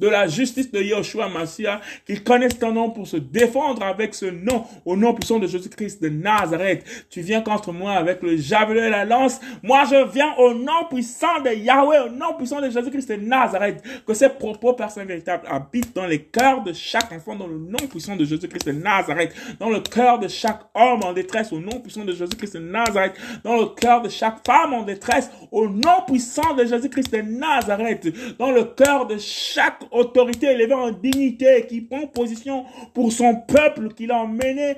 de 0.00 0.08
la 0.08 0.26
justice 0.26 0.70
de 0.72 0.80
Yoshua 0.80 1.28
Massia, 1.28 1.80
qu'ils 2.06 2.24
connaissent 2.24 2.58
ton 2.58 2.72
nom 2.72 2.90
pour 2.90 3.06
se 3.06 3.16
défendre 3.16 3.82
avec 3.82 4.14
ce 4.14 4.26
nom, 4.26 4.64
au 4.84 4.96
nom 4.96 5.14
puissant 5.14 5.38
de 5.38 5.46
Jésus-Christ 5.46 6.02
de 6.02 6.08
Nazareth. 6.08 6.84
Tu 7.10 7.20
viens 7.20 7.42
contre 7.42 7.72
moi 7.72 7.92
avec 7.92 8.22
le 8.22 8.36
javelot 8.36 8.82
et 8.82 8.90
la 8.90 9.04
lance. 9.04 9.40
Moi, 9.62 9.84
je 9.84 10.10
viens 10.10 10.34
au 10.38 10.54
nom 10.54 10.84
puissant 10.88 11.40
de 11.44 11.50
Yahweh, 11.50 12.00
au 12.06 12.08
nom 12.08 12.34
puissant 12.36 12.60
de 12.60 12.70
Jésus-Christ 12.70 13.10
de 13.10 13.16
Nazareth. 13.16 13.82
Que 14.06 14.14
ces 14.14 14.28
propos, 14.28 14.72
personne 14.72 15.06
véritable, 15.06 15.46
habitent 15.48 15.94
dans 15.94 16.06
les 16.06 16.22
cœurs 16.22 16.62
de 16.62 16.72
chaque 16.72 17.12
enfant, 17.12 17.36
dans 17.36 17.46
le 17.46 17.58
nom 17.58 17.86
puissant 17.90 18.16
de 18.16 18.24
Jésus-Christ 18.24 18.66
de 18.66 18.72
Nazareth, 18.72 19.34
dans 19.58 19.68
le 19.68 19.80
cœur 19.80 20.18
de 20.18 20.28
chaque 20.28 20.60
homme 20.74 21.00
en 21.04 21.12
détresse, 21.12 21.52
au 21.52 21.60
nom 21.60 21.80
puissant 21.80 22.04
de 22.04 22.12
Jésus-Christ 22.12 22.54
de 22.54 22.60
Nazareth, 22.60 23.14
dans 23.44 23.56
le 23.56 23.66
cœur 23.66 24.02
de 24.02 24.08
chaque 24.08 24.46
femme 24.46 24.72
en 24.72 24.82
détresse, 24.82 25.30
au 25.52 25.68
nom 25.68 26.02
puissant 26.06 26.54
de 26.54 26.64
Jésus-Christ 26.64 27.12
de 27.12 27.22
Nazareth, 27.22 28.08
dans 28.38 28.50
le 28.50 28.64
cœur 28.64 29.06
de 29.06 29.18
chaque 29.18 29.80
autorité 29.90 30.48
élevée 30.48 30.74
en 30.74 30.90
dignité, 30.90 31.66
qui 31.68 31.80
prend 31.80 32.06
position 32.06 32.64
pour 32.94 33.12
son 33.12 33.36
peuple, 33.36 33.92
qu'il 33.94 34.10
a 34.10 34.18
emmené 34.18 34.74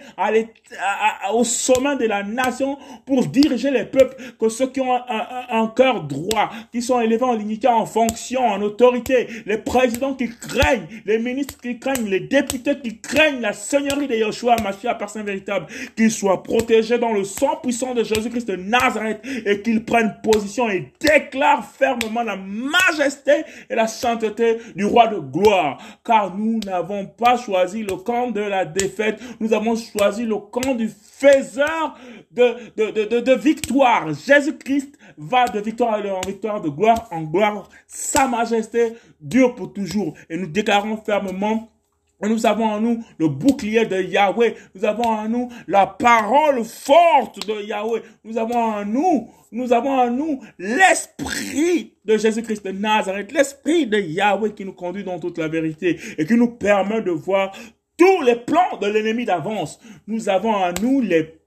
au 1.32 1.44
sommet 1.44 1.96
de 1.96 2.06
la 2.06 2.22
nation 2.22 2.78
pour 3.06 3.26
diriger 3.26 3.70
les 3.70 3.84
peuples, 3.84 4.16
que 4.38 4.48
ceux 4.48 4.68
qui 4.68 4.80
ont 4.80 4.94
un, 4.94 5.26
un, 5.50 5.66
cœur 5.68 6.02
droit, 6.02 6.50
qui 6.70 6.82
sont 6.82 7.00
élevés 7.00 7.24
en 7.24 7.36
dignité, 7.36 7.68
en 7.68 7.86
fonction, 7.86 8.40
en 8.40 8.60
autorité, 8.62 9.26
les 9.46 9.58
présidents 9.58 10.14
qui 10.14 10.28
craignent, 10.28 10.86
les 11.06 11.18
ministres 11.18 11.58
qui 11.60 11.78
craignent, 11.78 12.08
les 12.08 12.20
députés 12.20 12.78
qui 12.82 12.98
craignent 12.98 13.40
la 13.40 13.52
seigneurie 13.52 14.08
de 14.08 14.14
Yeshua, 14.14 14.56
Mashiach, 14.62 14.98
personne 14.98 15.24
véritable, 15.24 15.66
qu'ils 15.96 16.10
soient 16.10 16.42
protégés 16.42 16.98
dans 16.98 17.12
le 17.12 17.24
sang 17.24 17.56
puissant 17.62 17.94
de 17.94 18.02
Jésus-Christ 18.04 18.48
de 18.48 18.56
Nazareth 18.56 19.20
et 19.44 19.62
qu'ils 19.62 19.84
prennent 19.84 20.16
position 20.22 20.68
et 20.68 20.92
déclarent 21.00 21.64
fermement 21.64 22.22
la 22.22 22.36
majesté 22.36 23.32
et 23.68 23.74
la 23.74 23.86
sainteté 23.86 24.58
du 24.74 24.84
de 24.92 25.18
gloire, 25.18 25.78
car 26.04 26.36
nous 26.36 26.60
n'avons 26.64 27.06
pas 27.06 27.36
choisi 27.36 27.82
le 27.82 27.96
camp 27.96 28.30
de 28.30 28.40
la 28.40 28.64
défaite, 28.64 29.20
nous 29.40 29.52
avons 29.52 29.74
choisi 29.76 30.24
le 30.24 30.36
camp 30.36 30.74
du 30.74 30.88
faiseur 30.88 31.96
de, 32.30 32.56
de, 32.76 33.06
de, 33.06 33.20
de, 33.20 33.32
victoire. 33.34 34.12
Jésus-Christ 34.12 34.98
va 35.16 35.46
de 35.48 35.60
victoire 35.60 36.00
en 36.04 36.26
victoire, 36.26 36.60
de 36.60 36.68
gloire 36.68 37.08
en 37.10 37.22
gloire. 37.22 37.68
Sa 37.86 38.28
majesté 38.28 38.94
dure 39.20 39.54
pour 39.54 39.72
toujours. 39.72 40.14
Et 40.28 40.36
nous 40.36 40.46
déclarons 40.46 40.96
fermement 40.96 41.68
nous 42.28 42.46
avons 42.46 42.64
en 42.64 42.80
nous 42.80 43.04
le 43.18 43.28
bouclier 43.28 43.84
de 43.86 44.00
Yahweh. 44.00 44.54
Nous 44.74 44.84
avons 44.84 45.04
en 45.04 45.28
nous 45.28 45.48
la 45.66 45.86
parole 45.86 46.64
forte 46.64 47.46
de 47.46 47.62
Yahweh. 47.62 48.02
Nous 48.24 48.38
avons 48.38 48.56
en 48.56 48.84
nous, 48.84 49.30
nous 49.50 49.72
avons 49.72 49.90
en 49.90 50.10
nous 50.10 50.40
l'esprit 50.58 51.94
de 52.04 52.16
Jésus-Christ 52.16 52.64
de 52.64 52.72
Nazareth, 52.72 53.32
l'esprit 53.32 53.86
de 53.86 53.98
Yahweh 53.98 54.54
qui 54.54 54.64
nous 54.64 54.72
conduit 54.72 55.04
dans 55.04 55.18
toute 55.18 55.38
la 55.38 55.48
vérité 55.48 55.98
et 56.16 56.24
qui 56.24 56.34
nous 56.34 56.50
permet 56.50 57.02
de 57.02 57.10
voir 57.10 57.52
tous 57.96 58.22
les 58.22 58.36
plans 58.36 58.78
de 58.80 58.86
l'ennemi 58.86 59.24
d'avance. 59.24 59.80
Nous 60.06 60.28
avons 60.28 60.54
en 60.54 60.72
nous 60.80 61.00
les 61.00 61.40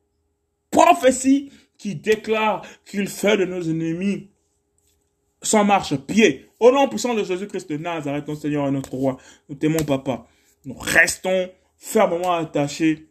prophéties 0.71 1.51
qui 1.77 1.95
déclarent 1.95 2.63
qu'il 2.85 3.07
fait 3.07 3.37
de 3.37 3.45
nos 3.45 3.61
ennemis 3.61 4.29
sans 5.41 5.63
marche-pied. 5.63 6.49
Au 6.59 6.71
nom 6.71 6.87
puissant 6.87 7.13
de 7.13 7.23
Jésus-Christ 7.23 7.69
de 7.69 7.77
Nazareth, 7.77 8.27
notre 8.27 8.41
Seigneur 8.41 8.67
et 8.67 8.71
notre 8.71 8.93
Roi, 8.93 9.17
nous 9.49 9.55
t'aimons, 9.55 9.83
Papa. 9.83 10.25
Nous 10.65 10.75
restons 10.77 11.51
fermement 11.77 12.33
attachés 12.33 13.07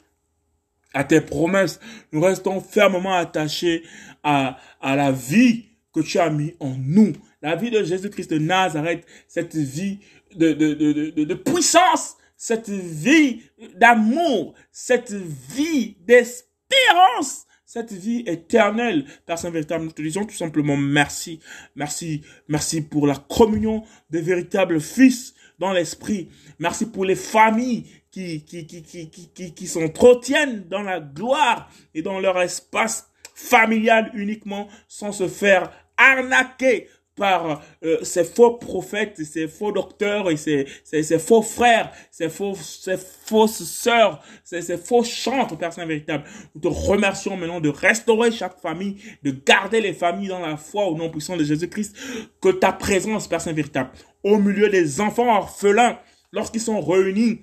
à 0.93 1.05
tes 1.05 1.21
promesses. 1.21 1.81
Nous 2.13 2.21
restons 2.21 2.61
fermement 2.61 3.15
attachés 3.15 3.85
à, 4.23 4.59
à 4.81 4.97
la 4.97 5.13
vie 5.13 5.67
que 5.93 6.01
tu 6.01 6.19
as 6.19 6.31
mis 6.31 6.55
en 6.61 6.75
nous. 6.77 7.13
La 7.43 7.57
vie 7.57 7.71
de 7.71 7.85
Jésus-Christ 7.85 8.31
de 8.31 8.39
Nazareth, 8.39 9.07
cette 9.29 9.55
vie 9.55 10.01
de, 10.35 10.53
de, 10.53 10.75
de, 10.75 11.25
de, 11.25 11.35
puissance, 11.35 12.17
cette 12.37 12.69
vie 12.71 13.43
d'amour, 13.77 14.55
cette 14.73 15.13
vie 15.13 15.97
d'espérance, 16.01 17.47
cette 17.65 17.93
vie 17.93 18.25
éternelle. 18.27 19.05
Père 19.27 19.37
véritable, 19.51 19.85
nous 19.85 19.93
te 19.93 20.03
disons 20.03 20.25
tout 20.25 20.35
simplement 20.35 20.77
merci. 20.77 21.39
Merci, 21.77 22.23
merci 22.49 22.81
pour 22.81 23.07
la 23.07 23.17
communion 23.17 23.85
des 24.11 24.21
véritables 24.21 24.81
fils 24.81 25.35
dans 25.59 25.73
l'esprit. 25.73 26.29
Merci 26.59 26.87
pour 26.87 27.05
les 27.05 27.17
familles 27.17 27.85
qui, 28.11 28.45
qui, 28.45 28.67
qui, 28.67 28.83
qui, 28.83 29.09
qui, 29.11 29.55
qui 29.55 29.67
s'entretiennent 29.67 30.69
dans 30.69 30.83
la 30.83 31.01
gloire 31.01 31.71
et 31.95 32.03
dans 32.03 32.21
leur 32.21 32.41
espace 32.41 33.11
familial 33.35 34.11
uniquement 34.15 34.69
sans 34.89 35.13
se 35.13 35.29
faire 35.29 35.71
arnaqués 35.97 36.89
par 37.17 37.63
euh, 37.85 37.99
ces 38.03 38.25
faux 38.25 38.53
prophètes, 38.53 39.25
ces 39.25 39.47
faux 39.47 39.73
docteurs 39.73 40.31
et 40.31 40.37
ces, 40.37 40.67
ces, 40.85 41.19
faux 41.19 41.43
frères, 41.43 41.93
ces, 42.11 42.29
faux, 42.29 42.55
ces 42.55 42.97
fausses 42.97 43.65
sœurs, 43.65 44.23
ces, 44.43 44.63
ces 44.63 44.77
faux 44.77 45.05
chantres, 45.05 45.57
Père 45.57 45.73
Saint 45.73 45.87
véritable. 45.87 46.25
Nous 46.55 46.61
te 46.61 46.69
remercions 46.69 47.37
maintenant 47.37 47.61
de 47.61 47.69
restaurer 47.69 48.33
chaque 48.33 48.61
famille, 48.61 48.97
de 49.23 49.31
garder 49.31 49.81
les 49.81 49.93
familles 49.93 50.29
dans 50.29 50.41
la 50.41 50.57
foi 50.57 50.87
au 50.87 50.97
nom 50.97 51.11
puissant 51.11 51.37
de 51.37 51.45
Jésus-Christ, 51.45 51.97
que 52.41 52.49
ta 52.49 52.73
présence, 52.73 53.29
Père 53.29 53.41
Saint 53.41 53.53
véritable, 53.53 53.91
au 54.23 54.39
milieu 54.39 54.69
des 54.69 55.01
enfants 55.01 55.37
orphelins, 55.37 55.99
lorsqu'ils 56.33 56.61
sont 56.61 56.81
réunis, 56.81 57.43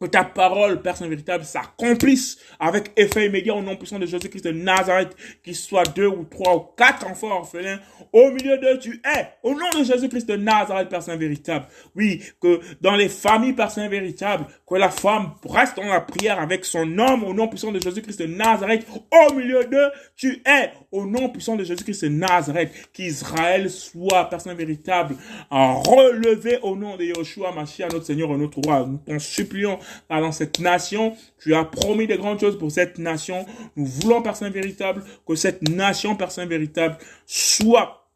que 0.00 0.06
ta 0.06 0.24
parole, 0.24 0.80
Saint 0.94 1.08
véritable, 1.08 1.44
s'accomplisse 1.44 2.38
avec 2.60 2.92
effet 2.96 3.26
immédiat 3.26 3.54
au 3.54 3.62
nom 3.62 3.76
puissant 3.76 3.98
de 3.98 4.06
Jésus-Christ 4.06 4.44
de 4.44 4.52
Nazareth, 4.52 5.16
qu'il 5.42 5.54
soit 5.54 5.84
deux 5.94 6.06
ou 6.06 6.24
trois 6.24 6.56
ou 6.56 6.60
quatre 6.76 7.06
enfants 7.06 7.38
orphelins, 7.38 7.78
au 8.12 8.30
milieu 8.30 8.58
d'eux 8.58 8.78
tu 8.78 9.00
es, 9.04 9.28
au 9.42 9.54
nom 9.54 9.70
de 9.78 9.84
Jésus-Christ 9.84 10.28
de 10.28 10.36
Nazareth, 10.36 10.94
Saint 11.00 11.16
véritable. 11.16 11.66
Oui, 11.94 12.22
que 12.40 12.60
dans 12.80 12.94
les 12.94 13.08
familles, 13.08 13.54
Saint 13.68 13.88
véritable, 13.88 14.46
que 14.68 14.74
la 14.74 14.90
femme 14.90 15.32
reste 15.48 15.76
dans 15.76 15.84
la 15.84 16.00
prière 16.00 16.40
avec 16.40 16.64
son 16.64 16.98
homme, 16.98 17.24
au 17.24 17.32
nom 17.32 17.48
puissant 17.48 17.72
de 17.72 17.80
Jésus-Christ 17.80 18.20
de 18.20 18.26
Nazareth, 18.26 18.86
au 19.10 19.34
milieu 19.34 19.64
d'eux 19.64 19.90
tu 20.16 20.42
es, 20.46 20.72
au 20.92 21.06
nom 21.06 21.28
puissant 21.30 21.56
de 21.56 21.64
Jésus-Christ 21.64 22.04
de 22.04 22.08
Nazareth, 22.08 22.70
qu'Israël 22.92 23.70
soit, 23.70 24.28
Saint 24.38 24.54
véritable, 24.54 25.16
relevé 25.50 26.58
au 26.62 26.76
nom 26.76 26.96
de 26.96 27.04
Yeshua, 27.04 27.52
Mashiach, 27.52 27.92
notre 27.92 28.06
Seigneur 28.06 28.30
et 28.30 28.36
notre 28.36 28.60
Roi. 28.60 28.86
Nous 28.86 28.98
t'en 28.98 29.18
supplions 29.18 29.78
dans 30.10 30.32
cette 30.32 30.58
nation. 30.60 31.16
Tu 31.40 31.54
as 31.54 31.64
promis 31.64 32.06
de 32.06 32.16
grandes 32.16 32.40
choses 32.40 32.58
pour 32.58 32.70
cette 32.70 32.98
nation. 32.98 33.46
Nous 33.76 33.86
voulons, 33.86 34.22
Père 34.22 34.36
Saint 34.36 34.50
véritable, 34.50 35.04
que 35.26 35.34
cette 35.34 35.68
nation, 35.68 36.16
Père 36.16 36.30
Saint 36.30 36.46
véritable, 36.46 36.98
soit 37.26 38.08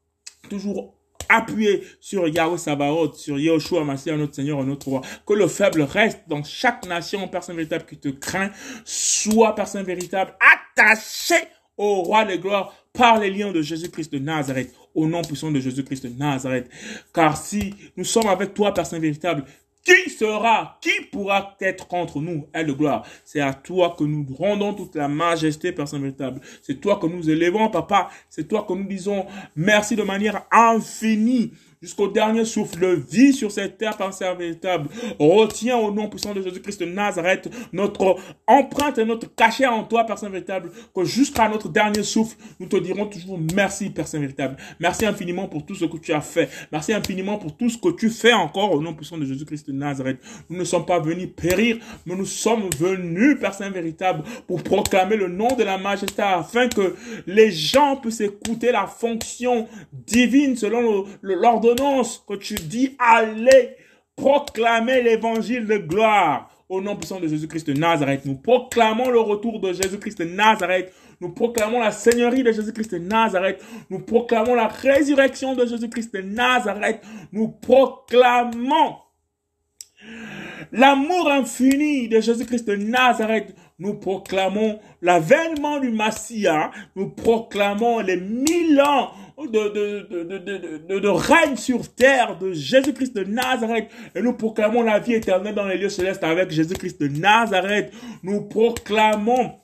toujours 0.49 0.95
appuyée 1.31 1.85
sur 2.01 2.29
Yahweh 2.29 2.59
Sabaoth, 2.59 3.15
sur 3.15 3.39
Yahushua 3.39 3.85
Mashiach, 3.85 4.17
notre 4.17 4.35
Seigneur 4.35 4.63
notre 4.65 4.89
Roi. 4.89 5.01
Que 5.27 5.35
le 5.35 5.47
faible 5.47 5.83
reste 5.83 6.21
dans 6.29 6.43
chaque 6.43 6.87
nation, 6.87 7.31
Saint 7.41 7.55
véritable, 7.55 7.87
qui 7.87 7.97
te 7.97 8.09
craint. 8.09 8.51
Soit, 8.85 9.55
Saint 9.65 9.83
véritable, 9.83 10.35
attaché 10.41 11.37
au 11.77 12.03
Roi 12.03 12.25
de 12.25 12.37
gloire 12.37 12.75
par 12.93 13.19
les 13.19 13.31
liens 13.31 13.53
de 13.53 13.63
Jésus-Christ 13.63 14.13
de 14.13 14.19
Nazareth, 14.19 14.75
au 14.95 15.07
nom 15.07 15.23
puissant 15.23 15.51
de 15.51 15.61
Jésus-Christ 15.61 16.07
de 16.07 16.19
Nazareth. 16.19 16.69
Car 17.15 17.37
si 17.37 17.75
nous 17.97 18.05
sommes 18.05 18.27
avec 18.27 18.53
toi, 18.53 18.75
Saint 18.85 18.99
véritable, 18.99 19.45
qui 19.85 20.11
sera, 20.11 20.79
qui 20.81 21.07
pourra 21.11 21.57
être 21.61 21.87
contre 21.89 22.21
nous, 22.21 22.47
est 22.53 22.65
de 22.65 22.73
gloire. 22.73 23.07
C'est 23.25 23.41
à 23.41 23.55
toi 23.55 23.95
que 23.99 24.05
nous 24.05 24.27
rendons 24.39 24.75
toute 24.75 24.95
la 24.95 25.09
majesté, 25.09 25.75
Saint 25.87 25.99
véritable. 25.99 26.41
C'est 26.63 26.81
toi 26.81 26.99
que 27.01 27.07
nous 27.07 27.31
élevons, 27.31 27.69
Papa. 27.71 28.11
C'est 28.29 28.47
toi 28.47 28.65
que 28.69 28.73
nous 28.73 28.87
disons 28.87 29.27
merci 29.57 29.97
de 29.97 30.03
manière 30.03 30.43
infinie 30.51 31.53
jusqu'au 31.83 32.09
dernier 32.09 32.45
souffle 32.45 32.95
vie 32.95 33.33
sur 33.33 33.51
cette 33.51 33.79
terre 33.79 33.97
par 33.97 34.11
véritable. 34.37 34.89
Retiens 35.19 35.79
au 35.79 35.91
nom 35.91 36.09
puissant 36.09 36.35
de 36.35 36.43
Jésus-Christ 36.43 36.81
de 36.81 36.87
Nazareth 36.87 37.49
notre 37.73 38.17
empreinte 38.47 38.99
et 38.99 39.05
notre 39.07 39.35
cachet 39.35 39.67
en 39.67 39.85
toi, 39.85 40.05
Père 40.05 40.19
Saint 40.19 40.29
véritable, 40.29 40.71
que 40.95 41.05
jusqu'à 41.05 41.49
notre 41.49 41.71
dernier 41.71 42.03
souffle, 42.03 42.37
nous 42.59 42.67
te 42.67 42.77
dirons 42.77 43.07
toujours 43.07 43.39
merci, 43.55 43.89
Père 43.89 44.07
Saint 44.07 44.19
véritable. 44.19 44.57
Merci 44.79 45.07
infiniment 45.07 45.49
pour 45.49 45.65
tout 45.65 45.75
ce 45.75 45.87
que 45.87 45.97
tu 45.97 46.13
as 46.13 46.21
fait. 46.21 46.51
Merci 46.71 46.93
infiniment 46.93 47.39
pour 47.39 47.57
tout 47.57 47.71
ce 47.71 47.79
que 47.79 47.89
tu 47.97 48.11
fais 48.11 48.35
encore 48.35 48.73
au 48.73 48.83
nom 48.83 48.93
puissant 48.93 49.17
de 49.17 49.25
Jésus-Christ 49.25 49.69
de 49.69 49.73
Nazareth. 49.73 50.19
Nous 50.51 50.59
ne 50.59 50.65
sommes 50.65 50.85
pas 50.85 51.01
venus 51.01 51.31
périr, 51.35 51.79
mais 52.05 52.15
nous 52.15 52.27
sommes 52.27 52.69
venus, 52.79 53.39
Père 53.41 53.55
Saint 53.55 53.71
véritable, 53.71 54.25
pour 54.47 54.63
proclamer 54.63 55.17
le 55.17 55.29
nom 55.29 55.57
de 55.57 55.63
la 55.63 55.79
majesté 55.79 56.21
afin 56.21 56.69
que 56.69 56.95
les 57.27 57.51
gens 57.51 57.97
puissent 57.97 58.21
écouter 58.21 58.71
la 58.71 58.87
fonction 58.87 59.67
divine 59.93 60.57
selon 60.57 61.07
l'ordre 61.23 61.70
que 61.75 62.37
tu 62.37 62.55
dis, 62.55 62.97
allez 62.99 63.77
proclamer 64.17 65.03
l'évangile 65.03 65.67
de 65.67 65.77
gloire 65.79 66.51
au 66.69 66.81
nom 66.81 66.97
puissant 66.97 67.19
de 67.19 67.27
Jésus-Christ 67.27 67.67
de 67.67 67.73
Nazareth. 67.73 68.25
Nous 68.25 68.37
proclamons 68.37 69.11
le 69.11 69.19
retour 69.19 69.61
de 69.61 69.73
Jésus-Christ 69.73 70.19
de 70.19 70.25
Nazareth. 70.25 70.93
Nous 71.21 71.31
proclamons 71.31 71.81
la 71.81 71.91
seigneurie 71.91 72.45
de 72.45 72.53
Jésus-Christ 72.53 72.93
de 72.93 72.99
Nazareth. 72.99 73.63
Nous 73.91 73.99
proclamons 73.99 74.55
la 74.55 74.69
résurrection 74.69 75.55
de 75.55 75.67
Jésus-Christ 75.67 76.15
de 76.15 76.21
Nazareth. 76.21 77.03
Nous 77.33 77.49
proclamons 77.49 78.97
l'amour 80.71 81.31
infini 81.31 82.09
de 82.09 82.21
Jésus-Christ 82.21 82.69
de 82.69 82.77
Nazareth. 82.77 83.55
Nous 83.81 83.95
proclamons 83.95 84.79
l'avènement 85.03 85.81
du 85.81 85.91
Messia. 85.91 86.71
Nous 86.95 87.11
proclamons 87.11 87.99
les 87.99 88.17
mille 88.17 88.81
ans 88.81 89.11
de, 89.47 89.69
de, 90.89 90.99
de, 90.99 91.09
règne 91.09 91.57
sur 91.57 91.93
terre 91.95 92.39
de 92.39 92.53
Jésus-Christ 92.53 93.15
de 93.15 93.25
Nazareth. 93.25 93.91
Et 94.15 94.23
nous 94.23 94.35
proclamons 94.35 94.83
la 94.83 94.99
vie 94.99 95.15
éternelle 95.15 95.55
dans 95.55 95.67
les 95.67 95.79
lieux 95.79 95.89
célestes 95.89 96.25
avec 96.25 96.51
Jésus-Christ 96.51 97.01
de 97.01 97.09
Nazareth. 97.09 97.93
Nous 98.23 98.43
proclamons 98.43 99.55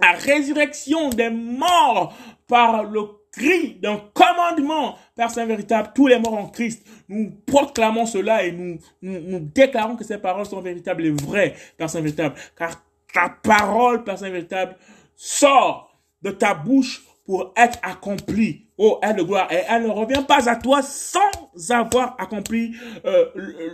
la 0.00 0.12
résurrection 0.12 1.10
des 1.10 1.30
morts 1.30 2.16
par 2.46 2.84
le 2.84 3.00
cri 3.32 3.74
d'un 3.80 4.00
commandement, 4.12 4.96
Père 5.14 5.30
Saint 5.30 5.46
véritable, 5.46 5.90
tous 5.94 6.06
les 6.06 6.18
morts 6.18 6.34
en 6.34 6.48
Christ. 6.48 6.86
Nous 7.08 7.30
proclamons 7.46 8.06
cela 8.06 8.44
et 8.44 8.52
nous, 8.52 8.78
nous, 9.02 9.20
nous 9.20 9.40
déclarons 9.40 9.96
que 9.96 10.04
ces 10.04 10.18
paroles 10.18 10.46
sont 10.46 10.60
véritables 10.60 11.06
et 11.06 11.10
vraies, 11.10 11.54
Père 11.76 11.90
Saint 11.90 12.00
véritable. 12.00 12.34
Car 12.56 12.82
ta 13.12 13.28
parole, 13.42 14.04
Père 14.04 14.18
Saint 14.18 14.30
véritable, 14.30 14.76
sort 15.14 15.96
de 16.22 16.30
ta 16.30 16.54
bouche 16.54 17.02
pour 17.24 17.52
être 17.56 17.78
accomplie 17.82 18.66
Oh, 18.82 18.98
elle 19.02 19.16
de 19.16 19.22
gloire. 19.22 19.46
Et 19.52 19.58
elle 19.68 19.82
ne 19.82 19.90
revient 19.90 20.24
pas 20.26 20.48
à 20.48 20.56
toi 20.56 20.80
sans 20.80 21.20
avoir 21.68 22.16
accompli 22.18 22.72
euh, 23.04 23.26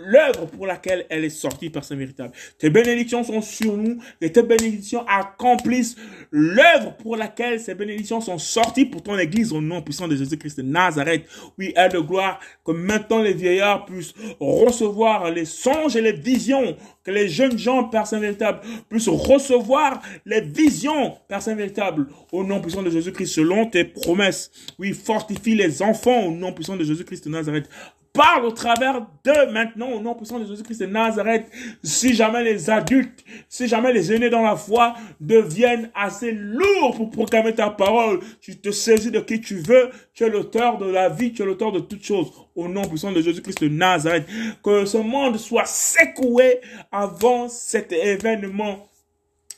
l'œuvre 0.03 0.47
pour 0.47 0.67
laquelle 0.67 1.05
elle 1.09 1.23
est 1.23 1.29
sortie 1.29 1.69
par 1.69 1.85
Saint 1.85 1.95
véritable. 1.95 2.33
Tes 2.59 2.69
bénédictions 2.69 3.23
sont 3.23 3.39
sur 3.39 3.77
nous 3.77 3.99
et 4.19 4.33
tes 4.33 4.43
bénédictions 4.43 5.05
accomplissent 5.07 5.95
l'œuvre 6.29 6.93
pour 6.97 7.15
laquelle 7.15 7.57
ces 7.61 7.73
bénédictions 7.73 8.19
sont 8.19 8.37
sorties 8.37 8.83
pour 8.83 9.01
ton 9.01 9.17
église 9.17 9.53
au 9.53 9.61
nom 9.61 9.81
puissant 9.81 10.09
de 10.09 10.15
Jésus-Christ 10.17 10.57
de 10.57 10.63
Nazareth. 10.63 11.23
Oui, 11.57 11.71
elle 11.77 11.93
de 11.93 11.99
gloire, 11.99 12.41
que 12.65 12.73
maintenant 12.73 13.21
les 13.21 13.33
vieillards 13.33 13.85
puissent 13.85 14.13
recevoir 14.41 15.31
les 15.31 15.45
songes 15.45 15.95
et 15.95 16.01
les 16.01 16.11
visions, 16.11 16.75
que 17.05 17.11
les 17.11 17.29
jeunes 17.29 17.57
gens, 17.57 17.89
Saint 18.03 18.19
véritable, 18.19 18.59
puissent 18.89 19.07
recevoir 19.07 20.01
les 20.25 20.41
visions, 20.41 21.15
Saint 21.39 21.55
véritable, 21.55 22.07
au 22.33 22.43
nom 22.43 22.59
puissant 22.59 22.83
de 22.83 22.89
Jésus-Christ 22.89 23.27
selon 23.27 23.67
tes 23.67 23.85
promesses. 23.85 24.51
Oui, 24.77 24.96
fortifie 24.97 25.55
les 25.55 25.81
enfants 25.81 26.25
au 26.25 26.31
nom 26.31 26.51
puissant 26.51 26.75
de 26.75 26.83
Jésus-Christ 26.83 27.25
de 27.25 27.29
Nazareth. 27.29 27.69
Parle 28.17 28.45
au 28.45 28.51
travers 28.51 29.05
d'eux 29.23 29.51
maintenant 29.51 29.89
au 29.91 29.99
nom 29.99 30.15
puissant 30.15 30.39
de 30.39 30.45
Jésus-Christ 30.45 30.81
de 30.81 30.85
Nazareth. 30.87 31.45
Si 31.83 32.15
jamais 32.15 32.43
les 32.43 32.69
adultes, 32.71 33.23
si 33.47 33.67
jamais 33.67 33.93
les 33.93 34.11
aînés 34.11 34.31
dans 34.31 34.41
la 34.41 34.55
foi 34.55 34.95
deviennent 35.19 35.91
assez 35.93 36.31
lourds 36.31 36.95
pour 36.95 37.11
proclamer 37.11 37.53
ta 37.53 37.69
parole, 37.69 38.19
tu 38.41 38.57
te 38.57 38.71
saisis 38.71 39.11
de 39.11 39.19
qui 39.19 39.39
tu 39.39 39.57
veux. 39.59 39.91
Tu 40.15 40.23
es 40.23 40.29
l'auteur 40.29 40.79
de 40.79 40.89
la 40.89 41.09
vie, 41.09 41.31
tu 41.31 41.43
es 41.43 41.45
l'auteur 41.45 41.71
de 41.71 41.79
toutes 41.79 42.03
choses. 42.03 42.31
Au 42.55 42.67
nom 42.67 42.81
puissant 42.87 43.11
de 43.11 43.21
Jésus-Christ 43.21 43.61
de 43.61 43.69
Nazareth. 43.69 44.25
Que 44.63 44.85
ce 44.85 44.97
monde 44.97 45.37
soit 45.37 45.67
secoué 45.67 46.59
avant 46.91 47.49
cet 47.49 47.91
événement 47.91 48.89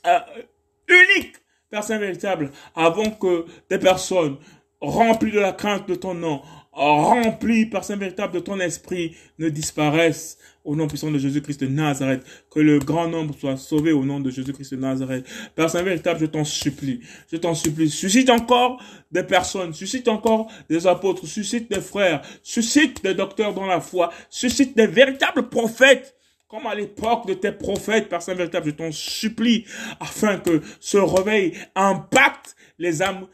euh, 0.06 0.20
unique, 0.90 1.36
Saint 1.82 1.98
véritable, 1.98 2.52
avant 2.76 3.12
que 3.12 3.46
des 3.70 3.80
personnes 3.80 4.38
rempli 4.82 5.32
de 5.32 5.40
la 5.40 5.52
crainte 5.52 5.88
de 5.88 5.96
ton 5.96 6.14
nom, 6.14 6.42
rempli 6.72 7.66
par 7.66 7.84
Saint 7.84 7.98
véritable 7.98 8.34
de 8.34 8.40
ton 8.40 8.60
esprit, 8.60 9.16
ne 9.38 9.50
disparaisse 9.50 10.38
au 10.64 10.76
nom 10.76 10.88
puissant 10.88 11.12
de 11.12 11.18
Jésus-Christ 11.18 11.62
de 11.62 11.68
Nazareth. 11.68 12.24
Que 12.50 12.60
le 12.60 12.80
grand 12.80 13.08
nombre 13.08 13.36
soit 13.38 13.58
sauvé 13.58 13.92
au 13.92 14.06
nom 14.06 14.20
de 14.20 14.30
Jésus-Christ 14.30 14.76
de 14.76 14.80
Nazareth. 14.80 15.26
Père 15.56 15.70
Saint 15.70 15.82
véritable, 15.82 16.20
je 16.20 16.26
t'en 16.28 16.44
supplie. 16.44 17.02
Je 17.32 17.38
t'en 17.38 17.54
supplie. 17.54 17.90
Suscite 17.90 18.30
encore 18.30 18.82
des 19.12 19.24
personnes. 19.24 19.74
Suscite 19.74 20.08
encore 20.08 20.52
des 20.70 20.88
apôtres. 20.88 21.26
Suscite 21.26 21.70
des 21.70 21.82
frères. 21.82 22.22
Suscite 22.44 23.04
des 23.04 23.14
docteurs 23.14 23.54
dans 23.54 23.66
la 23.66 23.82
foi. 23.82 24.12
Suscite 24.30 24.78
des 24.78 24.88
véritables 24.88 25.50
prophètes 25.50 26.16
comme 26.48 26.66
à 26.66 26.74
l'époque 26.74 27.28
de 27.28 27.36
tes 27.36 27.52
prophètes, 27.52 28.10
Père 28.10 28.24
Saint 28.24 28.34
véritable, 28.34 28.66
je 28.66 28.72
t'en 28.72 28.92
supplie, 28.92 29.66
afin 30.00 30.38
que 30.38 30.64
ce 30.80 30.98
réveil 30.98 31.54
impacte 31.76 32.56
les 32.80 33.04
âmes 33.04 33.28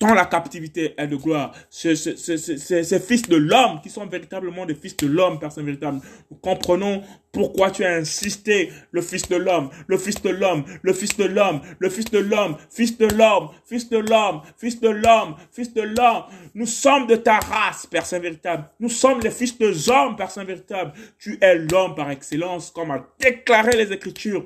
dans 0.00 0.14
la 0.14 0.24
captivité 0.24 0.94
est 0.96 1.06
de 1.06 1.16
gloire. 1.16 1.52
Ces, 1.68 1.94
fils 1.94 3.28
de 3.28 3.36
l'homme 3.36 3.80
qui 3.82 3.90
sont 3.90 4.06
véritablement 4.06 4.64
des 4.64 4.74
fils 4.74 4.96
de 4.96 5.06
l'homme, 5.06 5.38
personne 5.38 5.66
véritable. 5.66 6.00
Nous 6.30 6.38
comprenons 6.38 7.02
pourquoi 7.32 7.70
tu 7.70 7.84
as 7.84 7.94
insisté, 7.94 8.72
le 8.90 9.02
fils 9.02 9.28
de 9.28 9.36
l'homme, 9.36 9.68
le 9.86 9.98
fils 9.98 10.20
de 10.22 10.30
l'homme, 10.30 10.64
le 10.82 10.92
fils 10.94 11.16
de 11.16 11.24
l'homme, 11.24 11.60
le 11.78 11.90
fils 11.90 12.10
de 12.10 12.18
l'homme, 12.18 12.56
fils 12.70 12.98
de 12.98 13.06
l'homme, 13.06 13.50
fils 13.66 13.90
de 13.90 13.98
l'homme, 13.98 14.40
fils 14.56 14.80
de 14.80 14.88
l'homme, 14.88 15.36
fils 15.52 15.74
de 15.74 15.82
l'homme. 15.82 16.24
Nous 16.54 16.66
sommes 16.66 17.06
de 17.06 17.16
ta 17.16 17.38
race, 17.38 17.86
personne 17.86 18.22
véritable. 18.22 18.64
Nous 18.80 18.88
sommes 18.88 19.20
les 19.20 19.30
fils 19.30 19.56
de 19.58 19.90
hommes, 19.90 20.16
personne 20.16 20.46
véritable. 20.46 20.92
Tu 21.18 21.38
es 21.42 21.56
l'homme 21.56 21.94
par 21.94 22.10
excellence, 22.10 22.70
comme 22.70 22.90
a 22.90 23.06
déclaré 23.20 23.76
les 23.76 23.92
Écritures. 23.92 24.44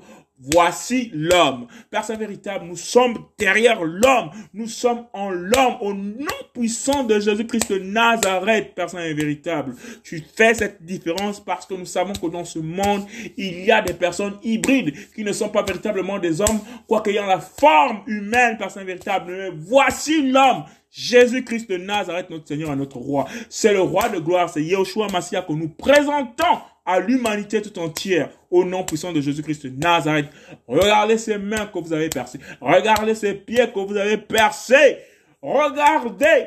Voici 0.53 1.11
l'homme. 1.15 1.67
Père 1.91 2.05
Saint 2.05 2.17
véritable, 2.17 2.67
nous 2.67 2.77
sommes 2.77 3.17
derrière 3.39 3.83
l'homme. 3.83 4.31
Nous 4.53 4.69
sommes 4.69 5.07
en 5.13 5.31
l'homme, 5.31 5.77
au 5.81 5.95
nom 5.95 6.27
puissant 6.53 7.05
de 7.05 7.19
Jésus-Christ 7.19 7.73
de 7.73 7.79
Nazareth, 7.79 8.75
Père 8.75 8.91
Saint 8.91 9.13
véritable. 9.15 9.75
Tu 10.03 10.23
fais 10.37 10.55
cette 10.55 10.85
différence 10.85 11.41
parce 11.41 11.67
que 11.67 11.75
nous 11.75 11.87
savons 11.87 12.13
que 12.13 12.27
dans 12.27 12.45
ce 12.45 12.59
monde, 12.59 13.05
il 13.37 13.65
y 13.65 13.71
a 13.71 13.83
des 13.83 13.95
personnes 13.95 14.39
hybrides 14.43 14.95
qui 15.15 15.25
ne 15.25 15.33
sont 15.33 15.49
pas 15.49 15.63
véritablement 15.63 16.19
des 16.19 16.41
hommes, 16.41 16.61
quoique 16.87 17.11
ayant 17.11 17.27
la 17.27 17.41
forme 17.41 18.03
humaine, 18.07 18.57
Père 18.59 18.71
Saint 18.71 18.85
véritable. 18.85 19.33
Mais 19.33 19.51
voici 19.57 20.31
l'homme. 20.31 20.65
Jésus-Christ 20.97 21.69
de 21.69 21.77
Nazareth, 21.77 22.31
notre 22.31 22.47
Seigneur 22.47 22.73
et 22.73 22.77
notre 22.77 22.99
Roi. 22.99 23.27
C'est 23.49 23.73
le 23.73 23.81
Roi 23.81 24.09
de 24.11 24.21
gloire, 24.21 24.49
c'est 24.49 24.63
Yeshua 24.63 25.09
Massia 25.09 25.43
que 25.43 25.53
nous 25.53 25.69
présentons 25.69 26.61
à 26.85 27.01
l'humanité 27.01 27.63
tout 27.63 27.79
entière 27.79 28.31
au 28.51 28.65
nom 28.65 28.85
puissant 28.85 29.13
de 29.13 29.21
Jésus-Christ 29.21 29.67
de 29.67 29.81
Nazareth. 29.81 30.27
Regardez 30.69 31.19
ces 31.19 31.39
mains 31.39 31.67
que 31.67 31.79
vous 31.79 31.93
avez 31.93 32.09
percées. 32.09 32.39
Regardez 32.61 33.15
ces 33.15 33.35
pieds 33.35 33.71
que 33.73 33.81
vous 33.81 33.97
avez 33.97 34.19
percés. 34.19 34.99
Regardez 35.41 36.47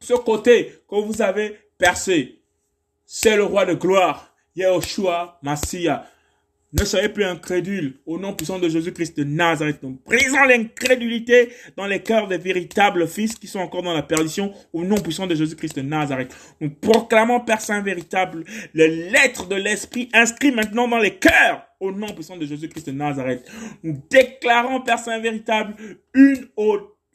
ce 0.00 0.14
côté 0.14 0.82
que 0.88 0.96
vous 0.96 1.22
avez 1.22 1.58
percé. 1.78 2.40
C'est 3.06 3.36
le 3.36 3.44
roi 3.44 3.66
de 3.66 3.74
gloire, 3.74 4.34
Yeshua 4.54 5.38
Massia. 5.42 6.06
Ne 6.76 6.84
soyez 6.84 7.08
plus 7.08 7.24
incrédules 7.24 8.00
au 8.04 8.18
nom 8.18 8.34
puissant 8.34 8.58
de 8.58 8.68
Jésus-Christ 8.68 9.16
de 9.16 9.22
Nazareth. 9.22 9.80
Nous 9.84 9.96
brisons 10.04 10.42
l'incrédulité 10.42 11.50
dans 11.76 11.86
les 11.86 12.02
cœurs 12.02 12.26
des 12.26 12.36
véritables 12.36 13.06
fils 13.06 13.36
qui 13.36 13.46
sont 13.46 13.60
encore 13.60 13.84
dans 13.84 13.94
la 13.94 14.02
perdition 14.02 14.52
au 14.72 14.82
nom 14.82 14.96
puissant 14.96 15.28
de 15.28 15.36
Jésus-Christ 15.36 15.76
de 15.76 15.82
Nazareth. 15.82 16.34
Nous 16.60 16.70
proclamons, 16.70 17.38
Père 17.38 17.60
Saint 17.60 17.80
véritable, 17.80 18.44
les 18.74 18.88
lettres 18.88 19.46
de 19.46 19.54
l'Esprit 19.54 20.08
inscrites 20.12 20.56
maintenant 20.56 20.88
dans 20.88 20.98
les 20.98 21.14
cœurs 21.14 21.64
au 21.78 21.92
nom 21.92 22.08
puissant 22.08 22.36
de 22.36 22.44
Jésus-Christ 22.44 22.88
de 22.88 22.92
Nazareth. 22.92 23.48
Nous 23.84 24.02
déclarons, 24.10 24.80
Père 24.80 24.98
Saint 24.98 25.20
véritable, 25.20 25.76
une 26.12 26.48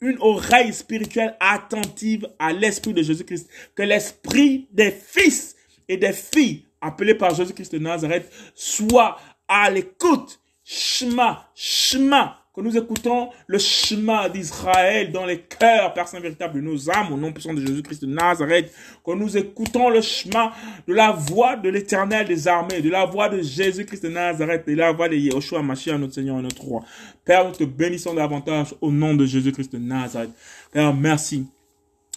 une 0.02 0.16
oreille 0.20 0.72
spirituelle 0.72 1.36
attentive 1.38 2.26
à 2.38 2.54
l'Esprit 2.54 2.94
de 2.94 3.02
Jésus-Christ. 3.02 3.50
Que 3.74 3.82
l'Esprit 3.82 4.66
des 4.72 4.90
fils 4.90 5.54
et 5.86 5.98
des 5.98 6.14
filles 6.14 6.64
appelés 6.80 7.14
par 7.14 7.34
Jésus-Christ 7.34 7.72
de 7.72 7.78
Nazareth 7.78 8.30
soit 8.54 9.18
à 9.50 9.68
l'écoute. 9.68 10.40
Shema, 10.62 11.48
Shema, 11.52 12.38
que 12.54 12.60
nous 12.60 12.76
écoutons 12.76 13.30
le 13.48 13.58
Shema 13.58 14.28
d'Israël 14.28 15.10
dans 15.10 15.26
les 15.26 15.40
cœurs, 15.40 15.92
Père 15.92 16.06
Saint 16.06 16.20
véritable 16.20 16.60
nos 16.60 16.88
âmes, 16.88 17.12
au 17.12 17.16
nom 17.16 17.32
puissant 17.32 17.52
de 17.52 17.60
Jésus-Christ 17.60 18.02
de 18.02 18.06
Nazareth, 18.06 18.72
que 19.04 19.10
nous 19.10 19.36
écoutons 19.36 19.90
le 19.90 20.00
Shema 20.00 20.52
de 20.86 20.94
la 20.94 21.10
voix 21.10 21.56
de 21.56 21.68
l'éternel 21.68 22.28
des 22.28 22.46
armées, 22.46 22.80
de 22.80 22.88
la 22.88 23.04
voix 23.04 23.28
de 23.28 23.42
Jésus-Christ 23.42 24.04
de 24.04 24.10
Nazareth, 24.10 24.64
de 24.68 24.74
la 24.74 24.92
voix 24.92 25.08
de 25.08 25.16
Yeshua 25.16 25.60
Mashiach, 25.60 25.98
notre 25.98 26.14
Seigneur 26.14 26.38
et 26.38 26.42
notre 26.42 26.62
Roi. 26.62 26.84
Père, 27.24 27.48
nous 27.48 27.54
te 27.54 27.64
bénissons 27.64 28.14
davantage 28.14 28.72
au 28.80 28.92
nom 28.92 29.14
de 29.14 29.26
Jésus-Christ 29.26 29.72
de 29.72 29.78
Nazareth. 29.78 30.30
Père, 30.70 30.94
merci. 30.94 31.46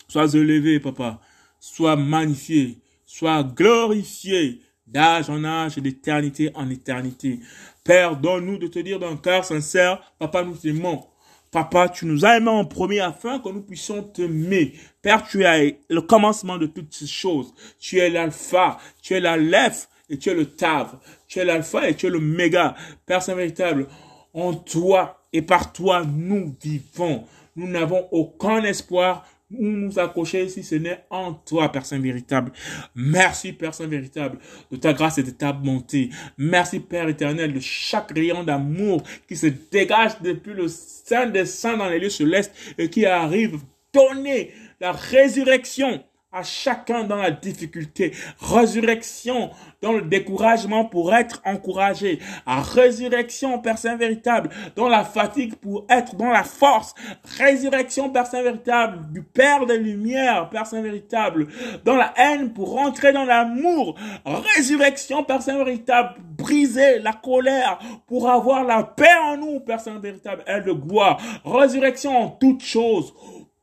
Sois 0.08 0.32
élevé, 0.36 0.80
papa. 0.80 1.20
Sois 1.60 1.96
magnifié. 1.96 2.78
Sois 3.04 3.44
glorifié 3.44 4.62
d'âge 4.94 5.30
en 5.30 5.44
âge 5.44 5.78
et 5.78 5.82
d'éternité 5.82 6.52
en 6.56 6.70
éternité. 6.70 7.40
Père, 7.84 8.16
donne-nous 8.16 8.58
de 8.58 8.68
te 8.68 8.80
dire 8.80 9.00
d'un 9.00 9.18
cœur 9.18 9.44
sincère, 9.44 10.14
Papa, 10.20 10.44
nous 10.44 10.56
t'aimons. 10.56 11.04
Papa, 11.52 11.90
tu 11.90 12.06
nous 12.06 12.26
as 12.26 12.38
aimés 12.38 12.50
en 12.50 12.66
premier 12.66 13.00
afin 13.00 13.40
que 13.40 13.50
nous 13.50 13.62
puissions 13.62 14.02
t'aimer. 14.02 14.74
Père, 15.02 15.24
tu 15.24 15.44
es 15.44 15.80
le 15.90 16.02
commencement 16.02 16.58
de 16.58 16.66
toutes 16.66 16.94
ces 16.94 17.08
choses. 17.08 17.54
Tu 17.80 18.00
es 18.00 18.10
l'alpha, 18.10 18.78
tu 19.02 19.14
es 19.14 19.20
la 19.20 19.38
lef 19.38 19.88
et 20.10 20.18
tu 20.18 20.30
es 20.30 20.34
le 20.34 20.46
tav. 20.46 20.98
Tu 21.28 21.40
es 21.40 21.46
l'alpha 21.46 21.90
et 21.90 21.96
tu 21.96 22.08
es 22.08 22.10
le 22.10 22.20
méga. 22.20 22.76
Père 23.06 23.22
Saint 23.22 23.36
véritable, 23.36 23.88
en 24.34 24.54
toi 24.54 25.24
et 25.32 25.42
par 25.42 25.74
toi, 25.74 26.04
nous 26.06 26.56
vivons. 26.62 27.26
Nous 27.56 27.68
n'avons 27.68 28.08
aucun 28.12 28.64
espoir, 28.64 29.28
nous 29.60 30.00
accrocher 30.00 30.50
si 30.50 30.64
ce 30.64 30.76
n'est 30.76 31.06
en 31.10 31.34
toi, 31.34 31.72
Père 31.72 31.84
véritable. 31.94 32.52
Merci, 32.96 33.54
Père 33.54 33.74
véritable, 33.82 34.40
de 34.72 34.78
ta 34.78 34.94
grâce 34.94 35.18
et 35.18 35.24
de 35.24 35.32
ta 35.32 35.54
bonté. 35.54 36.10
Merci, 36.38 36.80
Père 36.80 37.08
éternel, 37.10 37.54
de 37.54 37.60
chaque 37.60 38.12
rayon 38.12 38.44
d'amour 38.44 39.04
qui 39.28 39.36
se 39.36 39.48
dégage 39.72 40.20
depuis 40.22 40.54
le 40.54 40.68
sein 40.68 41.28
des 41.28 41.46
saints 41.46 41.78
dans 41.78 41.90
les 41.90 42.00
lieux 42.00 42.10
célestes 42.10 42.54
et 42.78 42.90
qui 42.90 43.06
arrive 43.06 43.60
donner 43.94 44.52
la 44.80 44.92
résurrection 44.92 46.04
à 46.34 46.42
chacun 46.42 47.04
dans 47.04 47.18
la 47.18 47.30
difficulté, 47.30 48.12
résurrection 48.42 49.52
dans 49.82 49.94
le 49.94 50.02
découragement 50.02 50.86
pour 50.86 51.14
être 51.14 51.42
encouragé, 51.46 52.20
à 52.46 52.62
résurrection, 52.62 53.60
Père 53.60 53.78
Saint 53.78 53.98
véritable, 53.98 54.50
dans 54.76 54.90
la 54.90 55.04
fatigue 55.04 55.56
pour 55.56 55.86
être 55.90 56.16
dans 56.16 56.32
la 56.32 56.44
force, 56.44 56.96
résurrection, 57.38 58.10
Père 58.10 58.26
Saint 58.26 58.42
véritable, 58.42 59.12
du 59.12 59.22
Père 59.22 59.68
des 59.68 59.78
Lumières, 59.78 60.50
Père 60.50 60.66
Saint 60.66 60.82
véritable, 60.82 61.48
dans 61.86 61.96
la 61.96 62.14
haine 62.18 62.52
pour 62.52 62.72
rentrer 62.72 63.14
dans 63.14 63.26
l'amour, 63.26 63.96
résurrection, 64.26 65.24
Père 65.24 65.42
Saint 65.42 65.58
véritable, 65.58 66.16
briser 66.36 67.00
la 67.00 67.14
colère 67.14 67.78
pour 68.08 68.30
avoir 68.30 68.64
la 68.64 68.84
paix 68.84 69.06
en 69.24 69.38
nous, 69.38 69.60
Père 69.60 69.80
Saint 69.80 70.00
véritable, 70.00 70.44
elle 70.48 70.64
de 70.64 70.72
gloire, 70.72 71.22
résurrection 71.46 72.18
en 72.18 72.30
toutes 72.30 72.64
choses, 72.64 73.14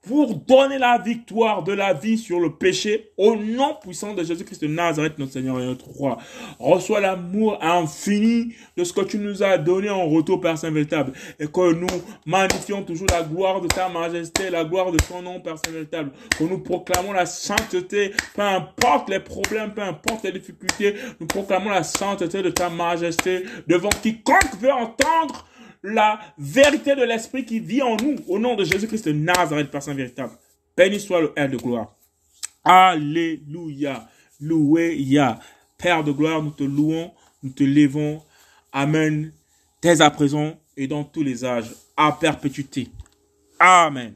pour 0.03 0.34
donner 0.34 0.78
la 0.78 0.96
victoire 0.96 1.62
de 1.62 1.72
la 1.72 1.92
vie 1.92 2.16
sur 2.16 2.40
le 2.40 2.55
péché 2.55 3.11
au 3.18 3.36
nom 3.36 3.76
puissant 3.82 4.14
de 4.14 4.24
Jésus-Christ 4.24 4.62
de 4.62 4.68
Nazareth, 4.68 5.18
notre 5.18 5.32
Seigneur 5.32 5.61
et 5.61 5.66
notre 5.66 5.88
Roi. 5.88 6.16
Reçois 6.59 7.01
l'amour 7.01 7.62
infini 7.62 8.55
de 8.76 8.84
ce 8.84 8.94
que 8.94 9.03
tu 9.03 9.18
nous 9.18 9.42
as 9.42 9.59
donné 9.59 9.90
en 9.90 10.09
retour, 10.09 10.40
Père 10.40 10.57
Saint 10.57 10.70
véritable, 10.70 11.12
et 11.38 11.46
que 11.46 11.74
nous 11.74 11.86
magnifions 12.24 12.82
toujours 12.82 13.09
la 13.11 13.22
gloire 13.22 13.61
de 13.61 13.68
ta 13.68 13.90
majesté, 13.90 14.48
la 14.48 14.64
gloire 14.64 14.90
de 14.90 14.98
ton 14.98 15.20
nom, 15.20 15.38
Père 15.40 15.59
Saint 15.59 15.72
véritable, 15.72 16.12
que 16.38 16.44
nous 16.44 16.59
proclamons 16.59 17.12
la 17.12 17.26
sainteté, 17.26 18.12
peu 18.34 18.42
importe 18.42 19.11
les 19.11 19.20
problèmes, 19.20 19.74
peu 19.74 19.82
importe 19.82 20.24
les 20.24 20.32
difficultés, 20.32 20.94
nous 21.20 21.26
proclamons 21.26 21.70
la 21.70 21.82
sainteté 21.82 22.42
de 22.42 22.51
ta 22.51 22.70
majesté 22.70 23.44
devant 23.66 23.90
quiconque 24.03 24.57
veut 24.61 24.72
entendre 24.72 25.46
la 25.83 26.20
vérité 26.39 26.95
de 26.95 27.03
l'Esprit 27.03 27.45
qui 27.45 27.61
vit 27.61 27.83
en 27.83 27.97
nous, 27.97 28.16
au 28.28 28.39
nom 28.39 28.55
de 28.55 28.64
Jésus-Christ 28.64 29.07
de 29.07 29.12
Nazareth, 29.12 29.70
personne 29.70 29.97
véritable. 29.97 30.33
Béni 30.76 31.01
soit 31.01 31.20
le 31.20 31.33
Père 31.33 31.49
de 31.49 31.57
gloire. 31.57 31.95
Alléluia. 32.64 34.09
Loué 34.41 34.97
Ya. 34.97 35.39
Père 35.76 36.05
de 36.05 36.12
gloire, 36.12 36.43
nous 36.43 36.51
te 36.51 36.64
louons, 36.64 37.12
nous 37.43 37.51
te 37.51 37.64
levons. 37.64 38.22
Amen. 38.72 39.33
Dès 39.83 40.01
à 40.01 40.11
présent 40.11 40.59
et 40.76 40.87
dans 40.87 41.05
tous 41.05 41.22
les 41.22 41.45
âges, 41.45 41.74
à 41.97 42.12
perpétuité. 42.12 42.89
Amen. 43.59 44.14